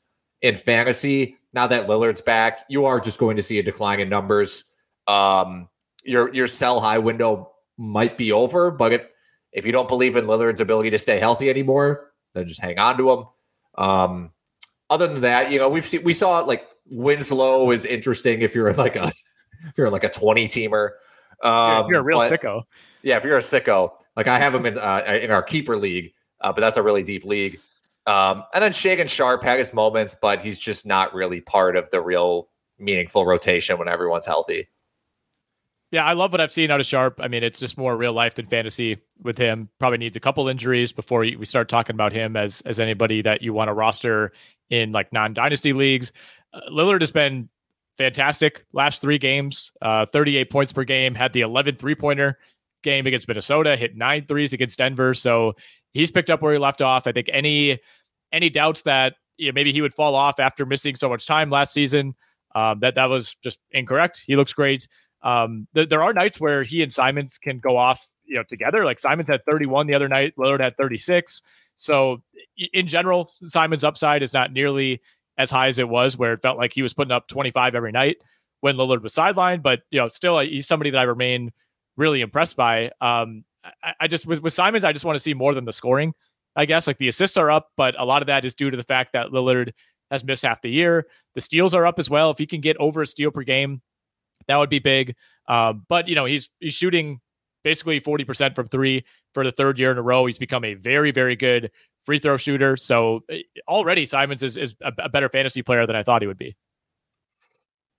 in 0.42 0.56
fantasy, 0.56 1.38
now 1.52 1.68
that 1.68 1.88
Lillard's 1.88 2.22
back, 2.22 2.62
you 2.70 2.86
are 2.86 3.02
just 3.02 3.20
going 3.20 3.36
to 3.36 3.44
see 3.44 3.60
a 3.60 3.64
decline 3.64 4.00
in 4.00 4.08
numbers. 4.08 4.64
Um, 5.06 5.68
your 6.06 6.34
your 6.34 6.48
sell 6.48 6.80
high 6.80 7.00
window 7.00 7.52
might 7.78 8.18
be 8.18 8.32
over, 8.32 8.72
but 8.72 8.94
if, 8.94 9.02
if 9.52 9.66
you 9.66 9.74
don't 9.74 9.90
believe 9.90 10.16
in 10.16 10.28
Lillard's 10.28 10.62
ability 10.62 10.92
to 10.92 10.98
stay 10.98 11.20
healthy 11.20 11.50
anymore, 11.50 12.14
then 12.36 12.48
just 12.48 12.62
hang 12.62 12.80
on 12.80 12.98
to 13.00 13.12
him. 13.12 13.26
Um, 13.76 14.32
other 14.90 15.08
than 15.08 15.24
that, 15.24 15.52
you 15.52 15.60
know, 15.60 15.68
we've 15.68 15.86
seen 15.86 16.04
we 16.04 16.14
saw 16.14 16.40
like 16.40 16.70
Winslow 16.90 17.70
is 17.72 17.86
interesting 17.86 18.44
if 18.44 18.56
you're 18.56 18.74
like 18.74 18.96
a 18.96 19.12
if 19.68 19.78
you're 19.78 19.90
like 19.90 20.04
a 20.04 20.10
20 20.10 20.48
teamer. 20.48 20.92
Um, 21.44 21.88
you're 21.90 22.02
a 22.02 22.04
real 22.04 22.20
but, 22.20 22.32
sicko. 22.32 22.64
Yeah, 23.02 23.18
if 23.18 23.24
you're 23.24 23.38
a 23.38 23.42
sicko, 23.42 23.92
like 24.16 24.28
I 24.28 24.38
have 24.38 24.54
him 24.54 24.66
in 24.66 24.78
uh, 24.78 25.04
in 25.22 25.32
our 25.32 25.42
keeper 25.42 25.78
league, 25.78 26.14
uh, 26.40 26.54
but 26.54 26.62
that's 26.62 26.78
a 26.78 26.84
really 26.84 27.04
deep 27.04 27.26
league. 27.26 27.60
Um, 28.08 28.44
and 28.54 28.64
then 28.64 28.72
Shaedon 28.72 29.10
Sharpe 29.10 29.44
had 29.44 29.60
his 29.60 29.74
moments, 29.74 30.16
but 30.20 30.42
he's 30.42 30.58
just 30.58 30.86
not 30.86 31.14
really 31.14 31.42
part 31.42 31.76
of 31.76 31.90
the 31.92 32.02
real 32.02 32.50
meaningful 32.80 33.26
rotation 33.26 33.78
when 33.78 33.88
everyone's 33.88 34.26
healthy. 34.26 34.68
Yeah, 35.92 36.06
I 36.06 36.14
love 36.14 36.32
what 36.32 36.40
I've 36.40 36.54
seen 36.54 36.72
out 36.72 36.80
of 36.80 36.86
Sharpe. 36.86 37.20
I 37.22 37.28
mean, 37.28 37.44
it's 37.44 37.60
just 37.60 37.78
more 37.78 37.98
real 37.98 38.14
life 38.14 38.36
than 38.36 38.48
fantasy 38.48 38.98
with 39.22 39.38
him. 39.38 39.70
Probably 39.78 39.98
needs 39.98 40.16
a 40.16 40.22
couple 40.22 40.48
injuries 40.48 40.94
before 40.94 41.20
we 41.20 41.46
start 41.46 41.68
talking 41.68 41.96
about 41.96 42.14
him 42.14 42.38
as 42.38 42.62
as 42.62 42.80
anybody 42.80 43.22
that 43.22 43.42
you 43.42 43.54
want 43.54 43.68
to 43.68 43.74
roster 43.74 44.32
in 44.70 44.94
like 44.94 45.12
non 45.12 45.34
dynasty 45.34 45.74
leagues. 45.74 46.14
Uh, 46.54 46.62
Lillard 46.72 47.02
has 47.02 47.12
been 47.12 47.50
fantastic 48.02 48.66
last 48.74 49.00
three 49.00 49.20
games, 49.20 49.72
uh, 49.84 50.08
38 50.08 50.50
points 50.50 50.74
per 50.74 50.84
game, 50.84 51.14
had 51.14 51.34
the 51.34 51.42
11 51.42 51.76
three 51.76 51.94
pointer 51.94 52.40
game 52.82 53.06
against 53.06 53.28
Minnesota, 53.28 53.76
hit 53.76 53.96
nine 53.96 54.26
threes 54.26 54.54
against 54.54 54.80
Denver. 54.80 55.14
So 55.14 55.54
he's 55.94 56.12
picked 56.12 56.32
up 56.32 56.42
where 56.42 56.52
he 56.52 56.58
left 56.58 56.82
off. 56.82 57.06
I 57.06 57.12
think 57.12 57.30
any 57.32 57.80
any 58.32 58.50
doubts 58.50 58.82
that 58.84 59.14
you 59.38 59.48
know, 59.48 59.54
maybe 59.54 59.72
he 59.72 59.82
would 59.82 59.94
fall 59.94 60.16
off 60.16 60.40
after 60.40 60.66
missing 60.66 60.96
so 60.96 61.10
much 61.10 61.28
time 61.28 61.52
last 61.52 61.74
season, 61.74 62.16
um, 62.56 62.80
that 62.80 62.96
that 62.96 63.06
was 63.06 63.36
just 63.44 63.60
incorrect. 63.70 64.24
He 64.26 64.36
looks 64.36 64.54
great. 64.54 64.88
Um, 65.22 65.68
th- 65.76 65.90
there 65.90 66.02
are 66.02 66.12
nights 66.12 66.40
where 66.40 66.64
he 66.64 66.82
and 66.82 66.92
Simons 66.92 67.38
can 67.38 67.60
go 67.60 67.78
off, 67.78 68.10
you 68.26 68.36
know, 68.36 68.44
together. 68.48 68.84
Like 68.84 68.98
Simons 68.98 69.30
had 69.30 69.46
31 69.46 69.86
the 69.86 69.94
other 69.94 70.10
night, 70.10 70.34
Lillard 70.40 70.60
had 70.60 70.76
36. 70.76 71.44
So 71.76 72.24
in 72.74 72.88
general, 72.88 73.26
Simons' 73.26 73.84
upside 73.84 74.24
is 74.24 74.34
not 74.34 74.52
nearly 74.52 75.02
as 75.42 75.52
high 75.52 75.68
as 75.68 75.80
it 75.80 75.90
was, 75.90 76.18
where 76.18 76.34
it 76.34 76.42
felt 76.42 76.58
like 76.58 76.74
he 76.74 76.82
was 76.82 76.94
putting 76.94 77.12
up 77.12 77.28
25 77.28 77.76
every 77.76 77.92
night 77.92 78.18
when 78.62 78.76
Lillard 78.76 79.02
was 79.02 79.14
sidelined. 79.14 79.64
But 79.64 79.82
you 79.92 80.00
know, 80.00 80.10
still, 80.10 80.40
he's 80.40 80.68
somebody 80.68 80.90
that 80.92 81.00
I 81.00 81.04
remain 81.04 81.52
really 81.98 82.22
impressed 82.22 82.56
by. 82.56 82.92
Um, 83.02 83.44
I, 83.84 83.94
I 84.02 84.08
just 84.08 84.26
with, 84.26 84.42
with 84.42 84.54
Simons, 84.54 84.84
I 84.84 84.94
just 84.94 85.06
want 85.06 85.16
to 85.16 85.20
see 85.20 85.34
more 85.34 85.54
than 85.54 85.66
the 85.66 85.74
scoring. 85.74 86.14
I 86.56 86.66
guess 86.66 86.88
like 86.88 86.98
the 86.98 87.08
assists 87.08 87.38
are 87.38 87.50
up, 87.50 87.70
but 87.78 87.96
a 87.98 88.06
lot 88.06 88.22
of 88.22 88.28
that 88.28 88.44
is 88.44 88.56
due 88.56 88.70
to 88.70 88.78
the 88.78 88.84
fact 88.84 89.14
that 89.14 89.28
Lillard 89.28 89.72
has 90.10 90.24
missed 90.24 90.44
half 90.44 90.62
the 90.62 90.70
year. 90.70 91.08
The 91.36 91.42
steals 91.42 91.74
are 91.74 91.86
up 91.86 91.98
as 91.98 92.10
well. 92.10 92.32
If 92.32 92.38
he 92.38 92.46
can 92.46 92.60
get 92.60 92.76
over 92.78 93.02
a 93.02 93.08
steal 93.08 93.32
per 93.32 93.44
game, 93.44 93.82
that 94.48 94.58
would 94.58 94.70
be 94.70 94.80
big. 94.80 95.16
Um, 95.48 95.86
but 95.88 96.08
you 96.08 96.16
know, 96.16 96.26
he's 96.26 96.50
he's 96.60 96.74
shooting 96.74 97.20
basically 97.64 98.02
40% 98.02 98.56
from 98.56 98.66
three 98.68 99.06
for 99.34 99.44
the 99.44 99.52
third 99.52 99.80
year 99.80 99.92
in 99.92 99.98
a 99.98 100.02
row. 100.02 100.26
He's 100.26 100.38
become 100.38 100.66
a 100.66 100.74
very, 100.74 101.12
very 101.12 101.36
good 101.36 101.72
free 102.04 102.20
throw 102.20 102.38
shooter. 102.38 102.78
So 102.78 103.24
eh, 103.30 103.42
already 103.68 104.06
Simons 104.06 104.44
is, 104.44 104.58
is 104.58 104.76
a, 104.82 104.92
a 105.00 105.10
better 105.10 105.30
fantasy 105.30 105.62
player 105.62 105.86
than 105.86 105.96
I 105.96 106.04
thought 106.04 106.22
he 106.22 106.28
would 106.28 106.38
be. 106.38 106.56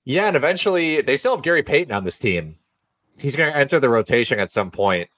Yeah, 0.05 0.26
and 0.26 0.36
eventually 0.36 1.00
they 1.00 1.16
still 1.16 1.34
have 1.34 1.44
Gary 1.44 1.62
Payton 1.62 1.92
on 1.92 2.05
this 2.05 2.18
team. 2.18 2.57
He's 3.18 3.36
going 3.36 3.53
to 3.53 3.57
enter 3.57 3.78
the 3.78 3.88
rotation 3.88 4.40
at 4.40 4.50
some 4.50 4.70
point. 4.70 5.09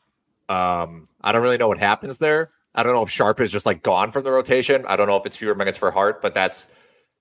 Um, 0.49 1.09
I 1.23 1.33
don't 1.33 1.43
really 1.43 1.57
know 1.57 1.69
what 1.69 1.79
happens 1.79 2.19
there. 2.19 2.51
I 2.75 2.83
don't 2.83 2.93
know 2.93 3.03
if 3.03 3.11
Sharpe 3.11 3.41
is 3.41 3.53
just 3.53 3.67
like 3.67 3.83
gone 3.83 4.11
from 4.11 4.25
the 4.25 4.33
rotation. 4.33 4.85
I 4.87 4.97
don't 4.97 5.07
know 5.07 5.17
if 5.17 5.25
it's 5.25 5.37
fewer 5.37 5.55
minutes 5.55 5.79
for 5.79 5.91
Hart, 5.91 6.21
but 6.21 6.35
that's 6.35 6.67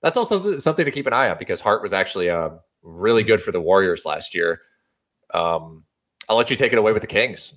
that's 0.02 0.18
also 0.18 0.58
something 0.58 0.84
to 0.84 0.92
keep 0.92 1.08
an 1.08 1.14
eye 1.14 1.30
on 1.30 1.38
because 1.38 1.62
Hart 1.62 1.82
was 1.82 1.94
actually 1.94 2.30
uh, 2.30 2.50
really 2.82 3.24
good 3.24 3.42
for 3.42 3.52
the 3.52 3.62
Warriors 3.62 4.04
last 4.04 4.36
year. 4.36 4.62
Um, 5.34 5.86
I'll 6.28 6.36
let 6.36 6.50
you 6.50 6.58
take 6.58 6.74
it 6.74 6.80
away 6.80 6.92
with 6.92 7.02
the 7.02 7.08
Kings. 7.08 7.54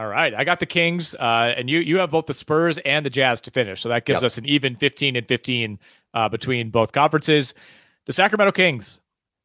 All 0.00 0.06
right, 0.08 0.32
I 0.34 0.44
got 0.44 0.60
the 0.60 0.66
Kings, 0.66 1.14
uh, 1.16 1.52
and 1.58 1.68
you 1.68 1.80
you 1.80 1.98
have 1.98 2.10
both 2.10 2.24
the 2.24 2.32
Spurs 2.32 2.78
and 2.86 3.04
the 3.04 3.10
Jazz 3.10 3.38
to 3.42 3.50
finish, 3.50 3.82
so 3.82 3.90
that 3.90 4.06
gives 4.06 4.22
yep. 4.22 4.28
us 4.28 4.38
an 4.38 4.46
even 4.46 4.74
fifteen 4.74 5.14
and 5.14 5.28
fifteen 5.28 5.78
uh, 6.14 6.26
between 6.26 6.70
both 6.70 6.92
conferences. 6.92 7.52
The 8.06 8.14
Sacramento 8.14 8.52
Kings. 8.52 8.98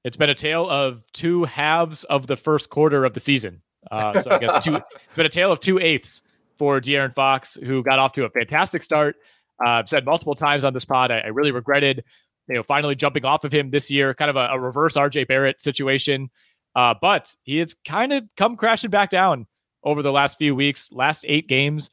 It's 0.05 0.15
been 0.15 0.29
a 0.29 0.35
tale 0.35 0.69
of 0.69 1.03
two 1.11 1.43
halves 1.43 2.05
of 2.05 2.27
the 2.27 2.37
first 2.37 2.69
quarter 2.69 3.03
of 3.03 3.13
the 3.13 3.19
season. 3.19 3.61
Uh, 3.91 4.21
so 4.21 4.31
I 4.31 4.37
guess 4.39 4.63
two. 4.63 4.75
it's 4.95 5.17
been 5.17 5.25
a 5.25 5.29
tale 5.29 5.51
of 5.51 5.59
two 5.59 5.77
eighths 5.77 6.21
for 6.55 6.79
De'Aaron 6.79 7.13
Fox, 7.13 7.55
who 7.55 7.83
got 7.83 7.99
off 7.99 8.13
to 8.13 8.23
a 8.23 8.29
fantastic 8.29 8.81
start. 8.81 9.17
Uh, 9.61 9.71
I've 9.71 9.89
said 9.89 10.05
multiple 10.05 10.35
times 10.35 10.63
on 10.63 10.73
this 10.73 10.85
pod, 10.85 11.11
I, 11.11 11.17
I, 11.17 11.27
really 11.27 11.51
regretted, 11.51 12.05
you 12.47 12.55
know, 12.55 12.63
finally 12.63 12.95
jumping 12.95 13.25
off 13.25 13.43
of 13.43 13.51
him 13.51 13.71
this 13.71 13.91
year, 13.91 14.13
kind 14.13 14.29
of 14.29 14.37
a, 14.37 14.51
a 14.53 14.59
reverse 14.59 14.95
RJ 14.95 15.27
Barrett 15.27 15.61
situation. 15.61 16.29
Uh, 16.75 16.93
but 17.01 17.35
he 17.43 17.57
has 17.57 17.75
kind 17.85 18.13
of 18.13 18.23
come 18.37 18.55
crashing 18.55 18.89
back 18.89 19.09
down 19.09 19.47
over 19.85 20.01
the 20.01 20.11
last 20.11 20.37
few 20.37 20.55
weeks. 20.55 20.91
Last 20.91 21.23
eight 21.27 21.47
games, 21.47 21.89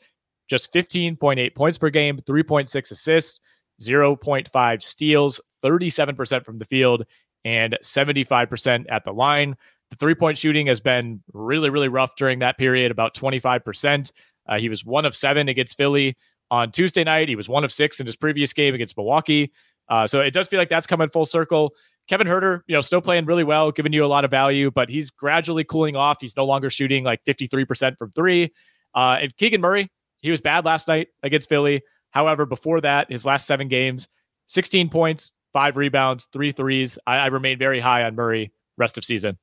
just 0.48 0.72
15.8 0.72 1.54
points 1.54 1.78
per 1.78 1.90
game, 1.90 2.18
3.6 2.18 2.90
assists, 2.90 3.40
0.5 3.80 4.82
steals, 4.82 5.40
37% 5.62 6.44
from 6.44 6.58
the 6.58 6.64
field, 6.64 7.04
and 7.44 7.78
75% 7.82 8.86
at 8.88 9.04
the 9.04 9.12
line. 9.12 9.56
The 9.90 9.96
three 9.96 10.14
point 10.14 10.38
shooting 10.38 10.66
has 10.68 10.80
been 10.80 11.22
really, 11.32 11.68
really 11.70 11.88
rough 11.88 12.16
during 12.16 12.38
that 12.38 12.58
period, 12.58 12.90
about 12.90 13.14
25%. 13.14 14.10
Uh, 14.48 14.58
he 14.58 14.68
was 14.68 14.84
one 14.84 15.04
of 15.04 15.14
seven 15.14 15.48
against 15.48 15.76
Philly 15.76 16.16
on 16.50 16.70
Tuesday 16.70 17.04
night. 17.04 17.28
He 17.28 17.36
was 17.36 17.48
one 17.48 17.64
of 17.64 17.72
six 17.72 18.00
in 18.00 18.06
his 18.06 18.16
previous 18.16 18.52
game 18.52 18.74
against 18.74 18.96
Milwaukee. 18.96 19.52
Uh, 19.88 20.06
so 20.06 20.20
it 20.20 20.32
does 20.32 20.48
feel 20.48 20.58
like 20.58 20.68
that's 20.68 20.86
coming 20.86 21.10
full 21.10 21.26
circle. 21.26 21.74
Kevin 22.08 22.26
Huerter, 22.26 22.62
you 22.66 22.74
know, 22.74 22.80
still 22.80 23.00
playing 23.00 23.26
really 23.26 23.44
well, 23.44 23.70
giving 23.70 23.92
you 23.92 24.04
a 24.04 24.06
lot 24.06 24.24
of 24.24 24.30
value, 24.30 24.70
but 24.70 24.88
he's 24.88 25.10
gradually 25.10 25.64
cooling 25.64 25.96
off. 25.96 26.18
He's 26.20 26.36
no 26.36 26.44
longer 26.44 26.68
shooting 26.68 27.04
like 27.04 27.24
53% 27.24 27.96
from 27.98 28.12
three. 28.12 28.52
Uh, 28.94 29.18
and 29.20 29.36
Keegan 29.36 29.60
Murray, 29.60 29.90
he 30.20 30.30
was 30.30 30.40
bad 30.40 30.64
last 30.64 30.88
night 30.88 31.08
against 31.22 31.48
Philly. 31.48 31.82
However, 32.10 32.44
before 32.44 32.80
that, 32.80 33.10
his 33.10 33.24
last 33.24 33.46
seven 33.46 33.68
games, 33.68 34.08
16 34.46 34.88
points, 34.88 35.32
five 35.52 35.76
rebounds, 35.76 36.28
three 36.32 36.52
threes. 36.52 36.98
I, 37.06 37.18
I 37.18 37.26
remain 37.26 37.58
very 37.58 37.80
high 37.80 38.02
on 38.04 38.14
Murray 38.14 38.52
rest 38.76 38.98
of 38.98 39.04
season. 39.04 39.38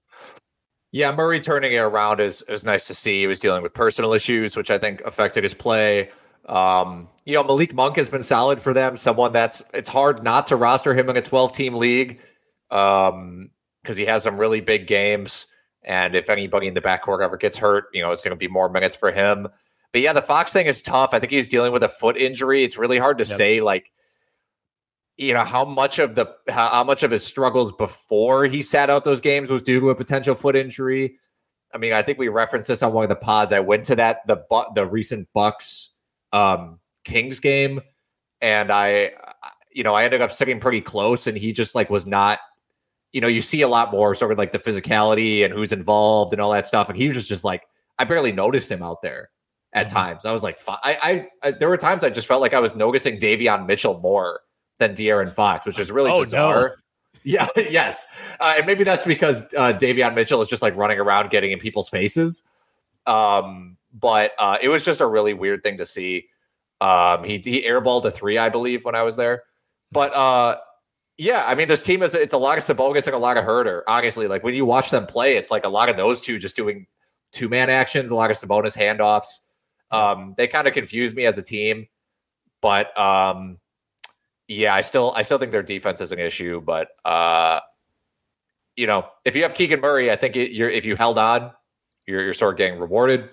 Yeah, 0.92 1.12
Murray 1.12 1.40
turning 1.40 1.74
it 1.74 1.78
around 1.78 2.20
is 2.20 2.42
is 2.44 2.66
nice 2.66 2.88
to 2.88 2.96
see. 2.96 3.22
He 3.22 3.28
was 3.28 3.40
dealing 3.40 3.62
with 3.62 3.76
personal 3.76 4.14
issues, 4.14 4.56
which 4.56 4.72
I 4.72 4.80
think 4.80 5.02
affected 5.02 5.44
his 5.44 5.54
play. 5.54 6.10
Um, 6.48 7.10
you 7.26 7.36
know, 7.36 7.44
Malik 7.44 7.76
Monk 7.76 7.96
has 7.98 8.10
been 8.10 8.24
solid 8.24 8.60
for 8.60 8.74
them. 8.74 8.98
Someone 8.98 9.32
that's 9.32 9.62
it's 9.72 9.90
hard 9.90 10.24
not 10.24 10.48
to 10.48 10.56
roster 10.56 10.96
him 10.96 11.08
in 11.10 11.16
a 11.16 11.22
12 11.22 11.52
team 11.52 11.76
league 11.76 12.20
um, 12.72 13.52
because 13.82 13.98
he 13.98 14.06
has 14.06 14.24
some 14.24 14.38
really 14.38 14.62
big 14.62 14.88
games. 14.88 15.48
And 15.84 16.16
if 16.16 16.30
anybody 16.30 16.68
in 16.68 16.74
the 16.74 16.82
backcourt 16.82 17.24
ever 17.24 17.38
gets 17.38 17.58
hurt, 17.58 17.86
you 17.94 18.02
know, 18.02 18.12
it's 18.12 18.22
going 18.22 18.36
to 18.36 18.38
be 18.38 18.48
more 18.48 18.70
minutes 18.70 18.96
for 18.96 19.12
him. 19.12 19.48
But 19.92 20.02
yeah, 20.02 20.14
the 20.14 20.22
Fox 20.22 20.54
thing 20.54 20.68
is 20.68 20.82
tough. 20.82 21.12
I 21.14 21.20
think 21.20 21.32
he's 21.32 21.48
dealing 21.48 21.72
with 21.72 21.84
a 21.84 21.90
foot 21.90 22.18
injury. 22.18 22.64
It's 22.64 22.78
really 22.78 23.00
hard 23.00 23.18
to 23.18 23.24
yep. 23.24 23.38
say, 23.38 23.62
like, 23.62 23.92
you 25.18 25.34
know, 25.34 25.44
how 25.44 25.66
much 25.66 26.00
of 26.00 26.16
the 26.16 26.28
how, 26.48 26.84
much 26.84 27.04
of 27.04 27.12
his 27.12 27.26
struggles 27.26 27.72
before 27.74 28.46
he 28.46 28.62
sat 28.62 28.90
out 28.90 29.04
those 29.04 29.20
games 29.20 29.50
was 29.50 29.62
due 29.62 29.80
to 29.80 29.90
a 29.90 29.96
potential 29.96 30.36
foot 30.36 30.56
injury. 30.56 31.18
I 31.74 31.78
mean, 31.78 31.92
I 31.94 32.02
think 32.04 32.18
we 32.18 32.30
referenced 32.30 32.68
this 32.68 32.82
on 32.82 32.94
one 32.94 33.04
of 33.04 33.10
the 33.10 33.16
pods. 33.16 33.52
I 33.52 33.60
went 33.60 33.86
to 33.86 33.96
that 33.98 34.26
the 34.28 34.38
the 34.76 34.86
recent 34.86 35.28
Bucks 35.34 35.92
um, 36.32 36.80
Kings 37.04 37.40
game, 37.40 37.82
and 38.42 38.72
I, 38.72 39.12
you 39.72 39.84
know, 39.84 39.94
I 39.94 40.06
ended 40.06 40.22
up 40.22 40.32
sitting 40.32 40.60
pretty 40.60 40.82
close, 40.82 41.28
and 41.28 41.38
he 41.38 41.52
just 41.52 41.76
like 41.76 41.90
was 41.90 42.06
not. 42.06 42.40
You 43.12 43.22
know, 43.22 43.28
you 43.28 43.42
see 43.42 43.62
a 43.62 43.68
lot 43.68 43.92
more 43.92 44.14
sort 44.14 44.32
of 44.32 44.38
like 44.38 44.52
the 44.52 44.60
physicality 44.60 45.44
and 45.44 45.54
who's 45.54 45.72
involved 45.72 46.34
and 46.34 46.42
all 46.42 46.52
that 46.52 46.68
stuff, 46.68 46.90
and 46.90 46.98
he 46.98 47.10
was 47.10 47.28
just 47.28 47.44
like 47.44 47.64
I 47.98 48.06
barely 48.06 48.32
noticed 48.32 48.72
him 48.72 48.82
out 48.82 49.02
there 49.02 49.30
at 49.74 49.88
mm-hmm. 49.88 49.96
times. 49.96 50.26
I 50.26 50.32
was 50.32 50.44
like, 50.44 50.60
I, 50.68 51.28
I, 51.44 51.48
I, 51.48 51.52
there 51.52 51.70
were 51.70 51.78
times 51.78 52.04
I 52.04 52.10
just 52.10 52.28
felt 52.28 52.42
like 52.42 52.54
I 52.54 52.60
was 52.60 52.76
noticing 52.76 53.20
Davion 53.20 53.68
Mitchell 53.68 54.00
more 54.00 54.42
than 54.80 54.96
De'Aaron 54.96 55.32
Fox, 55.32 55.66
which 55.66 55.80
is 55.80 55.92
really 55.92 56.12
oh, 56.12 56.22
bizarre. 56.22 56.62
No. 56.62 56.76
Yeah, 57.22 57.48
yes, 57.58 58.08
uh, 58.40 58.54
and 58.58 58.66
maybe 58.66 58.86
that's 58.86 59.04
because 59.04 59.44
uh, 59.58 59.74
Davion 59.74 60.16
Mitchell 60.16 60.42
is 60.42 60.48
just 60.48 60.62
like 60.62 60.74
running 60.78 61.00
around 61.00 61.30
getting 61.30 61.52
in 61.52 61.60
people's 61.60 61.90
faces. 61.90 62.44
Um, 63.06 63.76
but 63.94 64.32
uh, 64.40 64.58
it 64.62 64.70
was 64.70 64.84
just 64.84 65.02
a 65.02 65.06
really 65.06 65.34
weird 65.34 65.62
thing 65.62 65.80
to 65.80 65.86
see. 65.86 66.28
Um, 66.80 67.26
he 67.26 67.42
he 67.44 67.64
airballed 67.64 68.06
a 68.06 68.12
three, 68.12 68.38
I 68.38 68.48
believe, 68.48 68.86
when 68.86 68.96
I 68.96 69.04
was 69.04 69.18
there. 69.18 69.44
But 69.92 70.16
uh, 70.16 70.58
yeah, 71.20 71.44
I 71.46 71.54
mean, 71.54 71.68
this 71.68 71.82
team 71.82 72.02
is 72.02 72.16
it's 72.16 72.34
a 72.34 72.38
lot 72.38 72.58
of 72.58 72.64
Sabonis 72.64 73.06
and 73.06 73.14
a 73.14 73.20
lot 73.20 73.38
of 73.38 73.44
Huerter. 73.44 73.82
Honestly, 73.90 74.30
like 74.30 74.42
when 74.42 74.56
you 74.56 74.64
watch 74.64 74.90
them 74.90 75.06
play, 75.06 75.36
it's 75.36 75.52
like 75.52 75.66
a 75.66 75.70
lot 75.70 75.90
of 75.90 75.98
those 75.98 76.22
two 76.22 76.40
just 76.40 76.56
doing 76.56 76.88
two 77.34 77.50
man 77.50 77.70
actions, 77.70 78.10
a 78.10 78.16
lot 78.16 78.32
of 78.32 78.38
Sabonis 78.38 78.78
handoffs. 78.78 79.40
Um, 79.92 80.34
they 80.38 80.48
kind 80.48 80.66
of 80.66 80.74
confuse 80.74 81.14
me 81.14 81.26
as 81.26 81.38
a 81.38 81.42
team, 81.42 81.88
but 82.62 82.98
um, 82.98 83.58
yeah, 84.48 84.74
I 84.74 84.80
still 84.80 85.12
I 85.14 85.24
still 85.24 85.38
think 85.38 85.52
their 85.52 85.62
defense 85.62 86.00
is 86.00 86.14
an 86.14 86.20
issue. 86.20 86.62
But 86.62 86.88
uh, 87.04 87.60
you 88.78 88.88
know, 88.88 89.06
if 89.26 89.36
you 89.36 89.44
have 89.44 89.54
Keegan 89.54 89.82
Murray, 89.82 90.10
I 90.10 90.16
think 90.16 90.38
it, 90.38 90.54
you're 90.54 90.70
if 90.70 90.86
you 90.86 90.96
held 90.96 91.18
on, 91.18 91.52
you're 92.08 92.24
you're 92.24 92.34
sort 92.34 92.54
of 92.54 92.58
getting 92.58 92.80
rewarded. 92.80 93.30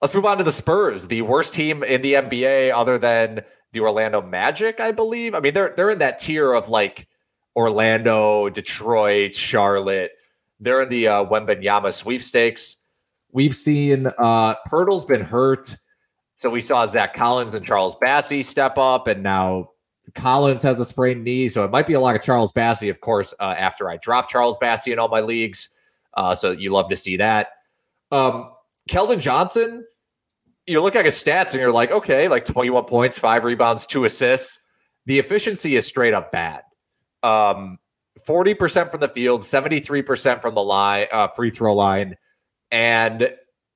Let's 0.00 0.14
move 0.14 0.24
on 0.24 0.38
to 0.38 0.44
the 0.44 0.50
Spurs, 0.50 1.08
the 1.08 1.20
worst 1.20 1.52
team 1.52 1.82
in 1.82 2.00
the 2.00 2.14
NBA, 2.14 2.72
other 2.74 2.96
than 2.96 3.42
the 3.74 3.80
Orlando 3.80 4.22
Magic, 4.22 4.80
I 4.80 4.92
believe. 4.92 5.34
I 5.34 5.40
mean, 5.40 5.52
they're 5.52 5.74
they're 5.76 5.90
in 5.90 5.98
that 5.98 6.18
tier 6.18 6.52
of 6.54 6.68
like 6.70 7.06
Orlando, 7.54 8.48
Detroit, 8.48 9.34
Charlotte. 9.34 10.12
They're 10.60 10.82
in 10.82 10.88
the 10.88 11.08
uh, 11.08 11.24
Wembanyama 11.26 11.92
sweepstakes. 11.92 12.76
We've 13.32 13.54
seen 13.54 14.06
uh 14.18 14.54
Poeltl's 14.70 15.04
been 15.04 15.20
hurt. 15.20 15.76
So 16.36 16.50
we 16.50 16.60
saw 16.60 16.84
Zach 16.86 17.14
Collins 17.14 17.54
and 17.54 17.64
Charles 17.64 17.96
Bassey 18.02 18.44
step 18.44 18.76
up, 18.76 19.06
and 19.06 19.22
now 19.22 19.70
Collins 20.14 20.62
has 20.62 20.80
a 20.80 20.84
sprained 20.84 21.22
knee. 21.22 21.48
So 21.48 21.64
it 21.64 21.70
might 21.70 21.86
be 21.86 21.94
a 21.94 22.00
lot 22.00 22.16
of 22.16 22.22
Charles 22.22 22.52
Bassey, 22.52 22.90
of 22.90 23.00
course, 23.00 23.34
uh, 23.38 23.54
after 23.56 23.88
I 23.88 23.98
drop 23.98 24.28
Charles 24.28 24.58
Bassey 24.58 24.92
in 24.92 24.98
all 24.98 25.08
my 25.08 25.20
leagues. 25.20 25.68
Uh, 26.14 26.34
so 26.34 26.50
you 26.50 26.70
love 26.70 26.88
to 26.90 26.96
see 26.96 27.16
that. 27.18 27.48
Um, 28.10 28.50
Keldon 28.90 29.20
Johnson, 29.20 29.84
you 30.66 30.80
look 30.80 30.96
at 30.96 31.04
his 31.04 31.14
stats 31.14 31.52
and 31.52 31.60
you're 31.60 31.72
like, 31.72 31.90
okay, 31.90 32.28
like 32.28 32.44
21 32.44 32.84
points, 32.84 33.18
five 33.18 33.44
rebounds, 33.44 33.86
two 33.86 34.04
assists. 34.04 34.58
The 35.06 35.18
efficiency 35.18 35.76
is 35.76 35.86
straight 35.86 36.14
up 36.14 36.32
bad. 36.32 36.62
Um, 37.22 37.78
40% 38.26 38.90
from 38.90 39.00
the 39.00 39.08
field, 39.08 39.42
73% 39.42 40.40
from 40.40 40.54
the 40.54 40.62
line, 40.62 41.06
uh, 41.12 41.28
free 41.28 41.50
throw 41.50 41.74
line. 41.74 42.16
And 42.70 43.30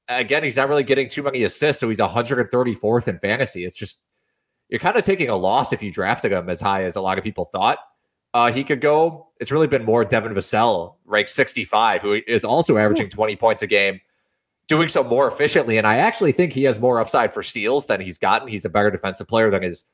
again, 0.08 0.42
he's 0.42 0.56
not 0.56 0.68
really 0.68 0.84
getting 0.84 1.08
too 1.08 1.22
many 1.22 1.42
assists. 1.42 1.80
So 1.80 1.88
he's 1.88 1.98
134th 2.00 3.08
in 3.08 3.18
fantasy. 3.18 3.64
It's 3.64 3.76
just, 3.76 3.98
you're 4.68 4.80
kind 4.80 4.96
of 4.96 5.04
taking 5.04 5.28
a 5.28 5.36
loss 5.36 5.72
if 5.72 5.82
you 5.82 5.92
drafted 5.92 6.32
him 6.32 6.48
as 6.48 6.60
high 6.60 6.84
as 6.84 6.96
a 6.96 7.00
lot 7.00 7.18
of 7.18 7.24
people 7.24 7.44
thought 7.44 7.78
uh, 8.34 8.52
he 8.52 8.64
could 8.64 8.80
go. 8.80 9.28
It's 9.40 9.50
really 9.50 9.66
been 9.66 9.84
more 9.84 10.04
Devin 10.04 10.32
Vassell, 10.32 10.94
ranked 11.04 11.30
65, 11.30 12.02
who 12.02 12.20
is 12.26 12.44
also 12.44 12.76
averaging 12.76 13.08
20 13.08 13.36
points 13.36 13.62
a 13.62 13.66
game, 13.66 14.00
doing 14.68 14.88
so 14.88 15.02
more 15.02 15.26
efficiently. 15.26 15.78
And 15.78 15.86
I 15.86 15.96
actually 15.96 16.32
think 16.32 16.52
he 16.52 16.64
has 16.64 16.78
more 16.78 17.00
upside 17.00 17.34
for 17.34 17.42
steals 17.42 17.86
than 17.86 18.00
he's 18.00 18.18
gotten. 18.18 18.48
He's 18.48 18.64
a 18.64 18.68
better 18.68 18.90
defensive 18.90 19.26
player 19.26 19.50
than 19.50 19.62
his 19.62 19.84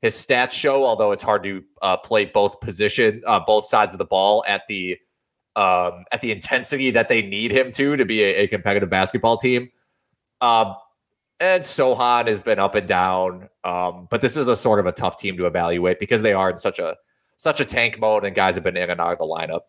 his 0.00 0.14
stats 0.14 0.52
show. 0.52 0.84
Although 0.84 1.12
it's 1.12 1.22
hard 1.22 1.42
to 1.42 1.62
uh, 1.82 1.96
play 1.98 2.24
both 2.24 2.60
position, 2.60 3.22
uh, 3.26 3.40
both 3.40 3.66
sides 3.66 3.92
of 3.92 3.98
the 3.98 4.04
ball 4.04 4.44
at 4.46 4.62
the 4.68 4.96
um, 5.56 6.04
at 6.12 6.20
the 6.20 6.30
intensity 6.30 6.90
that 6.92 7.08
they 7.08 7.22
need 7.22 7.50
him 7.50 7.72
to 7.72 7.96
to 7.96 8.04
be 8.04 8.22
a, 8.22 8.44
a 8.44 8.46
competitive 8.46 8.90
basketball 8.90 9.36
team. 9.36 9.70
Um, 10.40 10.74
and 11.40 11.62
Sochan 11.62 12.28
has 12.28 12.42
been 12.42 12.58
up 12.58 12.74
and 12.74 12.86
down, 12.86 13.48
um, 13.64 14.06
but 14.10 14.22
this 14.22 14.36
is 14.36 14.46
a 14.46 14.56
sort 14.56 14.78
of 14.78 14.86
a 14.86 14.92
tough 14.92 15.18
team 15.18 15.36
to 15.36 15.46
evaluate 15.46 15.98
because 15.98 16.22
they 16.22 16.32
are 16.32 16.48
in 16.50 16.56
such 16.56 16.78
a 16.78 16.96
such 17.36 17.60
a 17.60 17.64
tank 17.64 17.98
mode, 17.98 18.24
and 18.24 18.34
guys 18.34 18.54
have 18.54 18.64
been 18.64 18.76
in 18.76 18.88
and 18.90 19.00
out 19.00 19.12
of 19.12 19.18
the 19.18 19.24
lineup. 19.24 19.62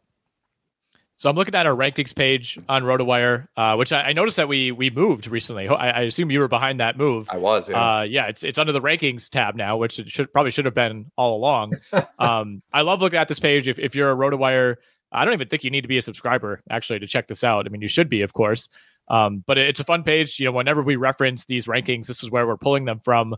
So 1.17 1.29
I'm 1.29 1.35
looking 1.37 1.55
at 1.55 1.65
our 1.65 1.75
rankings 1.75 2.13
page 2.13 2.59
on 2.67 2.83
RotoWire, 2.83 3.47
uh, 3.55 3.75
which 3.77 3.93
I, 3.93 4.09
I, 4.09 4.13
noticed 4.13 4.35
that 4.35 4.49
we 4.49 4.71
we 4.73 4.89
moved 4.89 5.27
recently. 5.27 5.67
I, 5.69 5.91
I, 5.91 6.01
assume 6.01 6.29
you 6.29 6.39
were 6.39 6.49
behind 6.49 6.81
that 6.81 6.97
move. 6.97 7.29
I 7.31 7.37
was. 7.37 7.69
Yeah. 7.69 7.99
Uh, 7.99 8.01
yeah, 8.01 8.27
it's 8.27 8.43
it's 8.43 8.57
under 8.57 8.73
the 8.73 8.81
rankings 8.81 9.29
tab 9.29 9.55
now, 9.55 9.77
which 9.77 9.97
it 9.97 10.09
should 10.09 10.31
probably 10.33 10.51
should 10.51 10.65
have 10.65 10.73
been 10.73 11.11
all 11.15 11.37
along. 11.37 11.73
um, 12.19 12.61
I 12.73 12.81
love 12.81 13.01
looking 13.01 13.17
at 13.17 13.29
this 13.29 13.39
page. 13.39 13.69
If 13.69 13.79
if 13.79 13.95
you're 13.95 14.11
a 14.11 14.15
RotoWire, 14.15 14.75
I 15.11 15.23
don't 15.23 15.33
even 15.33 15.47
think 15.47 15.63
you 15.63 15.71
need 15.71 15.81
to 15.81 15.87
be 15.87 15.97
a 15.97 16.01
subscriber 16.01 16.61
actually 16.69 16.99
to 16.99 17.07
check 17.07 17.27
this 17.27 17.45
out. 17.45 17.65
I 17.65 17.69
mean, 17.69 17.81
you 17.81 17.87
should 17.87 18.09
be, 18.09 18.21
of 18.21 18.33
course. 18.33 18.67
Um, 19.07 19.43
but 19.45 19.57
it's 19.57 19.79
a 19.79 19.85
fun 19.85 20.03
page. 20.03 20.37
You 20.37 20.47
know, 20.47 20.51
whenever 20.51 20.83
we 20.83 20.97
reference 20.97 21.45
these 21.45 21.65
rankings, 21.65 22.07
this 22.07 22.23
is 22.23 22.29
where 22.29 22.45
we're 22.45 22.57
pulling 22.57 22.83
them 22.83 22.99
from. 22.99 23.35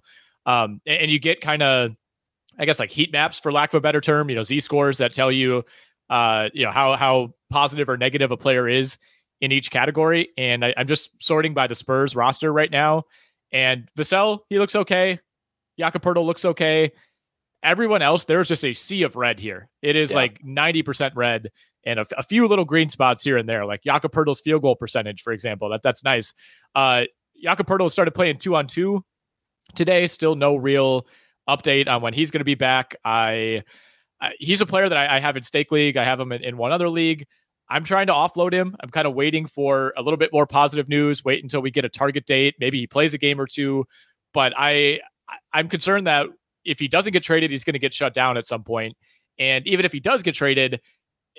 Um, 0.47 0.81
and, 0.87 1.01
and 1.01 1.11
you 1.11 1.19
get 1.19 1.41
kind 1.41 1.61
of 1.61 1.95
I 2.59 2.65
guess 2.65 2.79
like 2.79 2.91
heat 2.91 3.11
maps 3.11 3.39
for 3.39 3.51
lack 3.51 3.73
of 3.73 3.77
a 3.77 3.81
better 3.81 4.01
term, 4.01 4.29
you 4.29 4.35
know, 4.35 4.41
Z 4.41 4.61
scores 4.61 4.97
that 4.97 5.13
tell 5.13 5.31
you 5.31 5.63
uh, 6.09 6.49
you 6.53 6.65
know, 6.65 6.71
how 6.71 6.95
how 6.95 7.33
positive 7.49 7.89
or 7.89 7.97
negative 7.97 8.31
a 8.31 8.37
player 8.37 8.67
is 8.67 8.97
in 9.41 9.51
each 9.51 9.71
category. 9.71 10.29
And 10.37 10.65
I, 10.65 10.73
am 10.77 10.87
just 10.87 11.09
sorting 11.21 11.53
by 11.53 11.67
the 11.67 11.75
Spurs 11.75 12.15
roster 12.15 12.51
right 12.51 12.71
now. 12.71 13.03
And 13.51 13.87
Vassell, 13.97 14.39
he 14.49 14.59
looks 14.59 14.75
okay. 14.75 15.19
Jakob 15.79 16.05
looks 16.05 16.43
okay. 16.43 16.91
Everyone 17.63 18.01
else, 18.01 18.25
there's 18.25 18.47
just 18.47 18.65
a 18.65 18.73
sea 18.73 19.03
of 19.03 19.15
red 19.15 19.39
here. 19.39 19.69
It 19.81 19.95
is 19.95 20.11
yeah. 20.11 20.17
like 20.17 20.41
90% 20.43 21.11
red 21.15 21.51
and 21.85 21.99
a, 21.99 22.05
a, 22.17 22.23
few 22.23 22.47
little 22.47 22.65
green 22.65 22.89
spots 22.89 23.23
here 23.23 23.37
and 23.37 23.47
there, 23.47 23.65
like 23.65 23.83
Jakob 23.83 24.13
field 24.13 24.61
goal 24.61 24.75
percentage, 24.75 25.21
for 25.21 25.33
example. 25.33 25.69
That 25.69 25.81
that's 25.83 26.03
nice. 26.03 26.33
Uh, 26.75 27.05
Jakob 27.41 27.67
started 27.91 28.11
playing 28.11 28.37
two 28.37 28.55
on 28.55 28.67
two 28.67 29.03
today. 29.75 30.07
Still 30.07 30.35
no 30.35 30.55
real 30.55 31.07
update 31.47 31.87
on 31.87 32.01
when 32.01 32.13
he's 32.13 32.31
going 32.31 32.41
to 32.41 32.45
be 32.45 32.55
back. 32.55 32.95
I, 33.05 33.63
He's 34.39 34.61
a 34.61 34.65
player 34.65 34.89
that 34.89 34.97
I, 34.97 35.17
I, 35.17 35.19
have 35.19 35.37
in 35.37 35.43
stake 35.43 35.71
league. 35.71 35.97
I 35.97 36.03
have 36.03 36.19
him 36.19 36.31
in, 36.31 36.43
in 36.43 36.57
one 36.57 36.71
other 36.71 36.89
league. 36.89 37.25
I'm 37.69 37.83
trying 37.83 38.07
to 38.07 38.13
offload 38.13 38.53
him. 38.53 38.75
I'm 38.79 38.89
kind 38.89 39.05
of 39.05 39.13
waiting 39.13 39.45
for 39.45 39.93
a 39.97 40.01
little 40.01 40.17
bit 40.17 40.31
more 40.31 40.47
positive 40.47 40.87
news. 40.87 41.23
Wait 41.23 41.43
until 41.43 41.61
we 41.61 41.69
get 41.69 41.85
a 41.85 41.89
target 41.89 42.25
date. 42.25 42.55
Maybe 42.59 42.79
he 42.79 42.87
plays 42.87 43.13
a 43.13 43.17
game 43.17 43.39
or 43.39 43.45
two. 43.45 43.85
But 44.33 44.53
I 44.57 45.01
I'm 45.53 45.67
concerned 45.67 46.07
that 46.07 46.27
if 46.63 46.79
he 46.79 46.87
doesn't 46.87 47.13
get 47.13 47.23
traded, 47.23 47.51
he's 47.51 47.63
going 47.63 47.73
to 47.73 47.79
get 47.79 47.93
shut 47.93 48.13
down 48.13 48.37
at 48.37 48.45
some 48.45 48.63
point. 48.63 48.95
And 49.37 49.67
even 49.67 49.85
if 49.85 49.91
he 49.91 49.99
does 49.99 50.23
get 50.23 50.35
traded, 50.35 50.81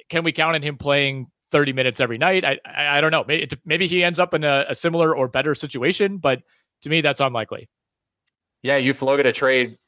can 0.08 0.22
we 0.22 0.32
count 0.32 0.54
on 0.54 0.62
him 0.62 0.76
playing 0.76 1.26
30 1.50 1.72
minutes 1.72 2.00
every 2.00 2.18
night? 2.18 2.44
I 2.44 2.58
I, 2.64 2.98
I 2.98 3.00
don't 3.00 3.10
know. 3.10 3.24
Maybe, 3.26 3.48
maybe 3.64 3.86
he 3.86 4.04
ends 4.04 4.18
up 4.18 4.34
in 4.34 4.44
a, 4.44 4.66
a 4.68 4.74
similar 4.74 5.16
or 5.16 5.28
better 5.28 5.54
situation, 5.54 6.18
but 6.18 6.42
to 6.82 6.90
me, 6.90 7.00
that's 7.00 7.20
unlikely. 7.20 7.68
Yeah, 8.62 8.76
you 8.76 8.94
floated 8.94 9.26
a 9.26 9.32
trade 9.32 9.78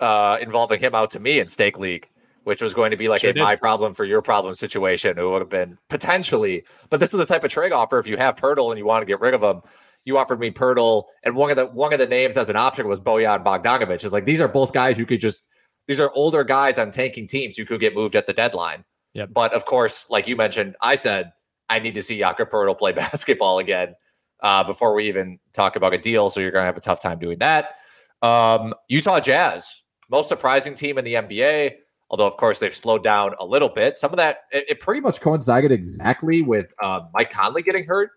uh, 0.00 0.38
involving 0.40 0.80
him 0.80 0.94
out 0.94 1.10
to 1.12 1.20
me 1.20 1.40
in 1.40 1.48
stake 1.48 1.78
league, 1.78 2.08
which 2.48 2.62
was 2.62 2.72
going 2.72 2.90
to 2.90 2.96
be 2.96 3.08
like 3.08 3.20
sure 3.20 3.28
a 3.28 3.34
did. 3.34 3.42
my 3.42 3.54
problem 3.54 3.92
for 3.92 4.06
your 4.06 4.22
problem 4.22 4.54
situation. 4.54 5.18
It 5.18 5.22
would 5.22 5.42
have 5.42 5.50
been 5.50 5.76
potentially, 5.90 6.64
but 6.88 6.98
this 6.98 7.12
is 7.12 7.18
the 7.18 7.26
type 7.26 7.44
of 7.44 7.50
trade 7.50 7.72
offer. 7.72 7.98
If 7.98 8.06
you 8.06 8.16
have 8.16 8.36
Poeltl 8.36 8.70
and 8.70 8.78
you 8.78 8.86
want 8.86 9.02
to 9.02 9.06
get 9.06 9.20
rid 9.20 9.34
of 9.34 9.42
him, 9.42 9.60
you 10.06 10.16
offered 10.16 10.40
me 10.40 10.50
Poeltl, 10.50 11.04
and 11.24 11.36
one 11.36 11.50
of 11.50 11.58
the 11.58 11.66
one 11.66 11.92
of 11.92 11.98
the 11.98 12.06
names 12.06 12.38
as 12.38 12.48
an 12.48 12.56
option 12.56 12.88
was 12.88 13.02
Bojan 13.02 13.44
Bogdanovic. 13.44 14.02
Is 14.02 14.14
like 14.14 14.24
these 14.24 14.40
are 14.40 14.48
both 14.48 14.72
guys 14.72 14.96
who 14.96 15.04
could 15.04 15.20
just 15.20 15.44
these 15.88 16.00
are 16.00 16.10
older 16.14 16.42
guys 16.42 16.78
on 16.78 16.90
tanking 16.90 17.28
teams 17.28 17.58
who 17.58 17.66
could 17.66 17.80
get 17.80 17.94
moved 17.94 18.16
at 18.16 18.26
the 18.26 18.32
deadline. 18.32 18.86
Yeah. 19.12 19.26
But 19.26 19.52
of 19.52 19.66
course, 19.66 20.06
like 20.08 20.26
you 20.26 20.34
mentioned, 20.34 20.74
I 20.80 20.96
said 20.96 21.32
I 21.68 21.80
need 21.80 21.96
to 21.96 22.02
see 22.02 22.16
Jakob 22.16 22.48
Poeltl 22.48 22.78
play 22.78 22.92
basketball 23.04 23.58
again 23.58 23.94
uh, 24.42 24.64
before 24.64 24.94
we 24.94 25.06
even 25.08 25.38
talk 25.52 25.76
about 25.76 25.92
a 25.92 25.98
deal. 25.98 26.30
So 26.30 26.40
you're 26.40 26.50
going 26.50 26.62
to 26.62 26.66
have 26.66 26.78
a 26.78 26.80
tough 26.80 27.02
time 27.02 27.18
doing 27.18 27.40
that. 27.40 27.74
Um, 28.22 28.72
Utah 28.88 29.20
Jazz 29.20 29.82
most 30.08 30.28
surprising 30.28 30.74
team 30.74 30.98
in 30.98 31.04
the 31.04 31.14
NBA. 31.14 31.72
Although, 32.10 32.26
of 32.26 32.36
course, 32.36 32.58
they've 32.58 32.74
slowed 32.74 33.04
down 33.04 33.34
a 33.38 33.44
little 33.44 33.68
bit. 33.68 33.96
Some 33.96 34.10
of 34.10 34.16
that, 34.16 34.44
it, 34.50 34.64
it 34.68 34.80
pretty 34.80 35.00
much 35.00 35.20
coincided 35.20 35.72
exactly 35.72 36.42
with 36.42 36.72
uh, 36.82 37.02
Mike 37.12 37.32
Conley 37.32 37.62
getting 37.62 37.84
hurt. 37.84 38.10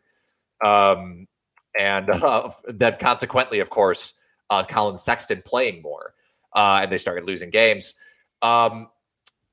Um, 0.63 1.27
and 1.77 2.09
uh, 2.09 2.51
then 2.67 2.95
consequently, 2.99 3.59
of 3.59 3.69
course, 3.69 4.13
uh, 4.49 4.63
Collin 4.63 4.97
Sexton 4.97 5.43
playing 5.45 5.81
more. 5.81 6.13
Uh, 6.55 6.79
and 6.83 6.91
they 6.91 6.97
started 6.97 7.25
losing 7.25 7.49
games. 7.49 7.95
Um, 8.41 8.87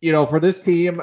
you 0.01 0.12
know, 0.12 0.26
for 0.26 0.41
this 0.41 0.61
team, 0.61 1.03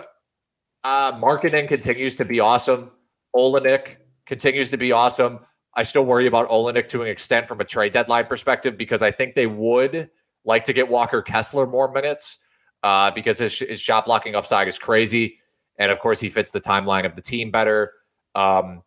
uh, 0.84 1.12
Markkanen 1.14 1.68
continues 1.68 2.16
to 2.18 2.26
be 2.26 2.40
awesome. 2.40 2.92
Olynyk 3.36 3.98
continues 4.26 4.72
to 4.72 4.78
be 4.78 4.92
awesome. 4.92 5.40
I 5.74 5.84
still 5.84 6.06
worry 6.06 6.28
about 6.28 6.50
Olynyk 6.50 6.88
to 6.90 7.02
an 7.02 7.08
extent 7.08 7.48
from 7.48 7.60
a 7.60 7.66
trade 7.66 7.92
deadline 7.94 8.28
perspective 8.28 8.78
because 8.78 9.02
I 9.02 9.12
think 9.12 9.36
they 9.36 9.48
would– 9.48 10.10
like 10.46 10.64
to 10.66 10.74
get 10.74 10.88
Walker 10.88 11.22
Kessler 11.22 11.66
more 11.66 11.92
minutes 11.92 12.38
uh, 12.86 13.10
because 13.10 13.40
his, 13.40 13.58
his 13.58 13.82
shot 13.82 14.06
blocking 14.06 14.36
upside 14.36 14.68
is 14.68 14.78
crazy. 14.78 15.40
And 15.80 15.92
of 15.92 16.00
course, 16.00 16.20
he 16.20 16.30
fits 16.30 16.52
the 16.52 16.62
timeline 16.62 17.04
of 17.04 17.16
the 17.16 17.22
team 17.22 17.50
better. 17.50 17.92
Um, 18.36 18.84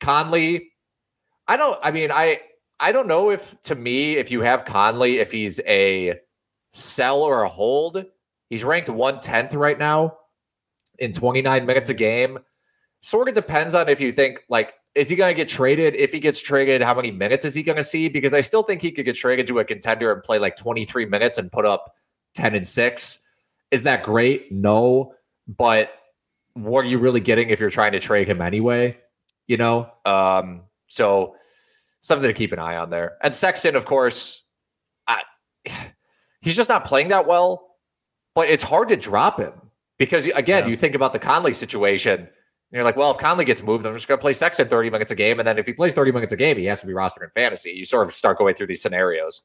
Conley, 0.00 0.70
I 1.48 1.56
don't, 1.56 1.80
I 1.82 1.90
mean, 1.90 2.12
I, 2.12 2.40
I 2.78 2.92
don't 2.92 3.08
know 3.08 3.30
if 3.30 3.60
to 3.62 3.74
me, 3.74 4.16
if 4.16 4.30
you 4.30 4.42
have 4.42 4.66
Conley, 4.66 5.16
if 5.16 5.32
he's 5.32 5.60
a 5.66 6.20
sell 6.72 7.22
or 7.22 7.42
a 7.42 7.48
hold, 7.48 8.04
he's 8.50 8.64
ranked 8.64 8.88
110th 8.88 9.54
right 9.54 9.78
now 9.78 10.18
in 10.98 11.14
29 11.14 11.64
minutes 11.64 11.88
a 11.88 11.94
game. 11.94 12.38
Sort 13.00 13.30
of 13.30 13.34
depends 13.34 13.74
on 13.74 13.88
if 13.88 13.98
you 13.98 14.12
think 14.12 14.40
like 14.50 14.74
is 14.94 15.08
he 15.08 15.16
going 15.16 15.30
to 15.30 15.34
get 15.34 15.48
traded? 15.48 15.94
If 15.94 16.12
he 16.12 16.18
gets 16.20 16.40
traded, 16.40 16.82
how 16.82 16.92
many 16.92 17.12
minutes 17.12 17.44
is 17.44 17.54
he 17.54 17.62
going 17.62 17.76
to 17.76 17.84
see? 17.84 18.08
Because 18.08 18.34
I 18.34 18.40
still 18.40 18.64
think 18.64 18.82
he 18.82 18.90
could 18.90 19.04
get 19.04 19.14
traded 19.14 19.46
to 19.46 19.60
a 19.60 19.64
contender 19.64 20.12
and 20.12 20.22
play 20.22 20.38
like 20.38 20.56
23 20.56 21.06
minutes 21.06 21.38
and 21.38 21.52
put 21.52 21.64
up 21.64 21.94
10 22.34 22.56
and 22.56 22.66
6. 22.66 23.18
Is 23.70 23.84
that 23.84 24.02
great? 24.02 24.50
No. 24.50 25.14
But 25.46 25.92
what 26.54 26.84
are 26.84 26.88
you 26.88 26.98
really 26.98 27.20
getting 27.20 27.50
if 27.50 27.60
you're 27.60 27.70
trying 27.70 27.92
to 27.92 28.00
trade 28.00 28.28
him 28.28 28.40
anyway? 28.40 28.98
You 29.46 29.56
know? 29.56 29.90
Um, 30.04 30.62
so 30.86 31.34
something 32.00 32.28
to 32.28 32.34
keep 32.34 32.52
an 32.52 32.58
eye 32.58 32.76
on 32.76 32.90
there. 32.90 33.16
And 33.22 33.34
Sexton, 33.34 33.76
of 33.76 33.84
course, 33.84 34.42
he's 36.40 36.56
just 36.56 36.68
not 36.68 36.84
playing 36.84 37.08
that 37.08 37.26
well. 37.26 37.64
But 38.34 38.50
it's 38.50 38.62
hard 38.62 38.88
to 38.88 38.96
drop 38.96 39.40
him 39.40 39.52
because 39.98 40.26
again, 40.26 40.64
yeah. 40.64 40.70
you 40.70 40.76
think 40.76 40.94
about 40.94 41.12
the 41.12 41.18
Conley 41.18 41.52
situation. 41.52 42.28
you're 42.70 42.84
like, 42.84 42.96
well, 42.96 43.10
if 43.10 43.18
Conley 43.18 43.44
gets 43.44 43.64
moved, 43.64 43.84
I'm 43.84 43.94
just 43.94 44.06
going 44.06 44.18
to 44.18 44.22
play 44.22 44.32
Sexton 44.32 44.68
30 44.68 44.90
minutes 44.90 45.10
a 45.10 45.16
game. 45.16 45.40
And 45.40 45.48
then 45.48 45.58
if 45.58 45.66
he 45.66 45.72
plays 45.72 45.94
30 45.94 46.12
minutes 46.12 46.30
a 46.30 46.36
game, 46.36 46.56
he 46.56 46.66
has 46.66 46.80
to 46.80 46.86
be 46.86 46.92
rostered 46.92 47.24
in 47.24 47.30
fantasy. 47.30 47.70
You 47.70 47.84
sort 47.84 48.06
of 48.06 48.14
start 48.14 48.38
going 48.38 48.54
through 48.54 48.68
these 48.68 48.80
scenarios. 48.80 49.42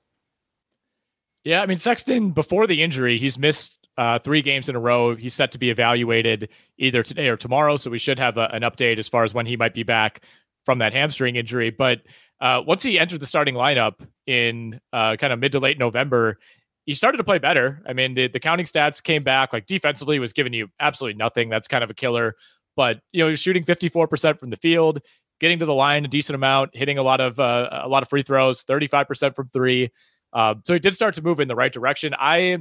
Yeah, 1.43 1.61
I 1.61 1.65
mean 1.65 1.79
Sexton 1.79 2.31
before 2.31 2.67
the 2.67 2.83
injury, 2.83 3.17
he's 3.17 3.37
missed 3.37 3.82
uh, 3.97 4.19
three 4.19 4.41
games 4.41 4.69
in 4.69 4.75
a 4.75 4.79
row. 4.79 5.15
He's 5.15 5.33
set 5.33 5.51
to 5.51 5.57
be 5.57 5.69
evaluated 5.69 6.49
either 6.77 7.03
today 7.03 7.27
or 7.27 7.37
tomorrow, 7.37 7.77
so 7.77 7.89
we 7.89 7.99
should 7.99 8.19
have 8.19 8.37
a, 8.37 8.49
an 8.53 8.61
update 8.63 8.97
as 8.97 9.07
far 9.07 9.23
as 9.23 9.33
when 9.33 9.45
he 9.45 9.57
might 9.57 9.73
be 9.73 9.83
back 9.83 10.23
from 10.65 10.79
that 10.79 10.93
hamstring 10.93 11.35
injury. 11.35 11.69
But 11.69 12.01
uh, 12.41 12.61
once 12.65 12.83
he 12.83 12.99
entered 12.99 13.19
the 13.19 13.25
starting 13.25 13.55
lineup 13.55 14.05
in 14.25 14.79
uh, 14.91 15.15
kind 15.17 15.33
of 15.33 15.39
mid 15.39 15.51
to 15.53 15.59
late 15.59 15.77
November, 15.77 16.37
he 16.85 16.93
started 16.93 17.17
to 17.17 17.23
play 17.23 17.39
better. 17.39 17.81
I 17.87 17.93
mean, 17.93 18.13
the, 18.13 18.27
the 18.27 18.39
counting 18.39 18.65
stats 18.65 19.01
came 19.01 19.23
back. 19.23 19.53
Like 19.53 19.65
defensively, 19.65 20.19
was 20.19 20.33
giving 20.33 20.53
you 20.53 20.67
absolutely 20.79 21.17
nothing. 21.17 21.49
That's 21.49 21.67
kind 21.67 21.83
of 21.83 21.89
a 21.89 21.93
killer. 21.93 22.35
But 22.75 22.99
you 23.11 23.19
know, 23.19 23.27
you're 23.27 23.37
shooting 23.37 23.63
54% 23.63 24.39
from 24.39 24.49
the 24.49 24.57
field, 24.57 24.99
getting 25.39 25.59
to 25.59 25.65
the 25.65 25.73
line 25.73 26.05
a 26.05 26.07
decent 26.07 26.35
amount, 26.35 26.75
hitting 26.75 26.97
a 26.97 27.03
lot 27.03 27.21
of 27.21 27.39
uh, 27.39 27.81
a 27.83 27.87
lot 27.87 28.03
of 28.03 28.09
free 28.09 28.23
throws, 28.23 28.63
35% 28.65 29.35
from 29.35 29.49
three. 29.49 29.89
Uh, 30.33 30.55
so 30.65 30.73
he 30.73 30.79
did 30.79 30.95
start 30.95 31.13
to 31.13 31.21
move 31.21 31.39
in 31.39 31.47
the 31.47 31.55
right 31.55 31.71
direction. 31.71 32.15
I, 32.17 32.57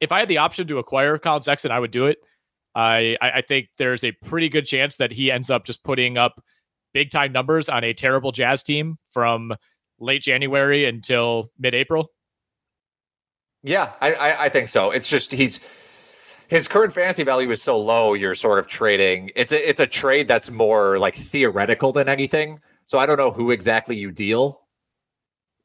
if 0.00 0.12
I 0.12 0.20
had 0.20 0.28
the 0.28 0.38
option 0.38 0.66
to 0.68 0.78
acquire 0.78 1.18
Collin 1.18 1.42
Sexton, 1.42 1.70
I 1.70 1.78
would 1.78 1.90
do 1.90 2.06
it. 2.06 2.18
I, 2.74 3.16
I 3.20 3.40
think 3.40 3.68
there's 3.78 4.02
a 4.02 4.12
pretty 4.12 4.48
good 4.48 4.66
chance 4.66 4.96
that 4.96 5.12
he 5.12 5.30
ends 5.30 5.48
up 5.48 5.64
just 5.64 5.84
putting 5.84 6.18
up 6.18 6.42
big 6.92 7.10
time 7.10 7.32
numbers 7.32 7.68
on 7.68 7.84
a 7.84 7.92
terrible 7.92 8.32
Jazz 8.32 8.62
team 8.62 8.96
from 9.10 9.54
late 10.00 10.22
January 10.22 10.84
until 10.84 11.50
mid 11.58 11.74
April. 11.74 12.10
Yeah, 13.62 13.92
I, 14.00 14.14
I, 14.14 14.44
I 14.44 14.48
think 14.48 14.68
so. 14.68 14.90
It's 14.90 15.08
just 15.08 15.32
he's 15.32 15.60
his 16.48 16.68
current 16.68 16.92
fantasy 16.92 17.22
value 17.22 17.50
is 17.50 17.62
so 17.62 17.78
low. 17.78 18.14
You're 18.14 18.34
sort 18.34 18.58
of 18.58 18.66
trading. 18.66 19.30
It's 19.36 19.52
a 19.52 19.68
it's 19.68 19.80
a 19.80 19.86
trade 19.86 20.28
that's 20.28 20.50
more 20.50 20.98
like 20.98 21.14
theoretical 21.14 21.92
than 21.92 22.08
anything. 22.08 22.60
So 22.86 22.98
I 22.98 23.06
don't 23.06 23.16
know 23.16 23.30
who 23.30 23.50
exactly 23.50 23.96
you 23.96 24.10
deal 24.10 24.60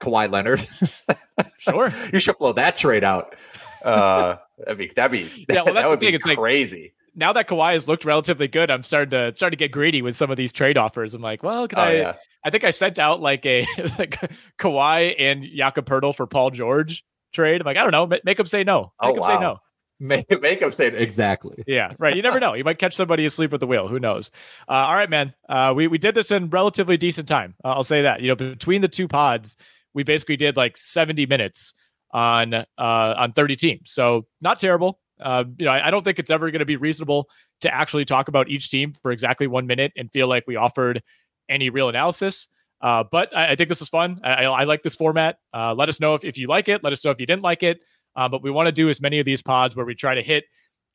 Kawhi 0.02 0.32
Leonard. 0.32 0.68
sure, 1.58 1.94
you 2.14 2.20
should 2.20 2.38
blow 2.38 2.54
that 2.54 2.78
trade 2.78 3.04
out. 3.04 3.36
Uh, 3.84 4.36
that'd 4.58 4.78
be 4.78 4.92
that'd 4.96 5.12
be 5.12 5.46
yeah. 5.50 5.64
Well, 5.64 5.66
that's 5.74 5.76
that 5.76 5.90
would 5.90 6.00
the 6.00 6.06
thing. 6.06 6.20
Be 6.20 6.32
it's 6.32 6.40
crazy. 6.40 6.82
Like, 6.82 6.94
now 7.16 7.34
that 7.34 7.48
Kawhi 7.48 7.74
has 7.74 7.88
looked 7.88 8.06
relatively 8.06 8.48
good, 8.48 8.72
I'm 8.72 8.84
starting 8.84 9.12
to 9.12 9.36
starting 9.36 9.58
to 9.58 9.64
get 9.64 9.72
greedy 9.72 10.02
with 10.02 10.16
some 10.16 10.32
of 10.32 10.38
these 10.38 10.52
trade 10.52 10.78
offers. 10.78 11.14
I'm 11.14 11.22
like, 11.22 11.44
well, 11.44 11.68
can 11.68 11.80
oh, 11.80 11.84
I? 11.84 11.92
Yeah. 11.94 12.14
I 12.44 12.50
think 12.50 12.64
I 12.64 12.72
sent 12.72 13.00
out 13.00 13.20
like 13.22 13.46
a 13.46 13.66
like 14.00 14.20
Kawhi 14.58 15.16
and 15.20 15.44
Jakob 15.44 15.86
Poeltl 15.86 16.16
for 16.16 16.28
Paul 16.28 16.52
George 16.52 17.04
trade. 17.34 17.62
I'm 17.62 17.66
like, 17.66 17.78
I 17.78 17.84
don't 17.84 17.92
know, 17.92 18.20
make 18.24 18.40
him 18.40 18.46
say 18.46 18.64
no. 18.64 18.94
Make 19.02 19.12
oh, 19.12 19.14
him 19.14 19.20
wow. 19.20 19.28
say 19.28 19.40
no. 19.40 19.60
Make, 20.02 20.42
make 20.42 20.62
him 20.62 20.72
say 20.72 20.88
exactly. 20.88 21.62
Yeah, 21.68 21.92
right. 22.00 22.16
You 22.16 22.22
never 22.22 22.40
know. 22.40 22.54
You 22.54 22.64
might 22.64 22.80
catch 22.80 22.96
somebody 22.96 23.26
asleep 23.26 23.54
at 23.54 23.60
the 23.60 23.68
wheel. 23.68 23.90
Who 23.90 24.00
knows? 24.00 24.32
Uh, 24.66 24.72
all 24.72 24.94
right, 24.94 25.10
man. 25.10 25.34
Uh, 25.50 25.74
we 25.76 25.88
we 25.88 25.98
did 25.98 26.16
this 26.16 26.32
in 26.32 26.50
relatively 26.50 26.96
decent 26.96 27.28
time. 27.28 27.54
Uh, 27.66 27.72
I'll 27.72 27.84
say 27.84 28.04
that. 28.04 28.22
You 28.22 28.30
know, 28.30 28.36
between 28.36 28.80
the 28.80 28.88
two 28.88 29.10
pods, 29.10 29.58
we 29.94 30.04
basically 30.04 30.38
did 30.38 30.56
like 30.56 30.78
70 30.78 31.26
minutes 31.26 31.74
on 32.12 32.54
uh 32.54 32.64
on 32.78 33.34
30 33.34 33.56
teams. 33.56 33.92
So 33.92 34.26
not 34.42 34.60
terrible. 34.60 35.00
Uh, 35.20 35.44
you 35.58 35.66
know, 35.66 35.72
I, 35.72 35.88
I 35.88 35.92
don't 35.92 36.04
think 36.04 36.18
it's 36.18 36.32
ever 36.32 36.50
going 36.50 36.60
to 36.60 36.66
be 36.66 36.78
reasonable 36.78 37.28
to 37.62 37.74
actually 37.74 38.06
talk 38.06 38.30
about 38.30 38.50
each 38.50 38.70
team 38.70 38.94
for 39.02 39.12
exactly 39.12 39.48
one 39.48 39.68
minute 39.68 39.92
and 39.98 40.10
feel 40.10 40.28
like 40.28 40.46
we 40.48 40.56
offered 40.56 41.04
any 41.50 41.70
real 41.70 41.90
analysis. 41.90 42.48
Uh, 42.82 43.04
but 43.12 43.36
I, 43.36 43.52
I, 43.52 43.56
think 43.56 43.68
this 43.68 43.82
is 43.82 43.90
fun. 43.90 44.22
I, 44.24 44.46
I 44.46 44.64
like 44.64 44.84
this 44.84 44.96
format. 44.96 45.38
Uh, 45.54 45.76
let 45.76 45.90
us 45.90 46.00
know 46.00 46.14
if, 46.14 46.24
if 46.24 46.38
you 46.38 46.48
like 46.48 46.70
it. 46.70 46.84
Let 46.84 46.94
us 46.94 47.04
know 47.04 47.12
if 47.12 47.20
you 47.20 47.26
didn't 47.26 47.44
like 47.44 47.64
it. 47.64 47.84
Uh, 48.16 48.30
but 48.30 48.42
we 48.42 48.52
want 48.52 48.68
to 48.68 48.72
do 48.72 48.90
as 48.90 49.02
many 49.02 49.20
of 49.20 49.26
these 49.26 49.42
pods 49.42 49.76
where 49.76 49.86
we 49.86 49.96
try 49.96 50.16
to 50.16 50.22
hit 50.22 50.46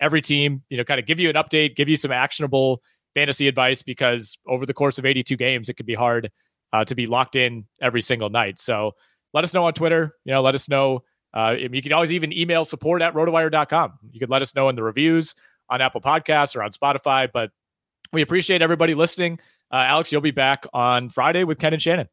every 0.01 0.23
team, 0.23 0.63
you 0.71 0.77
know, 0.77 0.85
kind 0.85 0.99
of 0.99 1.07
give 1.07 1.21
you 1.21 1.29
an 1.29 1.37
update, 1.37 1.77
give 1.77 1.89
you 1.89 1.97
some 1.97 2.11
actionable 2.11 2.83
fantasy 3.15 3.49
advice 3.49 3.83
because 3.83 4.39
over 4.47 4.67
the 4.67 4.75
course 4.75 4.99
of 4.99 5.05
82 5.05 5.37
games, 5.37 5.69
it 5.69 5.75
could 5.75 5.87
be 5.87 5.95
hard 5.95 6.31
uh, 6.73 6.85
to 6.85 6.95
be 6.95 7.07
locked 7.07 7.37
in 7.37 7.67
every 7.81 8.01
single 8.01 8.31
night. 8.31 8.59
So 8.59 8.93
let 9.35 9.45
us 9.45 9.53
know 9.53 9.65
on 9.65 9.75
Twitter. 9.75 10.15
You 10.25 10.33
know, 10.33 10.41
let 10.41 10.55
us 10.55 10.69
know. 10.69 11.03
Uh, 11.35 11.57
you 11.59 11.83
can 11.83 11.93
always 11.93 12.13
even 12.13 12.33
email 12.33 12.65
support 12.65 13.03
at 13.03 13.13
rotowire.com. 13.13 13.99
You 14.13 14.21
can 14.21 14.31
let 14.31 14.41
us 14.41 14.55
know 14.55 14.69
in 14.69 14.77
the 14.77 14.83
reviews 14.83 15.35
on 15.69 15.81
Apple 15.81 16.01
Podcasts 16.01 16.55
or 16.55 16.63
on 16.63 16.71
Spotify. 16.71 17.29
But 17.31 17.51
we 18.13 18.23
appreciate 18.23 18.63
everybody 18.63 18.95
listening. 18.95 19.41
Uh, 19.73 19.85
Alex, 19.89 20.13
you'll 20.13 20.21
be 20.21 20.31
back 20.31 20.65
on 20.73 21.09
Friday 21.09 21.43
with 21.43 21.59
Ken 21.59 21.73
and 21.73 21.83
Shannon. 21.83 22.09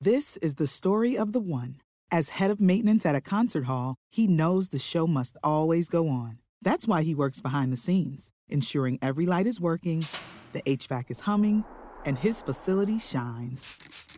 This 0.00 0.36
is 0.36 0.56
the 0.56 0.66
story 0.66 1.16
of 1.16 1.32
the 1.32 1.40
one. 1.40 1.80
As 2.10 2.30
head 2.30 2.50
of 2.50 2.60
maintenance 2.60 3.04
at 3.04 3.14
a 3.14 3.20
concert 3.20 3.64
hall, 3.64 3.96
he 4.10 4.26
knows 4.26 4.68
the 4.68 4.78
show 4.78 5.06
must 5.06 5.36
always 5.42 5.88
go 5.88 6.08
on. 6.08 6.38
That's 6.60 6.86
why 6.86 7.02
he 7.02 7.14
works 7.14 7.40
behind 7.40 7.72
the 7.72 7.76
scenes, 7.76 8.30
ensuring 8.48 8.98
every 9.00 9.26
light 9.26 9.46
is 9.46 9.60
working, 9.60 10.04
the 10.52 10.62
HVAC 10.62 11.10
is 11.10 11.20
humming, 11.20 11.64
and 12.04 12.18
his 12.18 12.42
facility 12.42 12.98
shines. 12.98 14.17